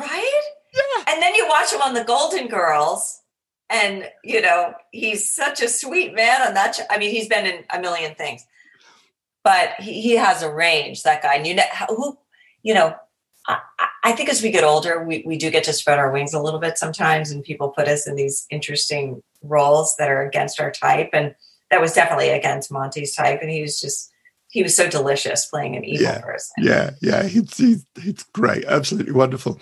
Right? 0.00 0.42
Yeah. 0.74 1.04
And 1.08 1.22
then 1.22 1.34
you 1.34 1.46
watch 1.48 1.72
him 1.72 1.82
on 1.82 1.94
the 1.94 2.04
Golden 2.04 2.48
Girls, 2.48 3.20
and 3.68 4.08
you 4.24 4.40
know 4.40 4.74
he's 4.90 5.32
such 5.32 5.62
a 5.62 5.68
sweet 5.68 6.14
man 6.14 6.42
on 6.42 6.54
that. 6.54 6.72
Ch- 6.72 6.86
I 6.90 6.98
mean, 6.98 7.10
he's 7.10 7.28
been 7.28 7.46
in 7.46 7.64
a 7.70 7.80
million 7.80 8.14
things, 8.14 8.44
but 9.44 9.74
he, 9.78 10.00
he 10.00 10.16
has 10.16 10.42
a 10.42 10.52
range. 10.52 11.02
That 11.02 11.22
guy, 11.22 11.34
and 11.34 11.46
you 11.46 11.54
know 11.54 11.64
who, 11.88 12.18
you 12.62 12.74
know. 12.74 12.96
I, 13.46 13.58
I 14.04 14.12
think 14.12 14.28
as 14.28 14.42
we 14.42 14.50
get 14.50 14.64
older, 14.64 15.02
we, 15.02 15.22
we 15.26 15.36
do 15.36 15.50
get 15.50 15.64
to 15.64 15.72
spread 15.72 15.98
our 15.98 16.10
wings 16.10 16.34
a 16.34 16.40
little 16.40 16.60
bit 16.60 16.78
sometimes, 16.78 17.30
and 17.30 17.42
people 17.42 17.70
put 17.70 17.88
us 17.88 18.06
in 18.06 18.14
these 18.14 18.46
interesting 18.50 19.22
roles 19.42 19.94
that 19.98 20.10
are 20.10 20.26
against 20.26 20.60
our 20.60 20.70
type. 20.70 21.10
And 21.12 21.34
that 21.70 21.80
was 21.80 21.92
definitely 21.92 22.30
against 22.30 22.70
Monte's 22.70 23.14
type. 23.14 23.40
And 23.42 23.50
he 23.50 23.62
was 23.62 23.80
just 23.80 24.09
he 24.50 24.62
was 24.62 24.76
so 24.76 24.88
delicious 24.88 25.46
playing 25.46 25.76
an 25.76 25.84
evil 25.84 26.02
yeah, 26.02 26.20
person. 26.20 26.54
Yeah, 26.58 26.90
yeah, 27.00 27.22
he's, 27.24 27.56
he's, 27.56 27.86
he's 28.00 28.22
great, 28.34 28.64
absolutely 28.66 29.12
wonderful. 29.12 29.60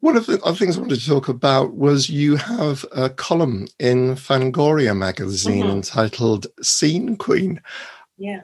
One 0.00 0.16
of 0.16 0.26
the 0.26 0.42
other 0.42 0.56
things 0.56 0.76
I 0.76 0.80
wanted 0.80 0.98
to 0.98 1.06
talk 1.06 1.28
about 1.28 1.74
was 1.74 2.10
you 2.10 2.34
have 2.34 2.84
a 2.90 3.08
column 3.08 3.68
in 3.78 4.16
Fangoria 4.16 4.96
magazine 4.96 5.64
mm-hmm. 5.64 5.76
entitled 5.76 6.48
Scene 6.60 7.16
Queen. 7.16 7.60
Yeah. 8.18 8.40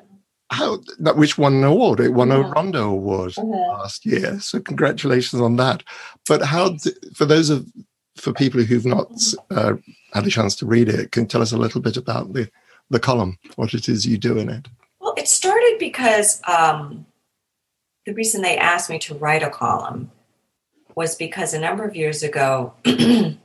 How 0.50 0.78
which 1.16 1.36
won 1.36 1.54
an 1.54 1.64
award? 1.64 1.98
It 1.98 2.14
won 2.14 2.28
mm-hmm. 2.28 2.48
a 2.48 2.50
Rondo 2.52 2.90
Award 2.90 3.32
mm-hmm. 3.32 3.50
last 3.50 4.06
year. 4.06 4.38
So 4.38 4.60
congratulations 4.60 5.42
on 5.42 5.56
that. 5.56 5.82
But 6.28 6.42
how, 6.42 6.76
for 7.14 7.24
those 7.24 7.50
of 7.50 7.66
for 8.16 8.32
people 8.32 8.62
who've 8.62 8.86
not 8.86 9.10
mm-hmm. 9.10 9.58
uh, 9.58 9.76
had 10.12 10.26
a 10.26 10.30
chance 10.30 10.54
to 10.56 10.66
read 10.66 10.88
it, 10.88 11.10
can 11.10 11.24
you 11.24 11.28
tell 11.28 11.42
us 11.42 11.52
a 11.52 11.58
little 11.58 11.80
bit 11.80 11.96
about 11.96 12.34
the 12.34 12.48
the 12.88 13.00
column, 13.00 13.36
what 13.56 13.74
it 13.74 13.88
is 13.88 14.06
you 14.06 14.16
do 14.16 14.38
in 14.38 14.48
it? 14.48 14.68
Well, 15.00 15.14
it 15.16 15.28
started 15.28 15.57
because 15.78 16.40
um, 16.46 17.06
the 18.06 18.14
reason 18.14 18.42
they 18.42 18.56
asked 18.56 18.90
me 18.90 18.98
to 19.00 19.14
write 19.14 19.42
a 19.42 19.50
column 19.50 20.10
was 20.94 21.14
because 21.14 21.54
a 21.54 21.60
number 21.60 21.84
of 21.84 21.94
years 21.94 22.22
ago, 22.22 22.74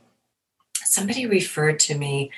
somebody 0.84 1.26
referred 1.26 1.78
to 1.80 1.96
me 1.96 2.30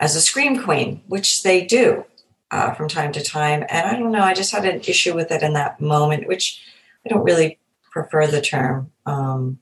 as 0.00 0.14
a 0.14 0.20
scream 0.20 0.62
queen, 0.62 1.02
which 1.06 1.42
they 1.42 1.64
do 1.64 2.04
uh, 2.50 2.72
from 2.74 2.88
time 2.88 3.12
to 3.12 3.22
time. 3.22 3.64
And 3.68 3.86
I 3.86 3.98
don't 3.98 4.12
know, 4.12 4.22
I 4.22 4.34
just 4.34 4.52
had 4.52 4.64
an 4.64 4.80
issue 4.80 5.14
with 5.14 5.30
it 5.30 5.42
in 5.42 5.54
that 5.54 5.80
moment, 5.80 6.28
which 6.28 6.62
I 7.04 7.08
don't 7.08 7.24
really 7.24 7.58
prefer 7.90 8.26
the 8.26 8.40
term. 8.40 8.92
Um, 9.06 9.58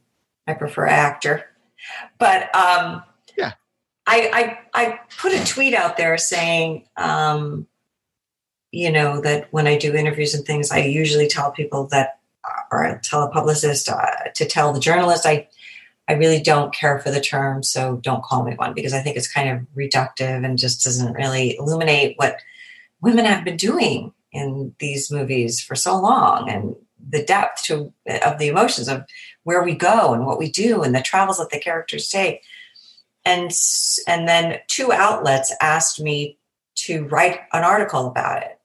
I 0.47 0.55
prefer 0.55 0.87
actor. 0.87 1.47
But 2.18 2.55
um, 2.55 3.03
yeah, 3.37 3.53
I, 4.07 4.59
I, 4.74 4.82
I 4.87 5.01
put 5.18 5.32
a 5.32 5.45
tweet 5.45 5.74
out 5.74 5.97
there 5.97 6.16
saying, 6.18 6.89
um, 6.97 7.66
you 8.77 8.93
know, 8.93 9.22
that 9.22 9.51
when 9.53 9.66
I 9.66 9.79
do 9.79 9.95
interviews 9.95 10.35
and 10.35 10.45
things, 10.45 10.70
I 10.70 10.81
usually 10.81 11.29
tell 11.29 11.51
people 11.51 11.87
that, 11.93 12.18
or 12.70 13.01
tell 13.03 13.22
a 13.22 13.31
publicist 13.31 13.89
uh, 13.89 14.29
to 14.35 14.45
tell 14.45 14.74
the 14.74 14.81
journalist, 14.81 15.24
I, 15.24 15.49
I 16.09 16.12
really 16.12 16.43
don't 16.43 16.74
care 16.74 16.99
for 16.99 17.11
the 17.11 17.20
term, 17.20 17.62
so 17.62 17.97
don't 17.97 18.22
call 18.22 18.45
me 18.45 18.55
one 18.55 18.74
because 18.74 18.93
I 18.93 19.01
think 19.01 19.16
it's 19.16 19.33
kind 19.33 19.49
of 19.49 19.66
reductive 19.74 20.45
and 20.45 20.59
just 20.59 20.85
doesn't 20.85 21.14
really 21.14 21.57
illuminate 21.57 22.18
what 22.18 22.37
women 23.01 23.24
have 23.24 23.47
been 23.47 23.57
doing 23.57 24.12
in 24.31 24.74
these 24.79 25.11
movies 25.11 25.59
for 25.59 25.74
so 25.74 25.99
long 25.99 26.51
and 26.51 26.77
the 27.09 27.24
depth 27.24 27.64
to 27.64 27.95
of 28.27 28.39
the 28.39 28.49
emotions 28.49 28.89
of 28.89 29.07
where 29.45 29.62
we 29.62 29.74
go 29.74 30.12
and 30.12 30.27
what 30.27 30.39
we 30.39 30.51
do 30.51 30.83
and 30.83 30.95
the 30.95 31.01
travels 31.01 31.39
that 31.39 31.49
the 31.49 31.59
characters 31.59 32.11
take. 32.11 32.43
And 33.24 33.51
and 34.07 34.29
then 34.29 34.59
two 34.68 34.93
outlets 34.93 35.55
asked 35.62 35.99
me 35.99 36.37
to 36.74 37.05
write 37.05 37.41
an 37.55 37.64
article 37.64 38.07
about 38.07 38.43
it. 38.43 38.55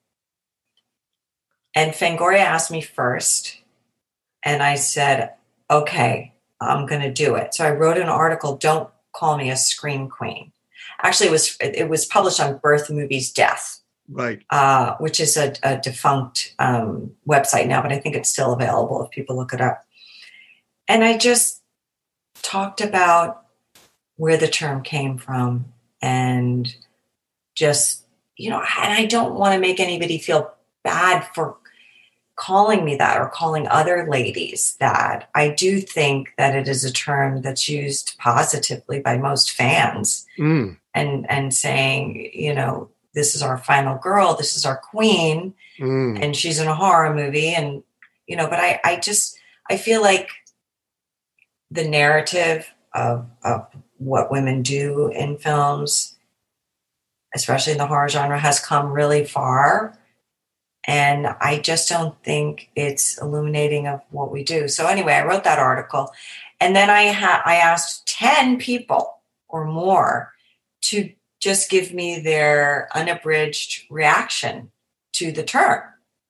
And 1.74 1.92
Fangoria 1.92 2.40
asked 2.40 2.70
me 2.70 2.80
first, 2.80 3.58
and 4.44 4.62
I 4.62 4.74
said, 4.74 5.34
okay, 5.70 6.34
I'm 6.60 6.86
going 6.86 7.02
to 7.02 7.12
do 7.12 7.34
it. 7.34 7.54
So 7.54 7.64
I 7.64 7.70
wrote 7.70 7.98
an 7.98 8.08
article. 8.08 8.56
Don't 8.56 8.90
call 9.12 9.36
me 9.36 9.50
a 9.50 9.56
scream 9.56 10.08
queen. 10.08 10.52
Actually, 11.02 11.28
it 11.28 11.32
was 11.32 11.56
it 11.60 11.88
was 11.88 12.04
published 12.04 12.40
on 12.40 12.58
Birth 12.58 12.90
Movies 12.90 13.32
Death, 13.32 13.80
right? 14.08 14.42
Uh, 14.50 14.96
which 14.98 15.18
is 15.18 15.36
a, 15.36 15.54
a 15.62 15.78
defunct 15.78 16.54
um, 16.58 17.12
website 17.26 17.66
now, 17.66 17.82
but 17.82 17.92
I 17.92 17.98
think 17.98 18.14
it's 18.14 18.30
still 18.30 18.52
available 18.52 19.02
if 19.02 19.10
people 19.10 19.36
look 19.36 19.52
it 19.52 19.60
up. 19.60 19.84
And 20.86 21.02
I 21.02 21.18
just 21.18 21.62
talked 22.42 22.80
about 22.80 23.46
where 24.16 24.36
the 24.36 24.48
term 24.48 24.82
came 24.82 25.18
from 25.18 25.72
and 26.00 26.72
just 27.54 28.04
you 28.36 28.50
know, 28.50 28.60
and 28.60 28.92
I 28.92 29.06
don't 29.06 29.34
want 29.34 29.54
to 29.54 29.60
make 29.60 29.80
anybody 29.80 30.18
feel 30.18 30.52
bad 30.84 31.26
for 31.34 31.56
calling 32.42 32.84
me 32.84 32.96
that 32.96 33.20
or 33.20 33.28
calling 33.28 33.68
other 33.68 34.08
ladies 34.10 34.76
that. 34.80 35.30
I 35.32 35.48
do 35.50 35.80
think 35.80 36.34
that 36.38 36.56
it 36.56 36.66
is 36.66 36.84
a 36.84 36.92
term 36.92 37.40
that's 37.40 37.68
used 37.68 38.18
positively 38.18 38.98
by 38.98 39.16
most 39.16 39.52
fans 39.52 40.26
mm. 40.36 40.76
and 40.92 41.30
and 41.30 41.54
saying, 41.54 42.30
you 42.34 42.52
know, 42.52 42.90
this 43.14 43.36
is 43.36 43.42
our 43.42 43.58
final 43.58 43.96
girl, 43.96 44.34
this 44.34 44.56
is 44.56 44.66
our 44.66 44.76
queen, 44.76 45.54
mm. 45.78 46.20
and 46.20 46.34
she's 46.34 46.58
in 46.58 46.66
a 46.66 46.74
horror 46.74 47.14
movie. 47.14 47.50
And, 47.54 47.84
you 48.26 48.34
know, 48.34 48.48
but 48.48 48.58
I, 48.58 48.80
I 48.84 48.96
just 48.96 49.38
I 49.70 49.76
feel 49.76 50.02
like 50.02 50.28
the 51.70 51.86
narrative 51.86 52.68
of 52.92 53.24
of 53.44 53.68
what 53.98 54.32
women 54.32 54.62
do 54.62 55.12
in 55.12 55.38
films, 55.38 56.16
especially 57.36 57.74
in 57.74 57.78
the 57.78 57.86
horror 57.86 58.08
genre, 58.08 58.40
has 58.40 58.58
come 58.58 58.92
really 58.92 59.24
far 59.24 59.96
and 60.84 61.28
I 61.40 61.58
just 61.58 61.88
don't 61.88 62.20
think 62.24 62.70
it's 62.74 63.20
illuminating 63.20 63.86
of 63.86 64.02
what 64.10 64.32
we 64.32 64.42
do. 64.42 64.68
So 64.68 64.86
anyway, 64.86 65.14
I 65.14 65.24
wrote 65.24 65.44
that 65.44 65.58
article, 65.58 66.12
and 66.60 66.74
then 66.74 66.90
I 66.90 67.12
ha- 67.12 67.42
I 67.44 67.56
asked 67.56 68.06
ten 68.06 68.58
people 68.58 69.20
or 69.48 69.64
more 69.64 70.32
to 70.82 71.12
just 71.40 71.70
give 71.70 71.92
me 71.92 72.20
their 72.20 72.88
unabridged 72.94 73.84
reaction 73.90 74.70
to 75.14 75.30
the 75.32 75.44
term, 75.44 75.82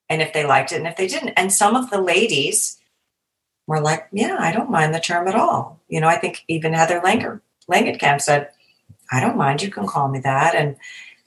and 0.09 0.21
if 0.21 0.33
they 0.33 0.45
liked 0.45 0.73
it 0.73 0.77
and 0.77 0.87
if 0.87 0.97
they 0.97 1.07
didn't. 1.07 1.31
And 1.31 1.53
some 1.53 1.77
of 1.77 1.91
the 1.91 2.01
ladies 2.01 2.79
were 3.67 3.81
like, 3.81 4.09
"Yeah, 4.13 4.37
I 4.39 4.53
don't 4.53 4.71
mind 4.71 4.95
the 4.95 5.01
term 5.01 5.29
at 5.29 5.35
all." 5.35 5.81
You 5.89 6.01
know, 6.01 6.09
I 6.09 6.17
think 6.17 6.45
even 6.49 6.75
Heather 6.75 7.01
Langer 7.01 7.41
Langenkamp 7.71 8.21
said, 8.21 8.51
"I 9.11 9.21
don't 9.21 9.37
mind. 9.37 9.63
You 9.63 9.71
can 9.71 9.87
call 9.87 10.09
me 10.09 10.21
that." 10.21 10.55
And 10.55 10.77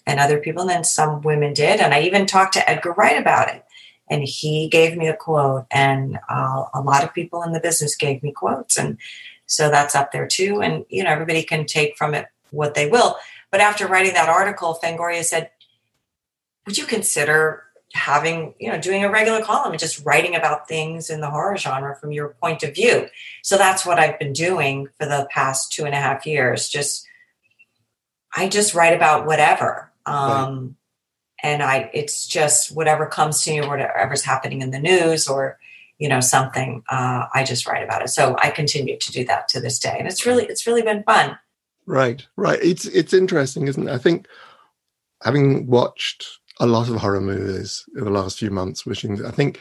and 0.05 0.19
other 0.19 0.39
people. 0.39 0.61
And 0.61 0.69
then 0.69 0.83
some 0.83 1.21
women 1.21 1.53
did. 1.53 1.79
And 1.79 1.93
I 1.93 2.01
even 2.01 2.25
talked 2.25 2.53
to 2.53 2.69
Edgar 2.69 2.93
Wright 2.93 3.19
about 3.19 3.49
it. 3.49 3.63
And 4.09 4.23
he 4.23 4.67
gave 4.67 4.95
me 4.95 5.07
a 5.07 5.15
quote. 5.15 5.65
And 5.71 6.19
uh, 6.29 6.65
a 6.73 6.81
lot 6.81 7.03
of 7.03 7.13
people 7.13 7.41
in 7.43 7.53
the 7.53 7.59
business 7.59 7.95
gave 7.95 8.21
me 8.21 8.31
quotes. 8.31 8.77
And 8.77 8.97
so 9.47 9.69
that's 9.69 9.95
up 9.95 10.11
there 10.11 10.27
too. 10.27 10.61
And, 10.61 10.85
you 10.89 11.03
know, 11.03 11.09
everybody 11.09 11.43
can 11.43 11.65
take 11.65 11.97
from 11.97 12.13
it 12.13 12.27
what 12.51 12.75
they 12.75 12.89
will. 12.89 13.17
But 13.51 13.61
after 13.61 13.87
writing 13.87 14.13
that 14.13 14.29
article, 14.29 14.79
Fangoria 14.81 15.23
said, 15.23 15.49
would 16.65 16.77
you 16.77 16.85
consider 16.85 17.63
having, 17.93 18.53
you 18.59 18.69
know, 18.69 18.79
doing 18.79 19.03
a 19.03 19.11
regular 19.11 19.41
column 19.41 19.71
and 19.71 19.79
just 19.79 20.03
writing 20.05 20.35
about 20.35 20.67
things 20.67 21.09
in 21.09 21.21
the 21.21 21.29
horror 21.29 21.55
genre 21.55 21.95
from 21.95 22.11
your 22.11 22.29
point 22.41 22.63
of 22.63 22.75
view? 22.75 23.07
So 23.43 23.57
that's 23.57 23.85
what 23.85 23.99
I've 23.99 24.19
been 24.19 24.33
doing 24.33 24.89
for 24.99 25.05
the 25.05 25.27
past 25.31 25.71
two 25.71 25.85
and 25.85 25.95
a 25.95 25.99
half 25.99 26.25
years. 26.25 26.67
Just, 26.67 27.07
I 28.35 28.49
just 28.49 28.73
write 28.73 28.93
about 28.93 29.25
whatever. 29.25 29.91
Um, 30.05 30.17
right. 30.23 30.73
And 31.43 31.63
I, 31.63 31.89
it's 31.93 32.27
just 32.27 32.75
whatever 32.75 33.05
comes 33.05 33.43
to 33.43 33.51
me, 33.51 33.61
or 33.61 33.69
whatever's 33.69 34.23
happening 34.23 34.61
in 34.61 34.71
the 34.71 34.79
news, 34.79 35.27
or 35.27 35.59
you 35.97 36.09
know 36.09 36.19
something. 36.19 36.83
Uh, 36.89 37.25
I 37.33 37.43
just 37.43 37.67
write 37.67 37.83
about 37.83 38.01
it. 38.01 38.09
So 38.09 38.35
I 38.39 38.49
continue 38.49 38.97
to 38.97 39.11
do 39.11 39.25
that 39.25 39.47
to 39.49 39.59
this 39.59 39.79
day, 39.79 39.95
and 39.97 40.07
it's 40.07 40.25
really, 40.25 40.45
it's 40.45 40.65
really 40.65 40.81
been 40.81 41.03
fun. 41.03 41.37
Right, 41.85 42.25
right. 42.35 42.59
It's 42.63 42.85
it's 42.85 43.13
interesting, 43.13 43.67
isn't 43.67 43.87
it? 43.87 43.91
I 43.91 43.97
think 43.97 44.27
having 45.23 45.67
watched 45.67 46.25
a 46.59 46.65
lot 46.65 46.89
of 46.89 46.95
horror 46.95 47.21
movies 47.21 47.85
in 47.95 48.05
the 48.05 48.09
last 48.09 48.39
few 48.39 48.49
months, 48.49 48.85
wishing 48.85 49.23
I 49.25 49.31
think 49.31 49.59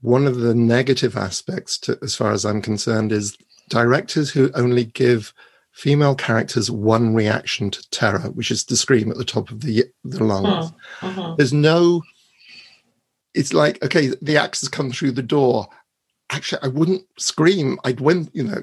one 0.00 0.26
of 0.26 0.40
the 0.40 0.54
negative 0.54 1.16
aspects, 1.16 1.78
to, 1.78 1.98
as 2.02 2.14
far 2.14 2.32
as 2.32 2.44
I'm 2.44 2.60
concerned, 2.60 3.12
is 3.12 3.38
directors 3.68 4.30
who 4.30 4.50
only 4.54 4.84
give 4.84 5.32
female 5.72 6.14
characters 6.14 6.70
one 6.70 7.14
reaction 7.14 7.70
to 7.70 7.90
terror, 7.90 8.30
which 8.34 8.50
is 8.50 8.64
to 8.64 8.76
scream 8.76 9.10
at 9.10 9.16
the 9.16 9.24
top 9.24 9.50
of 9.50 9.62
the 9.62 9.84
the 10.04 10.22
lungs. 10.22 10.70
Mm-hmm. 11.00 11.06
mm-hmm. 11.06 11.34
There's 11.36 11.52
no. 11.52 12.02
It's 13.34 13.52
like 13.52 13.82
okay, 13.82 14.12
the 14.20 14.36
axe 14.36 14.60
has 14.60 14.68
come 14.68 14.92
through 14.92 15.12
the 15.12 15.22
door. 15.22 15.68
Actually, 16.30 16.62
I 16.62 16.68
wouldn't 16.68 17.04
scream. 17.18 17.78
I'd 17.84 18.00
win. 18.00 18.30
You 18.32 18.44
know, 18.44 18.62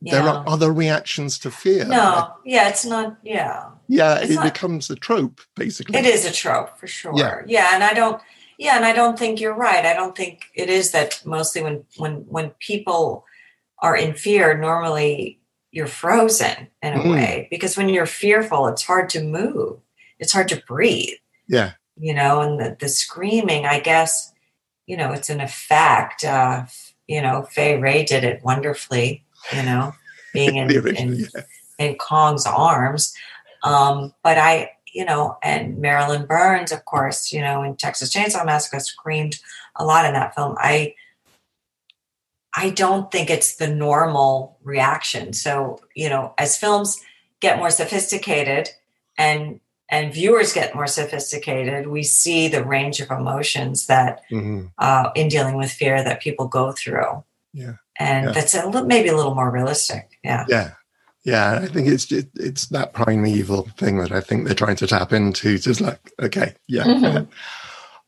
yeah. 0.00 0.12
there 0.12 0.28
are 0.28 0.44
other 0.48 0.72
reactions 0.72 1.38
to 1.40 1.50
fear. 1.50 1.84
No, 1.84 2.34
yeah, 2.44 2.68
it's 2.68 2.84
not. 2.84 3.16
Yeah, 3.22 3.70
yeah, 3.86 4.18
it's 4.18 4.32
it 4.32 4.36
not, 4.36 4.44
becomes 4.44 4.90
a 4.90 4.96
trope 4.96 5.40
basically. 5.54 5.96
It 5.96 6.06
is 6.06 6.24
a 6.24 6.32
trope 6.32 6.76
for 6.78 6.88
sure. 6.88 7.16
Yeah. 7.16 7.42
yeah, 7.46 7.70
and 7.74 7.84
I 7.84 7.94
don't. 7.94 8.20
Yeah, 8.58 8.76
and 8.76 8.84
I 8.84 8.92
don't 8.92 9.18
think 9.18 9.40
you're 9.40 9.54
right. 9.54 9.84
I 9.84 9.94
don't 9.94 10.16
think 10.16 10.44
it 10.54 10.68
is 10.68 10.90
that 10.92 11.22
mostly 11.24 11.62
when 11.62 11.84
when 11.96 12.14
when 12.28 12.50
people 12.58 13.24
are 13.78 13.96
in 13.96 14.14
fear, 14.14 14.56
normally 14.56 15.40
you're 15.74 15.88
frozen 15.88 16.68
in 16.82 16.92
a 16.94 16.98
mm. 16.98 17.10
way 17.10 17.48
because 17.50 17.76
when 17.76 17.88
you're 17.88 18.06
fearful 18.06 18.68
it's 18.68 18.84
hard 18.84 19.08
to 19.10 19.22
move. 19.22 19.78
It's 20.20 20.32
hard 20.32 20.48
to 20.48 20.62
breathe. 20.68 21.18
Yeah. 21.48 21.72
You 21.96 22.14
know 22.14 22.40
and 22.40 22.60
the, 22.60 22.76
the 22.80 22.88
screaming 22.88 23.66
i 23.66 23.78
guess 23.78 24.32
you 24.86 24.96
know 24.96 25.12
it's 25.12 25.30
an 25.30 25.40
effect 25.40 26.24
uh 26.24 26.64
you 27.06 27.20
know 27.20 27.42
Fay 27.42 27.78
Wray 27.78 28.04
did 28.04 28.24
it 28.24 28.42
wonderfully 28.42 29.24
you 29.54 29.62
know 29.62 29.94
being 30.32 30.56
in, 30.56 30.70
in, 30.96 31.14
yeah. 31.14 31.42
in 31.78 31.96
kong's 31.96 32.46
arms. 32.46 33.14
Um 33.62 34.14
but 34.22 34.38
i 34.38 34.70
you 34.92 35.04
know 35.04 35.36
and 35.42 35.78
marilyn 35.78 36.24
burns 36.24 36.70
of 36.72 36.84
course 36.84 37.32
you 37.32 37.40
know 37.40 37.62
in 37.62 37.76
texas 37.76 38.12
chainsaw 38.12 38.46
massacre 38.46 38.80
screamed 38.80 39.40
a 39.76 39.84
lot 39.84 40.06
in 40.06 40.12
that 40.14 40.34
film. 40.34 40.54
I 40.58 40.94
I 42.56 42.70
don't 42.70 43.10
think 43.10 43.30
it's 43.30 43.56
the 43.56 43.68
normal 43.68 44.58
reaction. 44.62 45.32
So, 45.32 45.80
you 45.94 46.08
know, 46.08 46.34
as 46.38 46.56
films 46.56 47.00
get 47.40 47.58
more 47.58 47.70
sophisticated 47.70 48.70
and 49.18 49.60
and 49.90 50.14
viewers 50.14 50.52
get 50.52 50.74
more 50.74 50.86
sophisticated, 50.86 51.88
we 51.88 52.02
see 52.02 52.48
the 52.48 52.64
range 52.64 53.00
of 53.00 53.10
emotions 53.10 53.86
that 53.86 54.22
mm-hmm. 54.30 54.66
uh, 54.78 55.10
in 55.14 55.28
dealing 55.28 55.56
with 55.56 55.70
fear 55.70 56.02
that 56.02 56.22
people 56.22 56.48
go 56.48 56.72
through. 56.72 57.22
Yeah, 57.52 57.74
and 57.98 58.26
yeah. 58.26 58.32
that's 58.32 58.54
a 58.54 58.66
little, 58.66 58.86
maybe 58.86 59.08
a 59.08 59.16
little 59.16 59.34
more 59.34 59.50
realistic. 59.50 60.18
Yeah, 60.24 60.46
yeah, 60.48 60.70
yeah. 61.24 61.60
I 61.62 61.66
think 61.66 61.88
it's 61.88 62.06
just, 62.06 62.28
it's 62.34 62.66
that 62.68 62.94
primeval 62.94 63.68
thing 63.76 63.98
that 63.98 64.10
I 64.10 64.20
think 64.20 64.46
they're 64.46 64.54
trying 64.54 64.76
to 64.76 64.86
tap 64.86 65.12
into. 65.12 65.58
Just 65.58 65.80
like, 65.80 66.00
okay, 66.20 66.54
yeah. 66.66 66.84
Mm-hmm. 66.84 67.24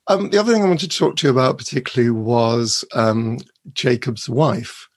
Um, 0.08 0.30
the 0.30 0.38
other 0.38 0.52
thing 0.52 0.62
I 0.62 0.68
wanted 0.68 0.90
to 0.90 0.98
talk 0.98 1.16
to 1.16 1.26
you 1.26 1.32
about 1.32 1.58
particularly 1.58 2.10
was 2.10 2.84
um, 2.94 3.38
Jakob's 3.72 4.28
Wife, 4.28 4.88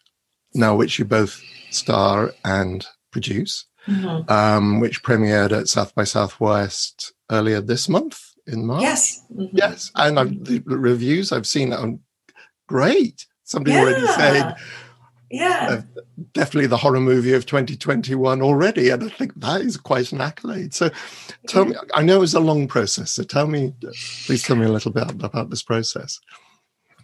now 0.53 0.75
which 0.75 0.99
you 0.99 1.05
both 1.05 1.41
star 1.69 2.31
and 2.43 2.85
produce, 3.11 3.65
mm-hmm. 3.87 4.31
um, 4.31 4.79
which 4.79 5.03
premiered 5.03 5.51
at 5.51 5.67
South 5.67 5.93
by 5.95 6.03
Southwest 6.03 7.13
earlier 7.31 7.61
this 7.61 7.89
month 7.89 8.21
in 8.47 8.65
March. 8.65 8.81
Yes, 8.81 9.23
mm-hmm. 9.31 9.55
yes, 9.55 9.91
and 9.95 10.19
I've, 10.19 10.43
the 10.43 10.61
reviews 10.65 11.31
I've 11.31 11.47
seen 11.47 11.73
are 11.73 11.93
great. 12.67 13.25
Somebody 13.43 13.75
yeah. 13.75 13.81
already 13.81 14.07
said 14.07 14.55
yeah 15.31 15.67
uh, 15.69 16.01
definitely 16.33 16.67
the 16.67 16.77
horror 16.77 16.99
movie 16.99 17.33
of 17.33 17.45
2021 17.45 18.41
already 18.41 18.89
and 18.89 19.03
i 19.03 19.09
think 19.09 19.33
that 19.35 19.61
is 19.61 19.77
quite 19.77 20.11
an 20.11 20.21
accolade 20.21 20.73
so 20.73 20.89
tell 21.47 21.65
me 21.65 21.75
i 21.93 22.01
know 22.01 22.17
it 22.17 22.19
was 22.19 22.33
a 22.33 22.39
long 22.39 22.67
process 22.67 23.13
so 23.13 23.23
tell 23.23 23.47
me 23.47 23.73
please 24.25 24.43
tell 24.43 24.55
me 24.55 24.65
a 24.65 24.71
little 24.71 24.91
bit 24.91 25.09
about 25.11 25.49
this 25.49 25.63
process 25.63 26.19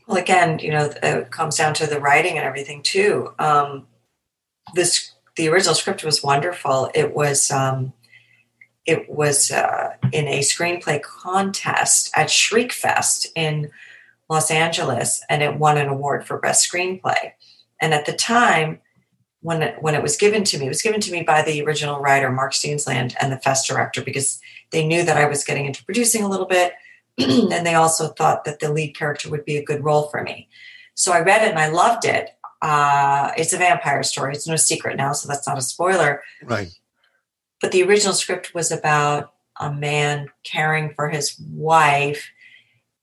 well 0.08 0.18
again 0.18 0.60
you 0.60 0.72
know 0.72 0.92
it 1.02 1.32
comes 1.32 1.58
down 1.58 1.74
to 1.76 1.88
the 1.88 2.00
writing 2.00 2.38
and 2.38 2.46
everything 2.46 2.82
too. 2.84 3.34
Um, 3.40 3.88
this 4.74 5.12
the 5.36 5.50
original 5.50 5.76
script 5.76 6.04
was 6.04 6.24
wonderful. 6.24 6.90
It 6.94 7.16
was 7.16 7.52
um, 7.52 7.94
it 8.86 9.10
was 9.10 9.52
uh, 9.52 9.96
in 10.12 10.28
a 10.28 10.40
screenplay 10.40 11.02
contest 11.02 12.12
at 12.16 12.28
shriekfest 12.28 13.28
in 13.36 13.72
los 14.30 14.50
angeles 14.50 15.24
and 15.30 15.44
it 15.44 15.58
won 15.58 15.78
an 15.78 15.88
award 15.88 16.26
for 16.26 16.40
best 16.40 16.72
screenplay. 16.72 17.32
And 17.82 17.94
at 17.94 18.06
the 18.06 18.14
time, 18.14 18.80
when 19.42 19.62
it, 19.62 19.82
when 19.82 19.94
it 19.94 20.02
was 20.02 20.18
given 20.18 20.44
to 20.46 20.58
me, 20.58 20.66
it 20.66 20.70
was 20.70 20.82
given 20.82 21.02
to 21.02 21.12
me 21.12 21.22
by 21.22 21.44
the 21.44 21.64
original 21.64 22.00
writer 22.00 22.32
Mark 22.32 22.54
Steensland 22.54 23.16
and 23.22 23.32
the 23.32 23.40
fest 23.40 23.68
director 23.68 24.02
because 24.02 24.40
they 24.72 24.86
knew 24.86 25.04
that 25.04 25.18
I 25.18 25.28
was 25.28 25.44
getting 25.44 25.66
into 25.66 25.86
producing 25.86 26.24
a 26.24 26.30
little 26.30 26.48
bit, 26.48 26.74
and 27.52 27.66
they 27.66 27.76
also 27.76 28.10
thought 28.10 28.46
that 28.46 28.60
the 28.60 28.72
lead 28.72 28.96
character 28.96 29.30
would 29.30 29.46
be 29.46 29.58
a 29.58 29.64
good 29.64 29.84
role 29.84 30.10
for 30.10 30.22
me. 30.22 30.50
So 30.96 31.12
I 31.12 31.22
read 31.22 31.44
it 31.44 31.50
and 31.50 31.60
I 31.60 31.70
loved 31.70 32.06
it. 32.06 32.30
Uh, 32.62 33.32
it's 33.38 33.54
a 33.54 33.58
vampire 33.58 34.04
story. 34.04 34.34
It's 34.34 34.48
no 34.48 34.56
secret 34.56 34.98
now, 34.98 35.14
so 35.14 35.28
that's 35.28 35.48
not 35.48 35.58
a 35.58 35.62
spoiler. 35.62 36.24
Right. 36.44 36.70
But 37.62 37.72
the 37.72 37.84
original 37.84 38.14
script 38.14 38.54
was 38.54 38.72
about 38.72 39.34
a 39.60 39.72
man 39.72 40.30
caring 40.44 40.94
for 40.94 41.10
his 41.10 41.40
wife, 41.52 42.30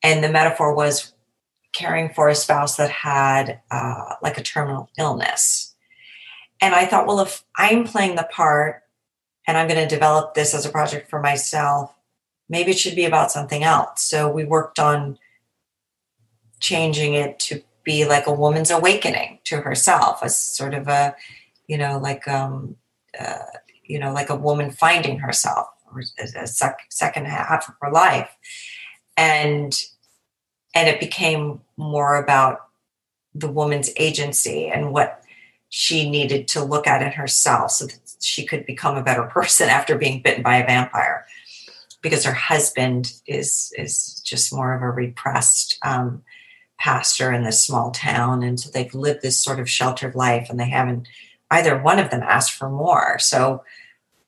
and 0.03 0.23
the 0.23 0.29
metaphor 0.31 0.75
was 0.75 1.13
caring 1.75 2.13
for 2.13 2.29
a 2.29 2.35
spouse 2.35 2.77
that 2.77 2.91
had 2.91 3.61
uh, 3.71 4.15
like 4.23 4.37
a 4.37 4.43
terminal 4.43 4.91
illness. 4.99 5.75
and 6.61 6.75
I 6.75 6.87
thought, 6.87 7.07
well, 7.07 7.21
if 7.21 7.43
I'm 7.57 7.85
playing 7.85 8.17
the 8.17 8.29
part 8.31 8.83
and 9.47 9.57
I'm 9.57 9.69
going 9.69 9.81
to 9.81 9.93
develop 9.93 10.35
this 10.35 10.55
as 10.55 10.67
a 10.67 10.71
project 10.71 11.11
for 11.11 11.21
myself, 11.21 11.93
maybe 12.53 12.71
it 12.71 12.79
should 12.79 12.95
be 12.95 13.07
about 13.07 13.33
something 13.33 13.65
else. 13.65 14.03
So 14.03 14.31
we 14.31 14.45
worked 14.45 14.79
on 14.79 15.19
changing 16.61 17.15
it 17.15 17.39
to 17.41 17.63
be 17.83 18.05
like 18.05 18.27
a 18.27 18.33
woman's 18.33 18.71
awakening 18.71 19.39
to 19.45 19.63
herself, 19.63 20.23
a 20.23 20.29
sort 20.29 20.75
of 20.75 20.87
a, 20.87 21.17
you 21.67 21.79
know, 21.79 21.99
like 21.99 22.29
um, 22.29 22.77
uh, 23.19 23.39
you 23.85 23.99
know, 23.99 24.13
like 24.13 24.29
a 24.29 24.37
woman 24.37 24.71
finding 24.71 25.19
herself, 25.19 25.67
a 26.37 26.47
sec- 26.47 26.87
second 26.91 27.27
half 27.27 27.69
of 27.69 27.75
her 27.81 27.91
life, 27.91 28.31
and 29.17 29.83
and 30.75 30.89
it 30.89 31.01
became 31.01 31.63
more 31.79 32.17
about 32.17 32.67
the 33.35 33.49
woman's 33.49 33.91
agency 33.97 34.69
and 34.69 34.93
what 34.93 35.23
she 35.71 36.09
needed 36.09 36.47
to 36.49 36.63
look 36.63 36.87
at 36.87 37.03
in 37.03 37.13
herself 37.13 37.71
so 37.71 37.87
that 37.87 37.99
she 38.21 38.45
could 38.45 38.67
become 38.67 38.97
a 38.97 39.03
better 39.03 39.23
person 39.39 39.71
after 39.71 39.97
being 39.97 40.21
bitten 40.21 40.43
by 40.43 40.57
a 40.57 40.67
vampire 40.67 41.25
because 42.03 42.25
her 42.25 42.35
husband 42.35 43.13
is 43.27 43.73
is 43.79 44.21
just 44.25 44.53
more 44.53 44.75
of 44.75 44.83
a 44.83 44.91
repressed 44.91 45.79
um, 45.83 46.23
pastor 46.79 47.33
in 47.33 47.45
this 47.45 47.63
small 47.63 47.91
town 47.91 48.43
and 48.43 48.59
so 48.59 48.71
they've 48.71 48.95
lived 48.95 49.23
this 49.23 49.41
sort 49.41 49.61
of 49.61 49.71
sheltered 49.71 50.15
life 50.15 50.49
and 50.51 50.59
they 50.59 50.69
haven't 50.69 51.07
either 51.51 51.81
one 51.81 51.99
of 51.99 52.11
them 52.11 52.23
asked 52.23 52.53
for 52.53 52.69
more 52.69 53.19
so 53.19 53.63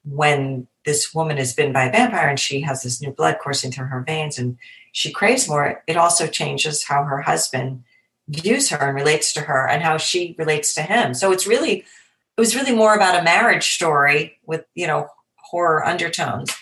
when 0.05 0.67
this 0.85 1.15
woman 1.15 1.39
is 1.39 1.55
bitten 1.55 1.73
by 1.73 1.85
a 1.85 1.93
vampire 1.93 2.29
and 2.29 2.39
she 2.39 2.61
has 2.61 2.83
this 2.83 3.01
new 3.03 3.11
blood 3.11 3.39
coursing 3.43 3.73
through 3.73 3.87
her 3.87 4.03
veins 4.03 4.39
and 4.39 4.57
she 4.93 5.11
craves 5.11 5.49
more 5.49 5.83
it 5.89 5.97
also 5.97 6.27
changes 6.29 6.85
how 6.85 7.03
her 7.03 7.23
husband 7.23 7.83
views 8.29 8.71
her 8.71 8.79
and 8.79 8.95
relates 8.95 9.33
to 9.35 9.43
her 9.43 9.69
and 9.69 9.83
how 9.83 9.97
she 9.99 10.35
relates 10.39 10.75
to 10.75 10.83
him. 10.83 11.15
So 11.15 11.33
it's 11.33 11.47
really 11.47 11.85
it 12.37 12.41
was 12.41 12.57
really 12.57 12.75
more 12.75 12.95
about 12.95 13.19
a 13.19 13.23
marriage 13.23 13.75
story 13.75 14.39
with, 14.45 14.65
you 14.75 14.89
know, 14.89 15.09
horror 15.37 15.85
undertones. 15.87 16.53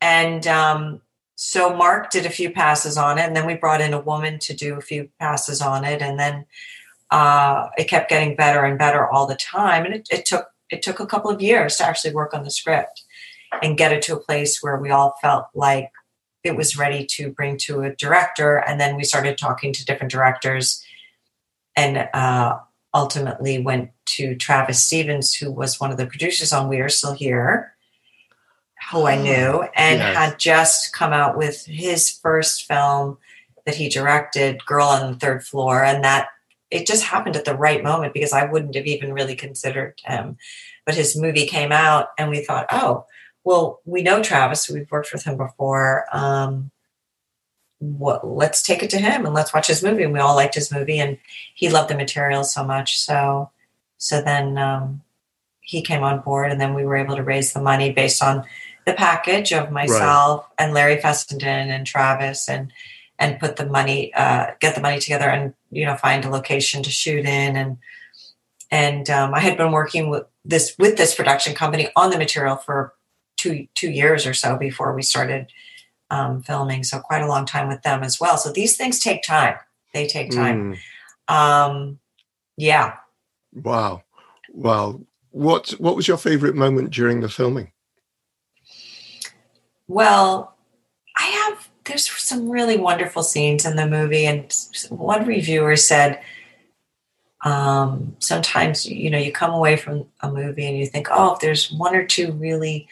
And 0.00 0.46
um, 0.46 1.00
so 1.34 1.74
Mark 1.74 2.10
did 2.10 2.26
a 2.26 2.30
few 2.30 2.50
passes 2.50 2.96
on 2.96 3.18
it, 3.18 3.22
and 3.22 3.36
then 3.36 3.46
we 3.46 3.54
brought 3.54 3.80
in 3.80 3.94
a 3.94 4.00
woman 4.00 4.38
to 4.40 4.54
do 4.54 4.76
a 4.76 4.80
few 4.80 5.10
passes 5.18 5.60
on 5.60 5.84
it, 5.84 6.02
and 6.02 6.18
then 6.18 6.46
uh, 7.10 7.68
it 7.76 7.84
kept 7.84 8.10
getting 8.10 8.36
better 8.36 8.64
and 8.64 8.78
better 8.78 9.08
all 9.08 9.26
the 9.26 9.36
time. 9.36 9.84
And 9.84 9.94
it, 9.94 10.08
it 10.10 10.24
took 10.24 10.48
it 10.70 10.82
took 10.82 11.00
a 11.00 11.06
couple 11.06 11.30
of 11.30 11.42
years 11.42 11.76
to 11.76 11.84
actually 11.84 12.14
work 12.14 12.32
on 12.32 12.44
the 12.44 12.50
script 12.50 13.02
and 13.62 13.76
get 13.76 13.92
it 13.92 14.02
to 14.02 14.14
a 14.14 14.20
place 14.20 14.62
where 14.62 14.76
we 14.76 14.90
all 14.90 15.16
felt 15.20 15.46
like 15.54 15.90
it 16.44 16.56
was 16.56 16.78
ready 16.78 17.04
to 17.04 17.30
bring 17.30 17.56
to 17.58 17.82
a 17.82 17.94
director. 17.96 18.58
And 18.58 18.80
then 18.80 18.96
we 18.96 19.04
started 19.04 19.36
talking 19.36 19.72
to 19.72 19.84
different 19.84 20.12
directors 20.12 20.84
and 21.76 22.08
uh, 22.14 22.58
ultimately 22.94 23.60
went 23.60 23.90
to 24.06 24.34
Travis 24.36 24.82
Stevens, 24.82 25.34
who 25.34 25.50
was 25.50 25.80
one 25.80 25.90
of 25.90 25.96
the 25.96 26.06
producers 26.06 26.52
on 26.52 26.68
We 26.68 26.80
Are 26.80 26.88
Still 26.88 27.12
Here, 27.12 27.74
who 28.90 29.06
I 29.06 29.16
knew, 29.16 29.64
and 29.74 29.98
yes. 29.98 30.16
had 30.16 30.38
just 30.38 30.92
come 30.92 31.12
out 31.12 31.36
with 31.36 31.66
his 31.66 32.10
first 32.10 32.66
film 32.66 33.18
that 33.66 33.74
he 33.74 33.88
directed, 33.88 34.64
Girl 34.64 34.86
on 34.86 35.12
the 35.12 35.18
Third 35.18 35.44
Floor. 35.44 35.84
And 35.84 36.02
that 36.02 36.28
it 36.70 36.86
just 36.86 37.04
happened 37.04 37.36
at 37.36 37.44
the 37.44 37.56
right 37.56 37.82
moment 37.82 38.14
because 38.14 38.32
I 38.32 38.46
wouldn't 38.46 38.74
have 38.74 38.86
even 38.86 39.12
really 39.12 39.36
considered 39.36 40.00
him. 40.04 40.38
But 40.86 40.94
his 40.94 41.16
movie 41.16 41.46
came 41.46 41.72
out, 41.72 42.08
and 42.18 42.30
we 42.30 42.42
thought, 42.42 42.66
oh, 42.72 43.04
well, 43.44 43.80
we 43.84 44.02
know 44.02 44.22
Travis, 44.22 44.68
we've 44.68 44.90
worked 44.90 45.12
with 45.12 45.24
him 45.24 45.36
before. 45.36 46.06
Um, 46.12 46.70
what, 47.78 48.26
let's 48.26 48.62
take 48.62 48.82
it 48.82 48.90
to 48.90 48.98
him 48.98 49.24
and 49.24 49.34
let's 49.34 49.54
watch 49.54 49.66
his 49.66 49.82
movie. 49.82 50.02
And 50.02 50.12
we 50.12 50.18
all 50.18 50.34
liked 50.34 50.54
his 50.54 50.72
movie, 50.72 50.98
and 50.98 51.18
he 51.54 51.68
loved 51.68 51.90
the 51.90 51.96
material 51.96 52.44
so 52.44 52.64
much. 52.64 52.98
So, 52.98 53.50
so 53.98 54.20
then 54.22 54.58
um, 54.58 55.02
he 55.60 55.82
came 55.82 56.02
on 56.02 56.20
board, 56.20 56.50
and 56.50 56.60
then 56.60 56.74
we 56.74 56.84
were 56.84 56.96
able 56.96 57.16
to 57.16 57.22
raise 57.22 57.52
the 57.52 57.60
money 57.60 57.92
based 57.92 58.22
on 58.22 58.44
the 58.90 58.96
package 58.96 59.52
of 59.52 59.70
myself 59.70 60.46
right. 60.58 60.64
and 60.64 60.74
Larry 60.74 61.00
Fessenden 61.00 61.70
and 61.70 61.86
Travis, 61.86 62.48
and 62.48 62.72
and 63.18 63.38
put 63.38 63.56
the 63.56 63.66
money, 63.66 64.12
uh, 64.14 64.52
get 64.60 64.74
the 64.74 64.80
money 64.80 64.98
together, 64.98 65.28
and 65.28 65.54
you 65.70 65.84
know, 65.84 65.96
find 65.96 66.24
a 66.24 66.30
location 66.30 66.82
to 66.82 66.90
shoot 66.90 67.24
in, 67.24 67.56
and 67.56 67.78
and 68.70 69.08
um, 69.10 69.34
I 69.34 69.40
had 69.40 69.56
been 69.56 69.72
working 69.72 70.10
with 70.10 70.24
this 70.44 70.74
with 70.78 70.96
this 70.96 71.14
production 71.14 71.54
company 71.54 71.88
on 71.96 72.10
the 72.10 72.18
material 72.18 72.56
for 72.56 72.94
two 73.36 73.68
two 73.74 73.90
years 73.90 74.26
or 74.26 74.34
so 74.34 74.56
before 74.56 74.94
we 74.94 75.02
started 75.02 75.52
um, 76.10 76.42
filming, 76.42 76.82
so 76.82 76.98
quite 76.98 77.22
a 77.22 77.28
long 77.28 77.46
time 77.46 77.68
with 77.68 77.82
them 77.82 78.02
as 78.02 78.18
well. 78.18 78.36
So 78.36 78.52
these 78.52 78.76
things 78.76 78.98
take 78.98 79.22
time. 79.22 79.56
They 79.94 80.06
take 80.06 80.30
time. 80.30 80.76
Mm. 81.28 81.34
Um, 81.34 81.98
yeah. 82.56 82.94
Wow. 83.52 84.02
Wow. 84.52 85.00
What 85.30 85.70
What 85.78 85.96
was 85.96 86.08
your 86.08 86.18
favorite 86.18 86.56
moment 86.56 86.90
during 86.90 87.20
the 87.20 87.28
filming? 87.28 87.72
Well, 89.90 90.54
I 91.18 91.24
have. 91.24 91.68
There's 91.84 92.08
some 92.08 92.48
really 92.48 92.76
wonderful 92.76 93.24
scenes 93.24 93.66
in 93.66 93.74
the 93.74 93.88
movie, 93.88 94.24
and 94.24 94.54
one 94.88 95.26
reviewer 95.26 95.76
said. 95.76 96.20
Um, 97.42 98.16
sometimes 98.18 98.84
you 98.84 99.08
know 99.08 99.16
you 99.16 99.32
come 99.32 99.50
away 99.50 99.76
from 99.78 100.04
a 100.20 100.30
movie 100.30 100.66
and 100.66 100.76
you 100.76 100.84
think 100.84 101.08
oh 101.10 101.32
if 101.32 101.40
there's 101.40 101.72
one 101.72 101.96
or 101.96 102.04
two 102.04 102.32
really 102.32 102.86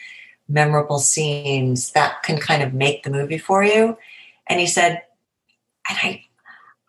memorable 0.47 0.97
scenes 0.97 1.91
that 1.91 2.23
can 2.23 2.39
kind 2.39 2.63
of 2.63 2.73
make 2.73 3.03
the 3.03 3.11
movie 3.11 3.37
for 3.37 3.63
you. 3.63 3.95
And 4.47 4.59
he 4.59 4.65
said, 4.65 5.03
and 5.87 5.99
I, 6.01 6.25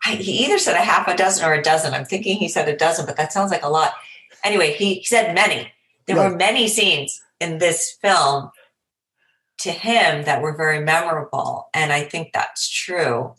I, 0.03 0.15
he 0.15 0.43
either 0.43 0.57
said 0.57 0.75
a 0.75 0.79
half 0.79 1.07
a 1.07 1.15
dozen 1.15 1.45
or 1.45 1.53
a 1.53 1.61
dozen. 1.61 1.93
I'm 1.93 2.05
thinking 2.05 2.37
he 2.37 2.49
said 2.49 2.67
a 2.67 2.75
dozen, 2.75 3.05
but 3.05 3.15
that 3.17 3.31
sounds 3.31 3.51
like 3.51 3.63
a 3.63 3.69
lot. 3.69 3.93
Anyway, 4.43 4.73
he 4.73 5.03
said 5.03 5.35
many. 5.35 5.71
There 6.07 6.15
right. 6.15 6.31
were 6.31 6.35
many 6.35 6.67
scenes 6.67 7.21
in 7.39 7.59
this 7.59 7.95
film 8.01 8.49
to 9.61 9.71
him 9.71 10.25
that 10.25 10.41
were 10.41 10.55
very 10.55 10.79
memorable, 10.83 11.69
and 11.73 11.91
I 11.91 12.03
think 12.03 12.31
that's 12.33 12.69
true. 12.69 13.35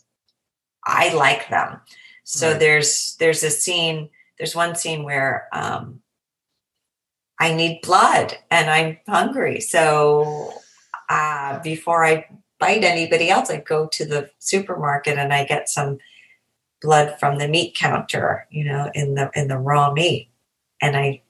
I 0.85 1.13
like 1.13 1.49
them. 1.49 1.79
So 2.23 2.51
right. 2.51 2.59
there's 2.59 3.15
there's 3.19 3.43
a 3.43 3.49
scene. 3.49 4.09
There's 4.37 4.55
one 4.55 4.75
scene 4.75 5.03
where 5.03 5.47
um, 5.53 6.01
I 7.39 7.53
need 7.53 7.81
blood 7.81 8.37
and 8.49 8.69
I'm 8.69 8.97
hungry. 9.07 9.59
So 9.59 10.53
uh, 11.09 11.59
before 11.59 12.05
I 12.05 12.25
bite 12.59 12.83
anybody 12.83 13.29
else, 13.29 13.49
I 13.49 13.57
go 13.57 13.87
to 13.87 14.05
the 14.05 14.29
supermarket 14.39 15.17
and 15.17 15.33
I 15.33 15.45
get 15.45 15.69
some 15.69 15.97
blood 16.81 17.17
from 17.19 17.37
the 17.37 17.47
meat 17.47 17.75
counter, 17.75 18.47
you 18.49 18.65
know, 18.65 18.89
in 18.93 19.15
the 19.15 19.29
in 19.35 19.47
the 19.47 19.57
raw 19.57 19.91
meat, 19.91 20.29
and 20.81 20.95
I 20.95 21.21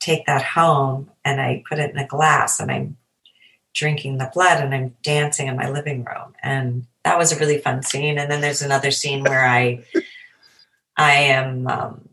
take 0.00 0.26
that 0.26 0.42
home 0.42 1.10
and 1.24 1.40
I 1.40 1.62
put 1.68 1.78
it 1.78 1.90
in 1.90 1.98
a 1.98 2.06
glass 2.06 2.58
and 2.58 2.70
I'm 2.70 2.96
drinking 3.74 4.18
the 4.18 4.30
blood 4.32 4.62
and 4.62 4.74
I'm 4.74 4.94
dancing 5.02 5.48
in 5.48 5.56
my 5.56 5.68
living 5.68 6.04
room. 6.04 6.34
And 6.42 6.86
that 7.04 7.18
was 7.18 7.32
a 7.32 7.38
really 7.38 7.58
fun 7.58 7.82
scene. 7.82 8.18
And 8.18 8.30
then 8.30 8.40
there's 8.40 8.62
another 8.62 8.90
scene 8.90 9.24
where 9.24 9.46
I 9.46 9.84
I 10.96 11.12
am 11.12 11.66
um, 11.66 12.08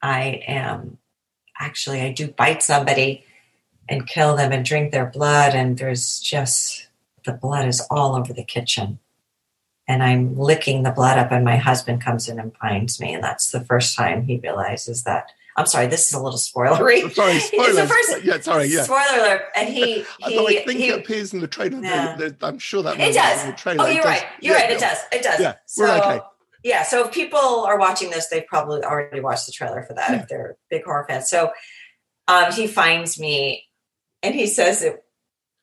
I 0.00 0.42
am 0.46 0.98
actually 1.58 2.00
I 2.02 2.12
do 2.12 2.28
bite 2.28 2.62
somebody 2.62 3.24
and 3.88 4.06
kill 4.06 4.36
them 4.36 4.52
and 4.52 4.64
drink 4.64 4.92
their 4.92 5.06
blood. 5.06 5.54
And 5.54 5.78
there's 5.78 6.20
just 6.20 6.88
the 7.24 7.32
blood 7.32 7.66
is 7.66 7.80
all 7.90 8.14
over 8.14 8.32
the 8.32 8.44
kitchen. 8.44 8.98
And 9.88 10.02
I'm 10.02 10.38
licking 10.38 10.82
the 10.82 10.92
blood 10.92 11.18
up 11.18 11.32
and 11.32 11.44
my 11.44 11.56
husband 11.56 12.02
comes 12.02 12.28
in 12.28 12.38
and 12.38 12.56
finds 12.56 13.00
me. 13.00 13.14
And 13.14 13.24
that's 13.24 13.50
the 13.50 13.64
first 13.64 13.96
time 13.96 14.24
he 14.24 14.38
realizes 14.38 15.02
that 15.04 15.32
I'm 15.56 15.66
sorry, 15.66 15.86
this 15.86 16.08
is 16.08 16.14
a 16.14 16.22
little 16.22 16.38
spoilery. 16.38 17.12
Sorry, 17.12 17.38
spoiler. 17.38 17.86
First, 17.86 18.24
yeah, 18.24 18.40
sorry, 18.40 18.66
yeah. 18.66 18.84
Spoiler 18.84 19.18
alert. 19.18 19.42
And 19.54 19.68
he, 19.68 19.96
he 19.96 20.04
I 20.24 20.64
think 20.64 20.80
he, 20.80 20.88
it 20.88 21.00
appears 21.00 21.34
in 21.34 21.40
the 21.40 21.46
trailer. 21.46 21.80
Yeah. 21.80 22.30
I'm 22.40 22.58
sure 22.58 22.82
that 22.82 22.98
it 22.98 23.14
does. 23.14 23.44
In 23.44 23.50
the 23.50 23.56
trailer. 23.56 23.84
Oh, 23.84 23.88
you're 23.88 24.04
right. 24.04 24.24
You're 24.40 24.56
yeah, 24.56 24.62
right. 24.62 24.72
It 24.72 24.80
does. 24.80 24.98
It 25.12 25.22
does. 25.22 25.40
Yeah, 25.40 25.54
so, 25.66 25.84
we're 25.84 25.98
okay 25.98 26.20
yeah, 26.62 26.84
so 26.84 27.06
if 27.06 27.12
people 27.12 27.38
are 27.38 27.78
watching 27.78 28.10
this, 28.10 28.28
they've 28.28 28.46
probably 28.46 28.82
already 28.84 29.20
watched 29.20 29.46
the 29.46 29.52
trailer 29.52 29.82
for 29.82 29.94
that 29.94 30.10
yeah. 30.10 30.22
if 30.22 30.28
they're 30.28 30.56
big 30.70 30.84
horror 30.84 31.04
fans. 31.08 31.28
So 31.28 31.50
um, 32.28 32.52
he 32.52 32.66
finds 32.66 33.18
me 33.18 33.66
and 34.22 34.34
he 34.34 34.46
says 34.46 34.82
it, 34.82 35.02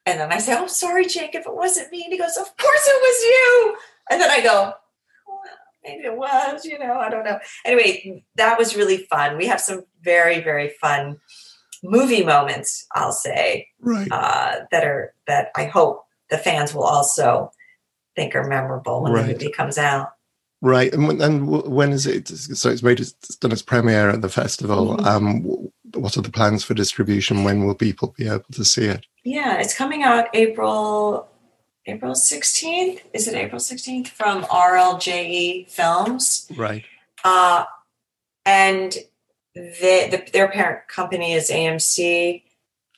and 0.05 0.19
then 0.19 0.31
I 0.31 0.39
say, 0.39 0.55
"Oh, 0.57 0.67
sorry, 0.67 1.05
Jake, 1.05 1.35
if 1.35 1.45
it 1.45 1.55
wasn't 1.55 1.91
me." 1.91 2.03
And 2.03 2.11
he 2.11 2.19
goes, 2.19 2.35
"Of 2.35 2.55
course 2.57 2.87
it 2.87 3.01
was 3.01 3.23
you." 3.23 3.77
And 4.11 4.21
then 4.21 4.29
I 4.29 4.41
go, 4.41 4.73
"Maybe 5.84 6.03
it 6.03 6.17
was," 6.17 6.65
you 6.65 6.80
know. 6.80 6.93
I 6.93 7.09
don't 7.09 7.23
know. 7.23 7.39
Anyway, 7.65 8.23
that 8.36 8.57
was 8.57 8.75
really 8.75 9.05
fun. 9.09 9.38
We 9.38 9.47
have 9.47 9.61
some 9.61 9.84
very, 10.01 10.41
very 10.41 10.69
fun 10.82 11.17
movie 11.84 12.23
moments. 12.23 12.86
I'll 12.93 13.11
say, 13.11 13.67
right, 13.82 14.07
uh, 14.11 14.61
that 14.71 14.84
are 14.84 15.13
that 15.27 15.51
I 15.55 15.65
hope 15.65 16.05
the 16.30 16.38
fans 16.38 16.73
will 16.73 16.84
also 16.84 17.51
think 18.15 18.36
are 18.36 18.47
memorable 18.47 19.03
when 19.03 19.13
right. 19.13 19.25
the 19.27 19.34
movie 19.34 19.51
comes 19.51 19.77
out. 19.77 20.09
Right, 20.61 20.93
and 20.93 21.07
when, 21.07 21.21
and 21.21 21.47
when 21.47 21.91
is 21.93 22.05
it? 22.05 22.27
So 22.27 22.69
it's 22.69 22.84
made 22.84 22.99
it's 22.99 23.13
done 23.38 23.53
its 23.53 23.61
premiere 23.61 24.09
at 24.09 24.21
the 24.21 24.30
festival. 24.30 24.97
Mm-hmm. 24.97 25.05
Um, 25.05 25.71
what 25.93 26.17
are 26.17 26.21
the 26.21 26.32
plans 26.32 26.63
for 26.65 26.73
distribution? 26.73 27.45
When 27.45 27.65
will 27.65 27.75
people 27.75 28.13
be 28.17 28.27
able 28.27 28.43
to 28.51 28.65
see 28.65 28.86
it? 28.86 29.05
Yeah, 29.23 29.59
it's 29.59 29.73
coming 29.73 30.03
out 30.03 30.27
April 30.34 31.30
April 31.86 32.15
sixteenth. 32.15 33.01
Is 33.13 33.27
it 33.27 33.36
April 33.36 33.59
sixteenth 33.59 34.09
from 34.09 34.43
RLJE 34.43 35.69
Films? 35.69 36.51
Right. 36.55 36.84
Uh, 37.23 37.65
and 38.45 38.95
they, 39.55 40.07
the, 40.09 40.23
their 40.32 40.47
parent 40.49 40.88
company 40.88 41.34
is 41.34 41.49
AMC, 41.49 42.43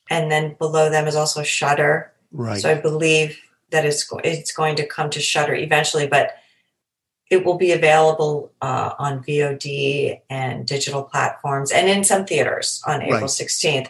and 0.10 0.32
then 0.32 0.56
below 0.60 0.90
them 0.90 1.08
is 1.08 1.16
also 1.16 1.44
Shudder. 1.44 2.12
Right. 2.32 2.62
So 2.62 2.70
I 2.70 2.76
believe 2.76 3.40
that 3.72 3.86
it's 3.86 4.04
go- 4.04 4.22
it's 4.24 4.52
going 4.52 4.76
to 4.78 4.86
come 4.86 5.10
to 5.12 5.20
Shudder 5.22 5.56
eventually, 5.56 6.08
but 6.08 6.36
it 7.30 7.46
will 7.46 7.58
be 7.58 7.72
available 7.72 8.52
uh, 8.62 8.92
on 9.00 9.24
VOD 9.24 10.20
and 10.30 10.66
digital 10.68 11.04
platforms, 11.04 11.72
and 11.72 11.88
in 11.88 12.04
some 12.04 12.26
theaters 12.26 12.82
on 12.86 13.02
April 13.02 13.22
Right. 13.22 13.30
sixteenth 13.30 13.90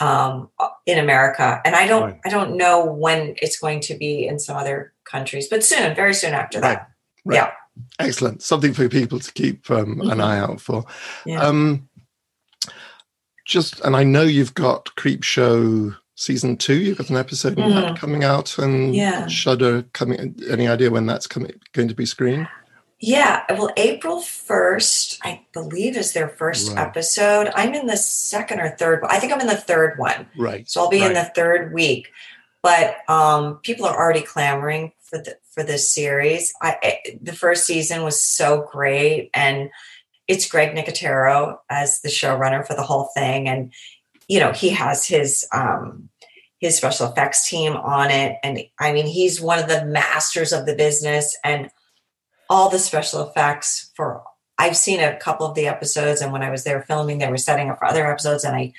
um, 0.00 0.48
in 0.86 0.98
America. 0.98 1.60
And 1.64 1.76
I 1.76 1.86
don't 1.86 2.02
Right. 2.02 2.20
I 2.24 2.28
don't 2.30 2.56
know 2.56 2.84
when 2.84 3.34
it's 3.42 3.58
going 3.58 3.80
to 3.80 3.94
be 3.94 4.26
in 4.26 4.38
some 4.38 4.56
other 4.56 4.92
countries, 5.04 5.48
but 5.48 5.62
soon, 5.64 5.94
very 5.94 6.14
soon 6.14 6.32
after 6.34 6.60
that. 6.60 6.88
Right. 7.24 7.36
Yeah, 7.36 7.50
Excellent. 7.98 8.42
Something 8.42 8.72
for 8.74 8.88
people 8.88 9.20
to 9.20 9.32
keep 9.32 9.70
um, 9.70 10.00
an 10.02 10.18
Mhm. 10.18 10.24
eye 10.24 10.38
out 10.38 10.60
for. 10.60 10.84
yeah. 11.24 11.40
Um, 11.42 11.88
just, 13.46 13.80
and 13.80 13.96
I 13.96 14.04
know 14.04 14.22
you've 14.22 14.54
got 14.54 14.86
Creepshow 14.96 15.96
season 16.14 16.56
two. 16.56 16.74
You've 16.74 16.98
got 16.98 17.10
an 17.10 17.16
episode 17.16 17.56
Mhm. 17.56 17.96
coming 17.96 18.22
out, 18.24 18.58
and 18.58 18.94
Yeah. 18.94 19.26
Shudder 19.26 19.82
coming. 19.92 20.34
Any 20.48 20.68
idea 20.68 20.90
when 20.90 21.06
that's 21.06 21.26
coming 21.26 21.52
going 21.72 21.88
to 21.88 21.94
be 21.94 22.06
screened? 22.06 22.46
Yeah, 23.02 23.44
well, 23.50 23.70
April 23.78 24.18
1st, 24.18 25.18
I 25.24 25.40
believe, 25.54 25.96
is 25.96 26.12
their 26.12 26.28
first 26.28 26.72
Right. 26.72 26.86
episode. 26.86 27.50
I'm 27.54 27.74
in 27.74 27.86
the 27.86 27.96
second 27.96 28.60
or 28.60 28.68
third. 28.76 29.02
I 29.08 29.18
think 29.18 29.32
I'm 29.32 29.40
in 29.40 29.46
the 29.46 29.56
third 29.56 29.98
one. 29.98 30.26
Right. 30.36 30.68
So 30.68 30.82
I'll 30.82 30.90
be 30.90 31.02
in 31.02 31.14
the 31.14 31.24
third 31.34 31.72
week. 31.72 32.08
But 32.62 32.96
um, 33.08 33.56
people 33.62 33.86
are 33.86 33.96
already 33.96 34.20
clamoring 34.20 34.92
for 35.00 35.16
the, 35.16 35.38
for 35.50 35.62
this 35.62 35.90
series. 35.90 36.52
I, 36.60 36.76
I- 36.82 37.18
the 37.22 37.32
first 37.32 37.64
season 37.66 38.02
was 38.04 38.22
so 38.22 38.68
great, 38.70 39.30
and 39.32 39.70
it's 40.28 40.46
Greg 40.46 40.76
Nicotero 40.76 41.56
as 41.70 42.02
the 42.02 42.10
showrunner 42.10 42.66
for 42.66 42.74
the 42.74 42.82
whole 42.82 43.08
thing, 43.16 43.48
and 43.48 43.72
you 44.28 44.38
know 44.40 44.52
he 44.52 44.68
has 44.68 45.06
his 45.08 45.46
um, 45.52 46.10
his 46.58 46.76
special 46.76 47.08
effects 47.10 47.48
team 47.48 47.72
on 47.76 48.10
it, 48.10 48.36
and 48.44 48.60
I 48.78 48.92
mean 48.92 49.06
he's 49.06 49.40
one 49.40 49.58
of 49.58 49.66
the 49.68 49.86
masters 49.86 50.52
of 50.52 50.66
the 50.66 50.74
business, 50.76 51.36
and 51.42 51.70
all 52.50 52.68
the 52.68 52.78
special 52.78 53.26
effects 53.26 53.90
for. 53.96 54.24
I've 54.58 54.76
seen 54.76 55.00
a 55.00 55.16
couple 55.16 55.46
of 55.46 55.54
the 55.54 55.68
episodes, 55.68 56.20
and 56.20 56.32
when 56.32 56.42
I 56.42 56.50
was 56.50 56.64
there 56.64 56.82
filming, 56.82 57.16
they 57.16 57.30
were 57.30 57.38
setting 57.38 57.70
up 57.70 57.78
for 57.78 57.86
other 57.86 58.06
episodes, 58.06 58.44
and 58.44 58.54
I 58.54 58.74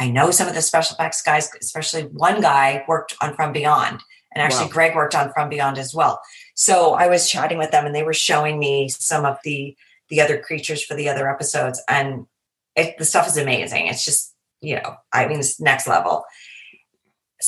I 0.00 0.08
know 0.08 0.30
some 0.30 0.48
of 0.48 0.54
the 0.54 0.62
special 0.62 0.94
effects 0.94 1.20
guys, 1.22 1.50
especially 1.60 2.04
one 2.04 2.40
guy 2.40 2.84
worked 2.86 3.16
on 3.20 3.34
From 3.34 3.52
Beyond, 3.52 4.00
and 4.32 4.42
actually 4.42 4.66
Wow. 4.66 4.72
Greg 4.72 4.94
worked 4.94 5.16
on 5.16 5.32
From 5.32 5.48
Beyond 5.50 5.76
as 5.76 5.92
well. 5.92 6.20
So 6.54 6.94
I 6.94 7.08
was 7.08 7.28
chatting 7.28 7.58
with 7.58 7.72
them, 7.72 7.84
and 7.84 7.94
they 7.94 8.04
were 8.04 8.14
showing 8.14 8.58
me 8.58 8.88
some 8.88 9.26
of 9.26 9.36
the 9.44 9.76
the 10.08 10.22
other 10.22 10.38
creatures 10.38 10.82
for 10.82 10.94
the 10.94 11.08
other 11.10 11.28
episodes, 11.28 11.82
and 11.88 12.26
it, 12.76 12.96
the 12.96 13.04
stuff 13.04 13.26
is 13.26 13.36
amazing. 13.36 13.88
It's 13.88 14.04
just 14.04 14.34
you 14.60 14.76
know, 14.76 14.96
I 15.12 15.26
mean, 15.26 15.40
it's 15.40 15.60
next 15.60 15.86
level. 15.86 16.24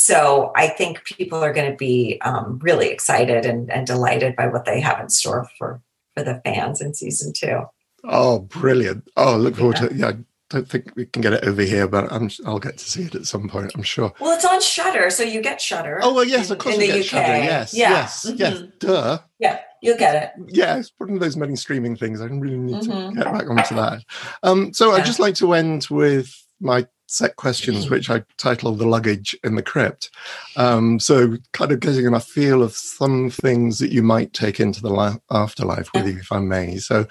So 0.05 0.51
I 0.57 0.69
think 0.69 1.05
people 1.05 1.45
are 1.45 1.53
going 1.53 1.71
to 1.71 1.77
be 1.77 2.19
um, 2.23 2.59
really 2.63 2.89
excited 2.89 3.45
and, 3.45 3.71
and 3.71 3.87
delighted 3.87 4.35
by 4.35 4.47
what 4.47 4.65
they 4.65 4.81
have 4.81 4.99
in 4.99 5.11
store 5.11 5.47
for 5.59 5.83
for 6.15 6.23
the 6.25 6.41
fans 6.43 6.81
in 6.81 6.95
season 6.95 7.35
two. 7.37 7.61
Oh, 8.05 8.39
brilliant! 8.39 9.07
Oh, 9.19 9.37
look 9.37 9.57
forward 9.57 9.77
Yeah. 9.79 9.89
to. 9.89 9.95
Yeah, 9.95 10.07
I 10.09 10.15
don't 10.49 10.67
think 10.67 10.93
we 10.97 11.05
can 11.05 11.21
get 11.21 11.35
it 11.35 11.45
over 11.45 11.61
here, 11.61 11.87
but 11.87 12.11
I'm. 12.11 12.31
I'll 12.47 12.59
get 12.59 12.79
to 12.79 12.85
see 12.91 13.03
it 13.03 13.15
at 13.15 13.27
some 13.27 13.47
point. 13.47 13.73
I'm 13.75 13.83
sure. 13.83 14.11
Well, 14.21 14.35
it's 14.35 14.47
on 14.47 14.63
Shudder, 14.63 15.11
so 15.11 15.23
you 15.23 15.43
get 15.43 15.61
Shudder. 15.61 15.99
Oh 16.03 16.15
well, 16.15 16.25
yes, 16.25 16.47
in- 16.49 16.53
of 16.55 16.59
course 16.61 16.77
in 16.77 16.81
we 16.81 16.87
the 16.87 16.93
get 16.95 17.01
UK. 17.05 17.11
Shudder. 17.11 17.37
Yes, 17.45 17.75
Yeah. 17.75 17.91
yes, 17.91 18.33
yes. 18.37 18.55
Mhm. 18.59 18.79
Duh. 18.79 19.19
Yeah, 19.39 19.59
you'll 19.83 19.99
get 19.99 20.15
it. 20.23 20.31
Yeah, 20.49 20.79
it's 20.79 20.93
one 20.97 21.11
of 21.13 21.21
those 21.21 21.37
many 21.37 21.57
streaming 21.57 21.95
things. 21.95 22.23
I 22.23 22.25
really 22.25 22.57
need 22.57 22.83
Mhm. 22.85 23.11
to 23.11 23.17
get 23.17 23.25
back 23.35 23.51
onto 23.51 23.75
that. 23.75 24.03
Um, 24.43 24.73
so 24.73 24.93
I'd 24.93 25.05
just 25.05 25.21
like 25.21 25.35
to 25.37 25.53
end 25.53 25.89
with 25.91 26.33
my 26.59 26.87
set 27.11 27.37
questions, 27.37 27.85
Mm-hmm. 27.85 27.95
which 27.95 28.11
I 28.11 28.23
title 28.37 28.75
"The 28.75 28.87
Luggage 28.87 29.37
in 29.45 29.57
the 29.57 29.63
Crypt." 29.63 30.11
Um, 30.57 30.99
so, 31.01 31.37
kind 31.53 31.73
of 31.73 31.81
getting 31.81 32.13
a 32.15 32.21
feel 32.21 32.63
of 32.63 32.73
some 32.73 33.31
things 33.31 33.79
that 33.81 33.93
you 33.93 34.03
might 34.03 34.33
take 34.33 34.61
into 34.61 34.81
the 34.81 35.21
afterlife 35.31 35.89
with 35.95 36.07
you, 36.07 36.19
if 36.19 36.31
I 36.33 36.39
may. 36.39 36.77
So, 36.79 37.07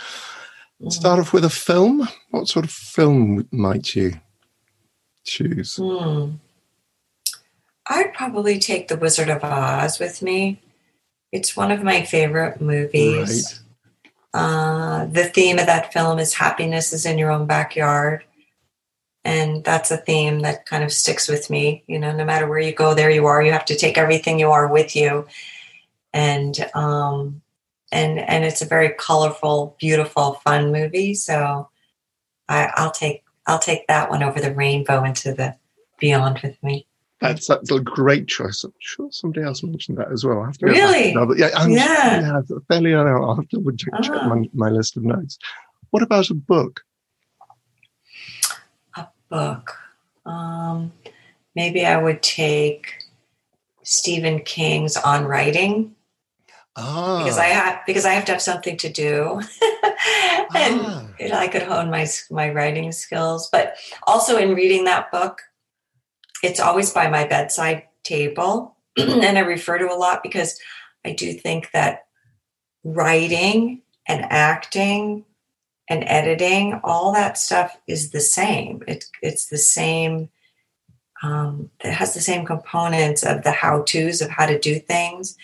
start 0.90 1.20
off 1.20 1.34
with 1.34 1.46
a 1.46 1.50
film. 1.50 2.08
What 2.32 2.48
sort 2.48 2.66
of 2.66 2.72
film 2.72 3.48
might 3.52 3.96
you 3.96 4.14
choose? 5.26 5.76
Hmm. 5.76 6.32
I'd 7.92 8.14
probably 8.14 8.60
take 8.60 8.88
The 8.88 8.98
Wizard 8.98 9.30
of 9.30 9.44
Oz 9.44 10.00
with 10.00 10.22
me. 10.22 10.62
It's 11.32 11.58
one 11.58 11.72
of 11.72 11.84
my 11.84 12.04
favorite 12.04 12.62
movies. 12.62 13.62
Uh, 14.32 15.06
the 15.06 15.26
theme 15.26 15.58
of 15.58 15.66
that 15.66 15.92
film 15.92 16.20
is 16.20 16.36
happiness 16.36 16.94
is 16.94 17.06
in 17.06 17.18
your 17.18 17.32
own 17.32 17.48
backyard. 17.48 18.24
And 19.30 19.64
that's 19.64 19.92
a 19.92 19.98
theme 19.98 20.40
that 20.40 20.66
kind 20.66 20.84
of 20.84 20.92
sticks 20.92 21.28
with 21.28 21.52
me. 21.52 21.84
You 21.86 22.00
know, 22.00 22.12
no 22.12 22.26
matter 22.26 22.48
where 22.48 22.60
you 22.60 22.74
go, 22.74 22.96
there 22.96 23.12
you 23.12 23.28
are. 23.28 23.44
You 23.44 23.52
have 23.52 23.66
to 23.66 23.76
take 23.76 23.96
everything 23.96 24.40
you 24.40 24.50
are 24.50 24.68
with 24.68 24.96
you. 24.96 25.28
And 26.14 26.56
um, 26.74 27.42
and 27.92 28.18
and 28.20 28.44
it's 28.44 28.64
a 28.64 28.66
very 28.66 28.90
colorful, 28.98 29.76
beautiful, 29.80 30.34
fun 30.46 30.72
movie. 30.72 31.14
So 31.14 31.70
I, 32.48 32.72
I'll 32.76 32.92
take 32.92 33.24
I'll 33.46 33.60
take 33.60 33.86
that 33.88 34.10
one 34.10 34.24
over 34.24 34.40
the 34.42 34.54
rainbow 34.54 35.04
into 35.04 35.34
the 35.34 35.56
beyond 36.00 36.40
with 36.42 36.58
me. 36.64 36.88
That's, 37.22 37.48
that's 37.48 37.70
a 37.70 37.82
great 37.82 38.28
choice. 38.28 38.64
I'm 38.64 38.74
sure 38.80 39.10
somebody 39.12 39.46
else 39.46 39.62
mentioned 39.62 39.98
that 39.98 40.10
as 40.12 40.24
well. 40.26 40.42
I 40.42 40.46
have 40.46 40.58
to 40.60 40.66
Really? 40.68 41.14
Back. 41.14 41.28
Yeah, 41.38 41.50
I'm 41.54 41.70
Yeah. 41.70 42.22
yeah, 42.22 42.58
fairly 42.70 42.94
early 42.94 43.12
on. 43.12 43.22
I'll 43.24 43.36
have 43.36 43.50
to 43.50 43.62
check, 43.78 43.94
check 44.02 44.16
Ah. 44.16 44.28
my, 44.34 44.50
my 44.54 44.70
list 44.70 44.96
of 44.96 45.04
notes. 45.04 45.38
What 45.90 46.02
about 46.02 46.30
a 46.30 46.34
book? 46.34 46.82
Book. 49.30 49.78
Um, 50.26 50.92
maybe 51.56 51.86
I 51.86 52.02
would 52.02 52.22
take 52.22 52.94
Stephen 53.84 54.40
King's 54.42 54.98
On 54.98 55.26
Writing 55.26 55.96
Ah, 56.76 57.24
because 57.24 57.38
I 57.38 57.46
have 57.48 57.80
because 57.86 58.06
I 58.06 58.14
have 58.14 58.26
to 58.26 58.32
have 58.32 58.42
something 58.42 58.78
to 58.78 58.90
do, 58.90 59.42
and 60.56 60.82
Ah. 60.82 61.08
you 61.20 61.30
know, 61.30 61.38
I 61.38 61.48
could 61.48 61.64
hone 61.64 61.90
my 61.90 62.08
my 62.32 62.50
writing 62.52 62.92
skills. 62.92 63.50
But 63.52 63.76
also 64.04 64.38
in 64.38 64.54
reading 64.56 64.86
that 64.86 65.12
book, 65.12 65.42
it's 66.44 66.60
always 66.60 66.92
by 66.92 67.10
my 67.10 67.26
bedside 67.28 67.84
table, 68.04 68.78
and 68.98 69.38
I 69.38 69.42
refer 69.42 69.78
to 69.80 69.92
a 69.92 69.98
lot 69.98 70.24
because 70.24 70.60
I 71.04 71.12
do 71.14 71.34
think 71.34 71.72
that 71.72 72.06
writing 72.84 73.82
and 74.08 74.26
acting 74.30 75.26
and 75.90 76.04
editing, 76.06 76.80
all 76.84 77.12
that 77.14 77.38
stuff 77.38 77.76
is 77.88 78.12
the 78.12 78.22
same. 78.22 78.84
It, 78.88 79.06
it's 79.24 79.48
the 79.48 79.58
same. 79.58 80.30
Um, 81.24 81.72
it 81.84 81.92
has 81.92 82.14
the 82.14 82.22
same 82.22 82.46
components 82.46 83.24
of 83.24 83.44
the 83.44 83.52
how 83.52 83.82
tos 83.82 84.22
of 84.22 84.30
how 84.30 84.46
to 84.46 84.60
do 84.60 84.80
things 84.80 85.36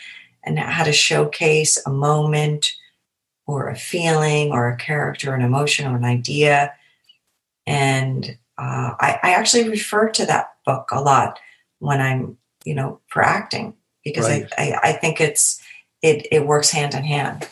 and 0.44 0.58
how 0.60 0.84
to 0.84 0.94
showcase 0.94 1.82
a 1.86 1.90
moment 1.90 2.72
or 3.48 3.68
a 3.68 3.76
feeling 3.76 4.52
or 4.52 4.70
a 4.70 4.78
character, 4.78 5.34
an 5.34 5.42
emotion 5.42 5.88
or 5.88 5.98
an 5.98 6.06
idea. 6.06 6.74
And 7.66 8.38
uh, 8.58 8.94
I, 9.00 9.20
I 9.24 9.34
actually 9.34 9.68
refer 9.68 10.10
to 10.10 10.26
that 10.28 10.52
book 10.66 10.90
a 10.92 11.02
lot 11.02 11.40
when 11.80 12.00
I'm, 12.00 12.38
you 12.64 12.76
know, 12.76 13.02
for 13.08 13.24
acting 13.24 13.74
because 14.04 14.30
Right. 14.30 14.48
I, 14.58 14.72
I, 14.72 14.90
I 14.90 14.94
think 14.94 15.20
it's 15.20 15.62
it 16.02 16.28
it 16.32 16.46
works 16.46 16.70
hand 16.70 16.94
in 16.94 17.04
hand. 17.04 17.50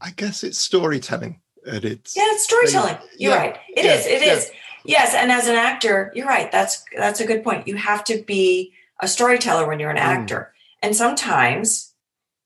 I 0.00 0.10
guess 0.10 0.42
it's 0.42 0.58
storytelling 0.58 1.41
at 1.66 1.84
its. 1.84 2.16
Yeah, 2.16 2.24
it's 2.28 2.44
storytelling. 2.44 2.96
You're 3.18 3.32
Yeah, 3.32 3.38
right. 3.38 3.56
It 3.76 3.84
yeah, 3.84 3.94
is. 3.94 4.06
It 4.06 4.22
yeah. 4.26 4.32
is. 4.34 4.50
Yes, 4.84 5.14
and 5.14 5.30
as 5.30 5.46
an 5.46 5.54
actor, 5.54 6.10
you're 6.14 6.26
right. 6.26 6.50
That's 6.50 6.84
that's 6.96 7.20
a 7.20 7.26
good 7.26 7.44
point. 7.44 7.68
You 7.68 7.76
have 7.76 8.02
to 8.04 8.22
be 8.22 8.72
a 9.00 9.06
storyteller 9.08 9.66
when 9.66 9.78
you're 9.78 9.90
an 9.90 9.96
Mm. 9.96 10.00
actor. 10.20 10.52
And 10.82 10.96
sometimes, 10.96 11.94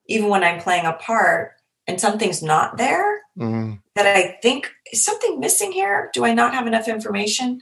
even 0.05 0.29
when 0.29 0.43
I'm 0.43 0.59
playing 0.59 0.85
a 0.85 0.93
part 0.93 1.53
and 1.87 1.99
something's 1.99 2.43
not 2.43 2.77
there 2.77 3.21
Mm, 3.37 3.79
that 3.95 4.07
I 4.07 4.37
think 4.41 4.71
is 4.91 5.03
something 5.03 5.39
missing 5.39 5.71
here, 5.71 6.09
do 6.13 6.25
I 6.25 6.33
not 6.33 6.53
have 6.55 6.65
enough 6.67 6.87
information? 6.87 7.61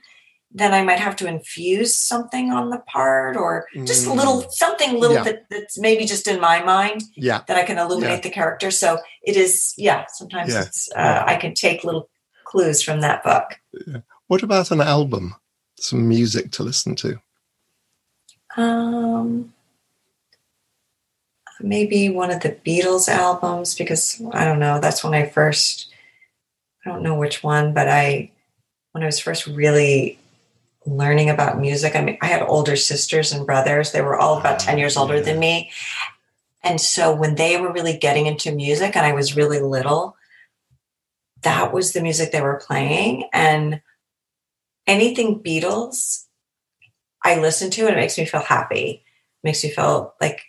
Then 0.58 0.74
I 0.74 0.84
might 0.84 1.00
have 1.00 1.18
to 1.18 1.28
infuse 1.28 1.94
something 1.94 2.50
on 2.50 2.70
the 2.70 2.78
part 2.88 3.36
or 3.36 3.68
just 3.84 4.08
a 4.08 4.14
little 4.14 4.50
something 4.50 4.98
little 4.98 5.18
Yeah. 5.18 5.24
that, 5.24 5.46
that's 5.50 5.78
maybe 5.78 6.06
just 6.06 6.30
in 6.30 6.40
my 6.40 6.64
mind 6.64 7.04
yeah. 7.14 7.42
that 7.48 7.58
I 7.58 7.64
can 7.64 7.78
illuminate 7.78 8.24
the 8.24 8.30
character. 8.30 8.72
So 8.72 9.00
it 9.22 9.36
is, 9.36 9.74
yeah, 9.78 10.06
sometimes 10.08 10.54
Yeah. 10.54 10.62
it's, 10.62 10.90
uh, 10.96 11.02
Yeah. 11.02 11.24
I 11.28 11.36
can 11.36 11.54
take 11.56 11.84
little 11.84 12.08
clues 12.46 12.82
from 12.82 13.02
that 13.02 13.22
book. 13.22 13.60
What 14.28 14.44
about 14.44 14.72
an 14.72 14.80
album? 14.80 15.36
Some 15.78 16.08
music 16.08 16.52
to 16.52 16.64
listen 16.64 16.96
to. 16.96 17.20
Um, 18.56 19.54
maybe 21.60 22.10
one 22.10 22.32
of 22.32 22.40
the 22.40 22.58
Beatles 22.66 23.10
albums 23.10 23.76
because 23.76 24.22
I 24.32 24.46
don't 24.46 24.60
know. 24.60 24.80
That's 24.80 25.04
when 25.04 25.14
I 25.14 25.28
first. 25.28 25.92
I 26.86 26.92
don't 26.92 27.04
know 27.04 27.16
which 27.20 27.44
one, 27.44 27.74
but 27.74 27.90
I, 27.90 28.32
when 28.94 29.04
I 29.04 29.08
was 29.08 29.20
first 29.20 29.48
really 29.48 30.18
learning 30.86 31.30
about 31.30 31.60
music. 31.60 31.96
I 31.96 32.02
mean, 32.02 32.18
I 32.22 32.28
had 32.28 32.44
older 32.44 32.76
sisters 32.76 33.32
and 33.32 33.46
brothers. 33.46 33.92
They 33.92 34.02
were 34.02 34.18
all 34.18 34.38
about 34.38 34.62
ah, 34.62 34.66
ten 34.66 34.78
years 34.78 34.98
older 34.98 35.22
than 35.22 35.40
me, 35.40 35.72
and 36.64 36.82
so 36.82 37.16
when 37.16 37.36
they 37.36 37.60
were 37.62 37.72
really 37.72 37.98
getting 37.98 38.26
into 38.26 38.52
music, 38.52 38.96
and 38.96 39.06
I 39.06 39.14
was 39.14 39.36
really 39.36 39.60
little, 39.60 40.18
that 41.44 41.72
was 41.72 41.94
the 41.94 42.02
music 42.02 42.32
they 42.32 42.42
were 42.42 42.62
playing, 42.66 43.30
and 43.32 43.82
anything 44.88 45.42
Beatles, 45.42 46.26
I 47.24 47.40
listen 47.40 47.70
to 47.72 47.88
and 47.88 47.96
it 47.96 48.00
makes 48.00 48.18
me 48.18 48.26
feel 48.26 48.42
happy. 48.42 49.04
It 49.04 49.04
makes 49.44 49.64
me 49.64 49.72
feel 49.72 50.14
like 50.22 50.42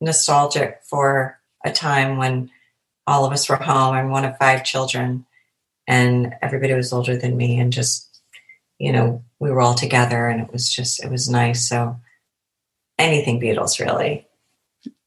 nostalgic 0.00 0.80
for 0.84 1.40
a 1.64 1.72
time 1.72 2.18
when 2.18 2.50
all 3.06 3.24
of 3.24 3.32
us 3.32 3.48
were 3.48 3.56
home. 3.56 3.94
I'm 3.94 4.10
one 4.10 4.24
of 4.24 4.38
five 4.38 4.64
children, 4.64 5.26
and 5.86 6.34
everybody 6.40 6.74
was 6.74 6.92
older 6.92 7.16
than 7.16 7.36
me, 7.36 7.58
and 7.58 7.72
just 7.72 8.13
you 8.78 8.92
know 8.92 9.22
we 9.38 9.50
were 9.50 9.60
all 9.60 9.74
together, 9.74 10.28
and 10.28 10.40
it 10.40 10.52
was 10.52 10.72
just 10.72 11.02
it 11.04 11.10
was 11.10 11.28
nice. 11.28 11.68
So 11.68 11.96
anything 12.98 13.40
Beatles, 13.40 13.78
really. 13.78 14.26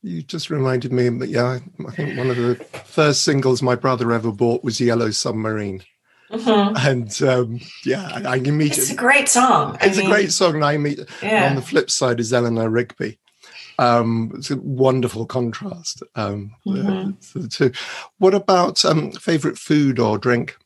You 0.01 0.21
just 0.21 0.49
reminded 0.49 0.91
me, 0.91 1.09
but 1.09 1.27
yeah, 1.27 1.59
I 1.85 1.91
think 1.91 2.17
one 2.17 2.29
of 2.29 2.37
the 2.37 2.55
first 2.85 3.23
singles 3.23 3.61
my 3.61 3.75
brother 3.75 4.11
ever 4.11 4.31
bought 4.31 4.63
was 4.63 4.79
Yellow 4.79 5.11
Submarine. 5.11 5.83
Mm-hmm. 6.31 6.75
And 6.87 7.21
um, 7.29 7.59
yeah, 7.85 8.09
I, 8.13 8.33
I 8.33 8.35
immediately. 8.35 8.83
It's 8.83 8.91
a 8.91 8.95
great 8.95 9.29
song. 9.29 9.77
It's 9.81 9.97
I 9.97 10.01
mean, 10.01 10.11
a 10.11 10.13
great 10.13 10.31
song. 10.31 10.55
And 10.55 10.65
I 10.65 10.77
meet 10.77 10.99
yeah. 11.21 11.49
on 11.49 11.55
the 11.55 11.61
flip 11.61 11.89
side 11.89 12.19
is 12.19 12.33
Eleanor 12.33 12.69
Rigby. 12.69 13.17
Um, 13.79 14.31
it's 14.35 14.51
a 14.51 14.57
wonderful 14.57 15.25
contrast. 15.25 16.03
Um, 16.15 16.55
mm-hmm. 16.65 17.39
the 17.39 17.47
two. 17.47 17.71
What 18.17 18.33
about 18.33 18.83
um, 18.83 19.11
favorite 19.11 19.57
food 19.57 19.99
or 19.99 20.17
drink? 20.17 20.57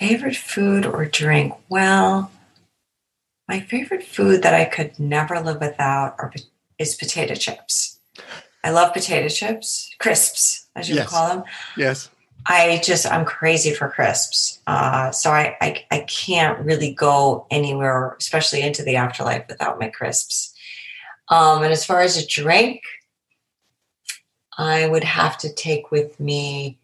Favorite 0.00 0.36
food 0.36 0.86
or 0.86 1.04
drink? 1.04 1.52
Well, 1.68 2.32
my 3.46 3.60
favorite 3.60 4.02
food 4.02 4.42
that 4.42 4.54
I 4.54 4.64
could 4.64 4.98
never 4.98 5.38
live 5.38 5.60
without 5.60 6.14
are, 6.18 6.32
is 6.78 6.94
potato 6.94 7.34
chips. 7.34 7.98
I 8.64 8.70
love 8.70 8.94
potato 8.94 9.28
chips, 9.28 9.94
crisps, 9.98 10.68
as 10.74 10.88
you 10.88 10.94
yes. 10.94 11.10
call 11.10 11.28
them. 11.28 11.44
Yes. 11.76 12.08
I 12.46 12.80
just 12.82 13.04
I'm 13.12 13.26
crazy 13.26 13.74
for 13.74 13.90
crisps, 13.90 14.60
uh, 14.66 15.10
so 15.10 15.32
I, 15.32 15.54
I, 15.60 15.84
I 15.90 16.00
can't 16.08 16.58
really 16.60 16.94
go 16.94 17.46
anywhere, 17.50 18.16
especially 18.18 18.62
into 18.62 18.82
the 18.82 18.96
afterlife, 18.96 19.44
without 19.48 19.78
my 19.78 19.88
crisps. 19.88 20.54
Um, 21.28 21.62
and 21.62 21.72
as 21.72 21.84
far 21.84 22.00
as 22.00 22.16
a 22.16 22.26
drink, 22.26 22.80
I 24.56 24.88
would 24.88 25.04
have 25.04 25.36
to 25.38 25.52
take 25.52 25.90
with 25.90 26.18
me 26.18 26.79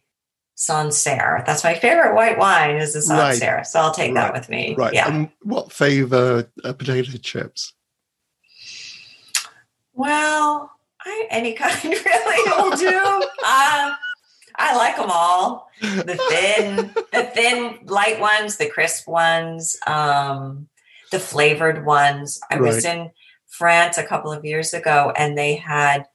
Sancerre. 0.57 1.45
That's 1.47 1.63
my 1.63 1.75
favorite 1.75 2.15
white 2.15 2.39
wine 2.39 2.77
is 2.77 2.95
the 2.95 3.03
Sancerre, 3.03 3.57
right. 3.57 3.67
so 3.67 3.79
I'll 3.79 3.93
take 3.93 4.15
right. 4.15 4.23
that 4.23 4.33
with 4.33 4.49
me. 4.49 4.75
Right. 4.77 4.95
Yeah. 4.95 5.09
And 5.09 5.29
what 5.43 5.71
flavor 5.71 6.51
uh, 6.65 6.73
potato 6.73 7.17
chips? 7.19 7.75
Well, 9.93 10.73
I, 11.05 11.27
any 11.31 11.53
kind 11.55 11.85
really 11.85 12.51
will 12.51 12.77
do. 12.77 13.23
Uh, 13.45 13.95
I 14.59 14.77
like 14.77 14.97
them 14.97 15.11
all. 15.11 15.69
The 15.83 16.19
thin, 16.31 16.95
the 17.13 17.25
thin, 17.35 17.79
light 17.85 18.19
ones, 18.19 18.57
the 18.57 18.71
crisp 18.71 19.07
ones, 19.07 19.77
um, 19.87 20.69
the 21.13 21.19
flavored 21.19 21.85
ones. 21.85 22.41
I 22.51 22.55
right. 22.55 22.63
was 22.63 22.87
in 22.87 23.11
France 23.47 23.99
a 23.99 24.07
couple 24.07 24.33
of 24.33 24.47
years 24.47 24.73
ago, 24.73 25.13
and 25.15 25.37
they 25.37 25.57
had 25.57 26.07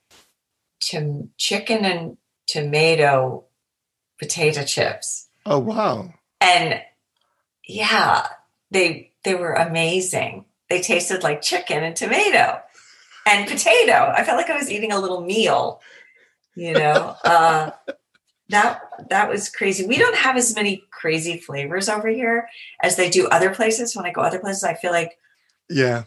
to, 0.90 1.30
chicken 1.38 1.86
and 1.86 2.18
tomato 2.48 3.46
potato 4.22 4.64
chips. 4.64 5.28
Oh 5.46 5.60
wow! 5.60 6.14
And 6.40 6.82
yeah, 7.68 8.28
they 8.70 9.12
they 9.24 9.36
were 9.36 9.54
amazing. 9.54 10.46
They 10.70 10.82
tasted 10.82 11.24
like 11.24 11.42
chicken 11.42 11.84
and 11.84 11.96
tomato 11.96 12.62
and 13.26 13.50
potato. 13.50 14.14
I 14.16 14.24
felt 14.24 14.38
like 14.38 14.50
I 14.50 14.58
was 14.58 14.72
eating 14.72 14.92
a 14.92 15.00
little 15.00 15.22
meal. 15.22 15.82
You 16.56 16.74
know. 16.74 17.16
Uh, 17.26 17.72
that 18.50 18.82
that 19.10 19.30
was 19.30 19.50
crazy. 19.50 19.86
We 19.86 19.98
don't 19.98 20.16
have 20.16 20.38
as 20.38 20.54
many 20.56 20.84
crazy 20.92 21.38
flavors 21.38 21.90
over 21.90 22.10
here 22.10 22.50
as 22.84 22.98
they 22.98 23.10
do 23.10 23.28
other 23.28 23.54
places. 23.54 23.96
When 23.96 24.06
I 24.06 24.12
go 24.12 24.22
other 24.22 24.40
places, 24.40 24.64
I 24.64 24.74
feel 24.74 24.92
like 24.92 25.18
yeah, 25.70 26.04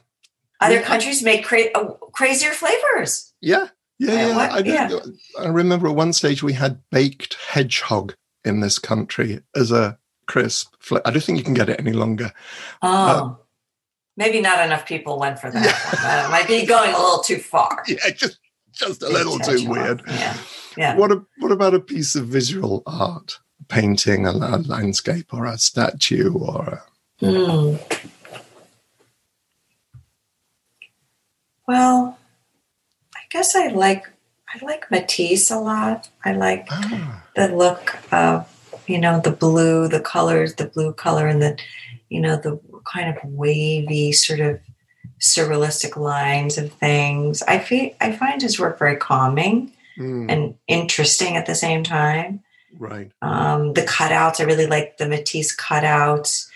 other 0.61 0.77
yeah. 0.77 0.83
countries 0.83 1.23
make 1.23 1.45
cra- 1.45 1.73
uh, 1.75 1.95
crazier 2.13 2.51
flavors. 2.51 3.33
Yeah, 3.41 3.69
yeah, 3.99 4.29
yeah. 4.29 4.49
I, 4.53 4.59
yeah. 4.59 4.99
I 5.41 5.47
remember 5.49 5.89
at 5.89 5.95
one 5.95 6.13
stage 6.13 6.43
we 6.43 6.53
had 6.53 6.83
baked 6.91 7.35
hedgehog 7.49 8.15
in 8.45 8.61
this 8.61 8.79
country 8.79 9.41
as 9.55 9.71
a 9.73 9.99
crisp. 10.27 10.75
Fl- 10.81 10.99
I 11.05 11.11
don't 11.11 11.23
think 11.23 11.39
you 11.39 11.45
can 11.45 11.55
get 11.55 11.69
it 11.69 11.81
any 11.81 11.93
longer. 11.93 12.33
Oh. 12.83 12.89
Uh, 12.89 13.35
Maybe 14.17 14.41
not 14.41 14.65
enough 14.65 14.87
people 14.87 15.19
went 15.19 15.41
for 15.41 15.51
that. 15.51 15.91
Yeah. 15.93 16.29
might 16.31 16.47
be 16.47 16.65
going 16.65 16.95
a 16.95 16.99
little 16.99 17.19
too 17.19 17.39
far. 17.39 17.85
Yeah, 17.89 18.11
just 18.15 18.39
just 18.71 19.03
a 19.03 19.09
little 19.09 19.39
too 19.39 19.69
weird. 19.69 20.03
Yeah. 20.07 20.37
Yeah. 20.77 20.97
What 20.97 21.13
a, 21.13 21.23
what 21.39 21.53
about 21.53 21.75
a 21.75 21.81
piece 21.81 22.15
of 22.17 22.27
visual 22.27 22.83
art, 22.87 23.41
painting, 23.69 24.27
a, 24.27 24.31
a 24.31 24.59
landscape, 24.59 25.33
or 25.33 25.47
a 25.47 25.59
statue, 25.59 26.33
or 26.33 26.83
a... 27.21 27.25
Mm. 27.25 28.11
Well, 31.67 32.14
guess 33.35 33.57
I 33.57 33.67
like 33.67 34.09
I 34.49 34.65
like 34.65 34.91
Matisse 34.93 35.51
a 35.51 35.59
lot. 35.59 36.09
I 36.25 36.33
like 36.33 36.69
ah. 36.71 37.25
the 37.35 37.49
look 37.49 37.97
of 38.13 38.49
you 38.87 38.99
know 38.99 39.21
the 39.21 39.33
blue, 39.33 39.89
the 39.89 40.01
colors, 40.01 40.55
the 40.55 40.67
blue 40.67 40.93
color, 40.93 41.27
and 41.27 41.43
the 41.43 41.59
you 42.09 42.21
know 42.21 42.37
the 42.37 42.61
kind 42.85 43.09
of 43.11 43.17
wavy 43.25 44.13
sort 44.13 44.39
of 44.39 44.61
surrealistic 45.21 45.97
lines 45.97 46.57
of 46.59 46.73
things. 46.75 47.43
I 47.43 47.59
feel 47.59 47.91
I 48.01 48.13
find 48.13 48.41
his 48.41 48.61
work 48.61 48.79
very 48.79 48.97
calming 48.97 49.73
mm. 49.99 50.31
and 50.31 50.55
interesting 50.69 51.37
at 51.37 51.47
the 51.47 51.57
same 51.57 51.83
time. 51.83 52.41
Right. 52.79 53.11
Um, 53.21 53.73
the 53.73 53.83
cutouts, 53.83 54.41
I 54.41 54.45
really 54.45 54.67
like 54.67 54.99
the 54.99 55.09
Matisse 55.09 55.57
cutouts. 55.57 56.49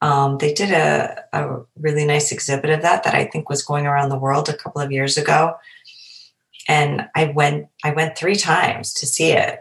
Um, 0.00 0.38
they 0.38 0.52
did 0.52 0.70
a, 0.70 1.24
a 1.32 1.60
really 1.78 2.04
nice 2.04 2.30
exhibit 2.32 2.70
of 2.70 2.82
that 2.82 3.04
that 3.04 3.14
I 3.14 3.26
think 3.26 3.48
was 3.48 3.62
going 3.62 3.86
around 3.86 4.08
the 4.08 4.18
world 4.18 4.48
a 4.48 4.56
couple 4.56 4.80
of 4.80 4.92
years 4.92 5.16
ago, 5.16 5.56
and 6.68 7.08
I 7.14 7.26
went 7.26 7.68
I 7.84 7.90
went 7.90 8.16
three 8.16 8.36
times 8.36 8.92
to 8.94 9.06
see 9.06 9.32
it, 9.32 9.60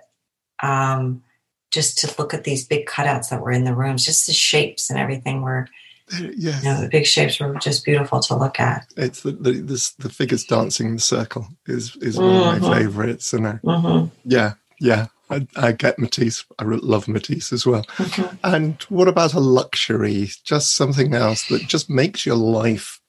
um, 0.61 1.23
just 1.71 1.97
to 1.99 2.13
look 2.17 2.33
at 2.33 2.43
these 2.43 2.65
big 2.65 2.85
cutouts 2.87 3.29
that 3.29 3.41
were 3.41 3.51
in 3.51 3.63
the 3.63 3.75
rooms. 3.75 4.05
Just 4.05 4.27
the 4.27 4.33
shapes 4.33 4.89
and 4.89 4.99
everything 4.99 5.41
were 5.41 5.67
Yes. 6.11 6.63
You 6.63 6.69
know, 6.69 6.81
the 6.81 6.89
big 6.89 7.05
shapes 7.05 7.39
were 7.39 7.55
just 7.55 7.83
beautiful 7.83 8.19
to 8.19 8.35
look 8.35 8.59
at. 8.59 8.85
It's 8.95 9.21
the 9.23 9.31
the, 9.31 9.53
the, 9.53 9.91
the 9.99 10.09
figures 10.09 10.43
dancing 10.43 10.87
in 10.87 10.95
the 10.95 11.01
circle 11.01 11.47
is 11.65 11.95
is 11.97 12.17
one 12.17 12.29
mm-hmm. 12.29 12.55
of 12.55 12.61
my 12.61 12.67
mm-hmm. 12.67 12.79
favorites, 12.79 13.33
and 13.33 13.47
I, 13.47 13.53
mm-hmm. 13.53 14.09
yeah, 14.23 14.53
yeah, 14.79 15.07
I, 15.31 15.47
I, 15.55 15.71
get 15.71 15.97
Matisse. 15.97 16.45
I 16.59 16.63
love 16.63 17.07
Matisse 17.07 17.51
as 17.51 17.65
well. 17.65 17.83
Mm-hmm. 17.97 18.35
And 18.43 18.81
what 18.89 19.07
about 19.07 19.33
a 19.33 19.39
luxury? 19.39 20.29
Just 20.43 20.75
something 20.75 21.15
else 21.15 21.47
that 21.47 21.67
just 21.67 21.89
makes 21.89 22.23
your 22.23 22.35
life 22.35 23.01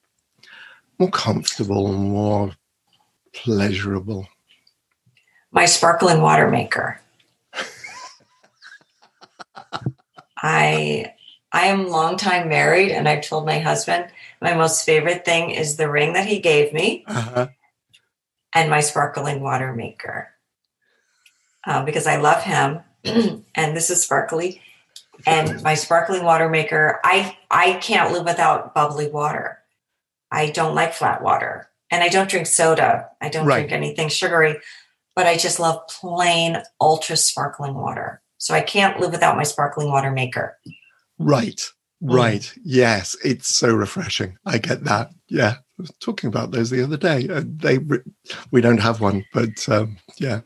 more 0.99 1.11
comfortable, 1.11 1.93
and 1.93 2.09
more 2.09 2.53
pleasurable. 3.37 4.29
My 5.51 5.67
sparkling 5.67 6.21
water 6.21 6.51
maker. 6.51 7.01
I 10.37 11.13
I 11.53 11.67
am 11.67 11.89
long 11.89 12.17
time 12.17 12.49
married, 12.49 12.93
and 12.93 13.09
I've 13.09 13.23
told 13.27 13.47
my 13.47 13.59
husband 13.59 14.07
my 14.41 14.55
most 14.55 14.85
favorite 14.85 15.25
thing 15.25 15.51
is 15.51 15.77
the 15.77 15.91
ring 15.91 16.13
that 16.13 16.27
he 16.27 16.39
gave 16.39 16.73
me 16.73 17.05
uh-huh. 17.07 17.49
and 18.55 18.71
my 18.71 18.81
sparkling 18.81 19.41
water 19.41 19.73
maker 19.73 20.29
uh, 21.67 21.85
because 21.85 22.07
I 22.07 22.17
love 22.17 22.43
him, 22.43 22.81
and 23.55 23.77
this 23.77 23.91
is 23.91 24.03
sparkly. 24.03 24.61
And 25.27 25.63
my 25.63 25.75
sparkling 25.75 26.25
water 26.25 26.49
maker, 26.49 27.01
I 27.03 27.37
I 27.51 27.75
can't 27.75 28.13
live 28.13 28.25
without 28.25 28.75
bubbly 28.75 29.09
water. 29.09 29.59
I 30.31 30.51
don't 30.51 30.75
like 30.75 30.93
flat 30.93 31.23
water, 31.23 31.71
and 31.91 32.03
I 32.03 32.09
don't 32.09 32.29
drink 32.29 32.47
soda. 32.47 33.09
I 33.21 33.29
don't 33.29 33.47
right. 33.47 33.59
drink 33.59 33.73
anything 33.73 34.09
sugary, 34.09 34.57
but 35.15 35.27
I 35.27 35.37
just 35.37 35.61
love 35.61 35.87
plain 35.89 36.63
ultra 36.81 37.17
sparkling 37.17 37.75
water. 37.75 38.23
So 38.39 38.55
I 38.55 38.61
can't 38.61 39.01
live 39.01 39.13
without 39.13 39.37
my 39.37 39.45
sparkling 39.45 39.91
water 39.91 40.11
maker. 40.11 40.59
Right. 41.19 41.61
Mm. 42.03 42.15
Right. 42.15 42.41
Mm. 42.41 42.59
Yes. 42.65 43.17
It's 43.25 43.55
so 43.55 43.73
refreshing. 43.75 44.39
I 44.45 44.59
get 44.59 44.85
that. 44.85 45.11
Yeah. 45.29 45.55
I 45.79 45.83
was 45.83 45.93
talking 46.01 46.29
about 46.29 46.51
those 46.51 46.71
the 46.71 46.83
other 46.83 46.97
day. 46.97 47.29
Uh, 47.29 47.43
they 47.45 47.79
we 48.51 48.61
don't 48.61 48.81
have 48.81 49.01
one, 49.01 49.25
but 49.33 49.69
um, 49.69 49.99
yeah. 50.19 50.41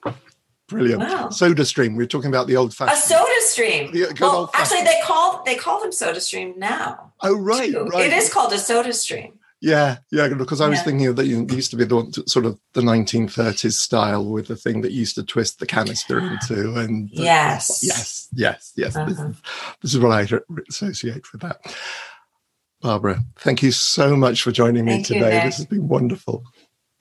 Brilliant. 0.69 1.01
Wow. 1.01 1.31
Soda 1.31 1.65
stream. 1.65 1.97
We 1.97 2.05
are 2.05 2.07
talking 2.07 2.29
about 2.29 2.47
the 2.47 2.57
old 2.57 2.73
fashioned. 2.75 2.97
A 2.97 3.03
soda 3.03 3.41
stream. 3.41 3.93
The, 3.93 4.17
well, 4.21 4.51
actually, 4.55 4.85
they 4.85 5.01
call 5.05 5.43
they 5.45 5.57
call 5.57 5.81
them 5.81 5.91
soda 5.91 6.21
stream 6.21 6.55
now. 6.57 7.13
Oh 7.23 7.37
right, 7.37 7.75
right. 7.75 8.07
It 8.07 8.13
is 8.13 8.33
called 8.33 8.53
a 8.53 8.59
soda 8.59 8.93
stream. 8.93 9.40
Yeah, 9.63 9.99
yeah, 10.11 10.29
because 10.29 10.63
I 10.63 10.69
was 10.69 10.79
yeah. 10.79 10.85
thinking 10.85 11.15
that 11.15 11.27
it 11.27 11.53
used 11.53 11.71
to 11.73 11.77
be 11.77 11.85
the 11.85 12.25
sort 12.27 12.47
of 12.47 12.59
the 12.73 12.81
1930s 12.81 13.75
style 13.75 14.25
with 14.25 14.49
the 14.49 14.57
thing 14.57 14.81
that 14.81 14.93
used 14.93 15.17
to 15.17 15.23
twist 15.23 15.59
the 15.59 15.67
canister 15.67 16.19
into, 16.19 16.77
and 16.77 17.11
the, 17.11 17.23
yes, 17.23 17.81
yes, 17.83 18.29
yes, 18.33 18.73
yes. 18.77 18.97
Uh-huh. 18.97 19.07
This, 19.07 19.19
is, 19.19 19.43
this, 19.83 19.95
is 19.95 20.01
what 20.01 20.13
I 20.13 20.27
associate 20.71 21.31
with 21.31 21.43
that. 21.43 21.77
Barbara, 22.81 23.21
thank 23.37 23.63
you 23.63 23.71
so 23.71 24.17
much 24.17 24.43
for 24.43 24.51
joining 24.51 24.87
me 24.87 25.03
today. 25.03 25.37
You, 25.37 25.43
this 25.43 25.59
has 25.59 25.67
been 25.67 25.89
wonderful. 25.89 26.43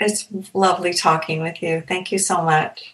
It's 0.01 0.27
lovely 0.53 0.93
talking 0.93 1.41
with 1.41 1.63
you. 1.63 1.81
Thank 1.87 2.11
you 2.11 2.19
so 2.19 2.41
much. 2.41 2.93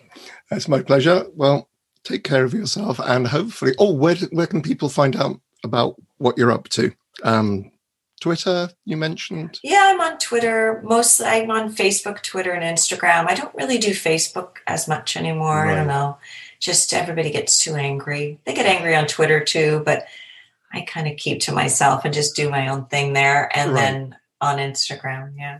It's 0.51 0.67
my 0.67 0.83
pleasure. 0.83 1.25
Well, 1.33 1.69
take 2.03 2.23
care 2.23 2.43
of 2.43 2.53
yourself, 2.53 2.99
and 2.99 3.25
hopefully, 3.25 3.73
oh, 3.79 3.93
where 3.93 4.15
where 4.31 4.45
can 4.45 4.61
people 4.61 4.89
find 4.89 5.15
out 5.15 5.39
about 5.63 5.95
what 6.19 6.37
you're 6.37 6.51
up 6.51 6.69
to. 6.69 6.93
Um, 7.23 7.71
Twitter, 8.25 8.71
you 8.85 8.97
mentioned? 8.97 9.59
Yeah, 9.61 9.83
I'm 9.91 10.01
on 10.01 10.17
Twitter. 10.17 10.81
Mostly 10.83 11.27
I'm 11.27 11.51
on 11.51 11.71
Facebook, 11.75 12.23
Twitter, 12.23 12.53
and 12.53 12.63
Instagram. 12.63 13.29
I 13.29 13.35
don't 13.35 13.53
really 13.53 13.77
do 13.77 13.91
Facebook 13.91 14.57
as 14.65 14.87
much 14.87 15.15
anymore. 15.15 15.61
Right. 15.61 15.73
I 15.73 15.75
don't 15.75 15.85
know. 15.85 16.17
Just 16.59 16.91
everybody 16.91 17.29
gets 17.29 17.59
too 17.59 17.75
angry. 17.75 18.39
They 18.45 18.55
get 18.55 18.65
angry 18.65 18.95
on 18.95 19.05
Twitter 19.05 19.43
too, 19.43 19.83
but 19.85 20.07
I 20.73 20.81
kind 20.81 21.07
of 21.07 21.17
keep 21.17 21.41
to 21.41 21.51
myself 21.51 22.03
and 22.03 22.15
just 22.15 22.35
do 22.35 22.49
my 22.49 22.67
own 22.69 22.85
thing 22.85 23.13
there. 23.13 23.55
And 23.55 23.73
right. 23.73 23.79
then 23.79 24.15
on 24.41 24.57
Instagram, 24.57 25.33
yeah. 25.37 25.59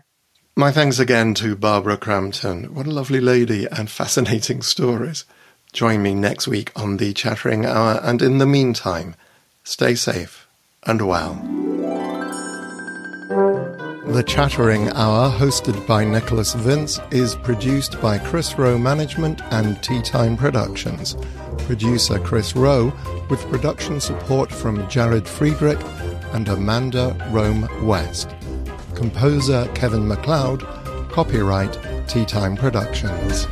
My 0.56 0.72
thanks 0.72 0.98
again 0.98 1.36
to 1.36 1.56
Barbara 1.56 1.98
Crampton. 1.98 2.74
What 2.74 2.88
a 2.88 2.92
lovely 2.92 3.22
lady 3.22 3.68
and 3.68 3.92
fascinating 3.92 4.64
stories. 4.64 5.24
Join 5.72 6.02
me 6.02 6.16
next 6.16 6.48
week 6.48 6.72
on 6.76 6.98
the 6.98 7.14
Chattering 7.14 7.64
Hour, 7.64 8.00
and 8.02 8.24
in 8.24 8.40
the 8.40 8.48
meantime, 8.48 9.14
stay 9.64 9.94
safe 9.94 10.48
and 10.82 11.04
well. 11.04 11.65
The 14.16 14.24
Chattering 14.24 14.88
Hour, 14.92 15.30
hosted 15.30 15.86
by 15.86 16.06
Nicholas 16.06 16.54
Vince, 16.54 17.02
is 17.12 17.36
produced 17.36 18.00
by 18.00 18.18
Chris 18.18 18.58
Rowe 18.58 18.78
Management 18.78 19.42
and 19.52 19.84
Tea 19.84 20.02
Time 20.02 20.38
Productions. 20.38 21.18
Producer 21.66 22.18
Chris 22.20 22.56
Rowe, 22.56 22.94
with 23.30 23.46
production 23.50 24.00
support 24.00 24.50
from 24.50 24.88
Jared 24.88 25.28
Friedrich 25.28 25.82
and 26.32 26.48
Amanda 26.48 27.14
Rome 27.32 27.68
West. 27.86 28.34
Composer 28.94 29.70
Kevin 29.76 30.08
MacLeod. 30.08 30.62
Copyright 31.12 31.78
Tea 32.08 32.24
Time 32.24 32.56
Productions. 32.56 33.48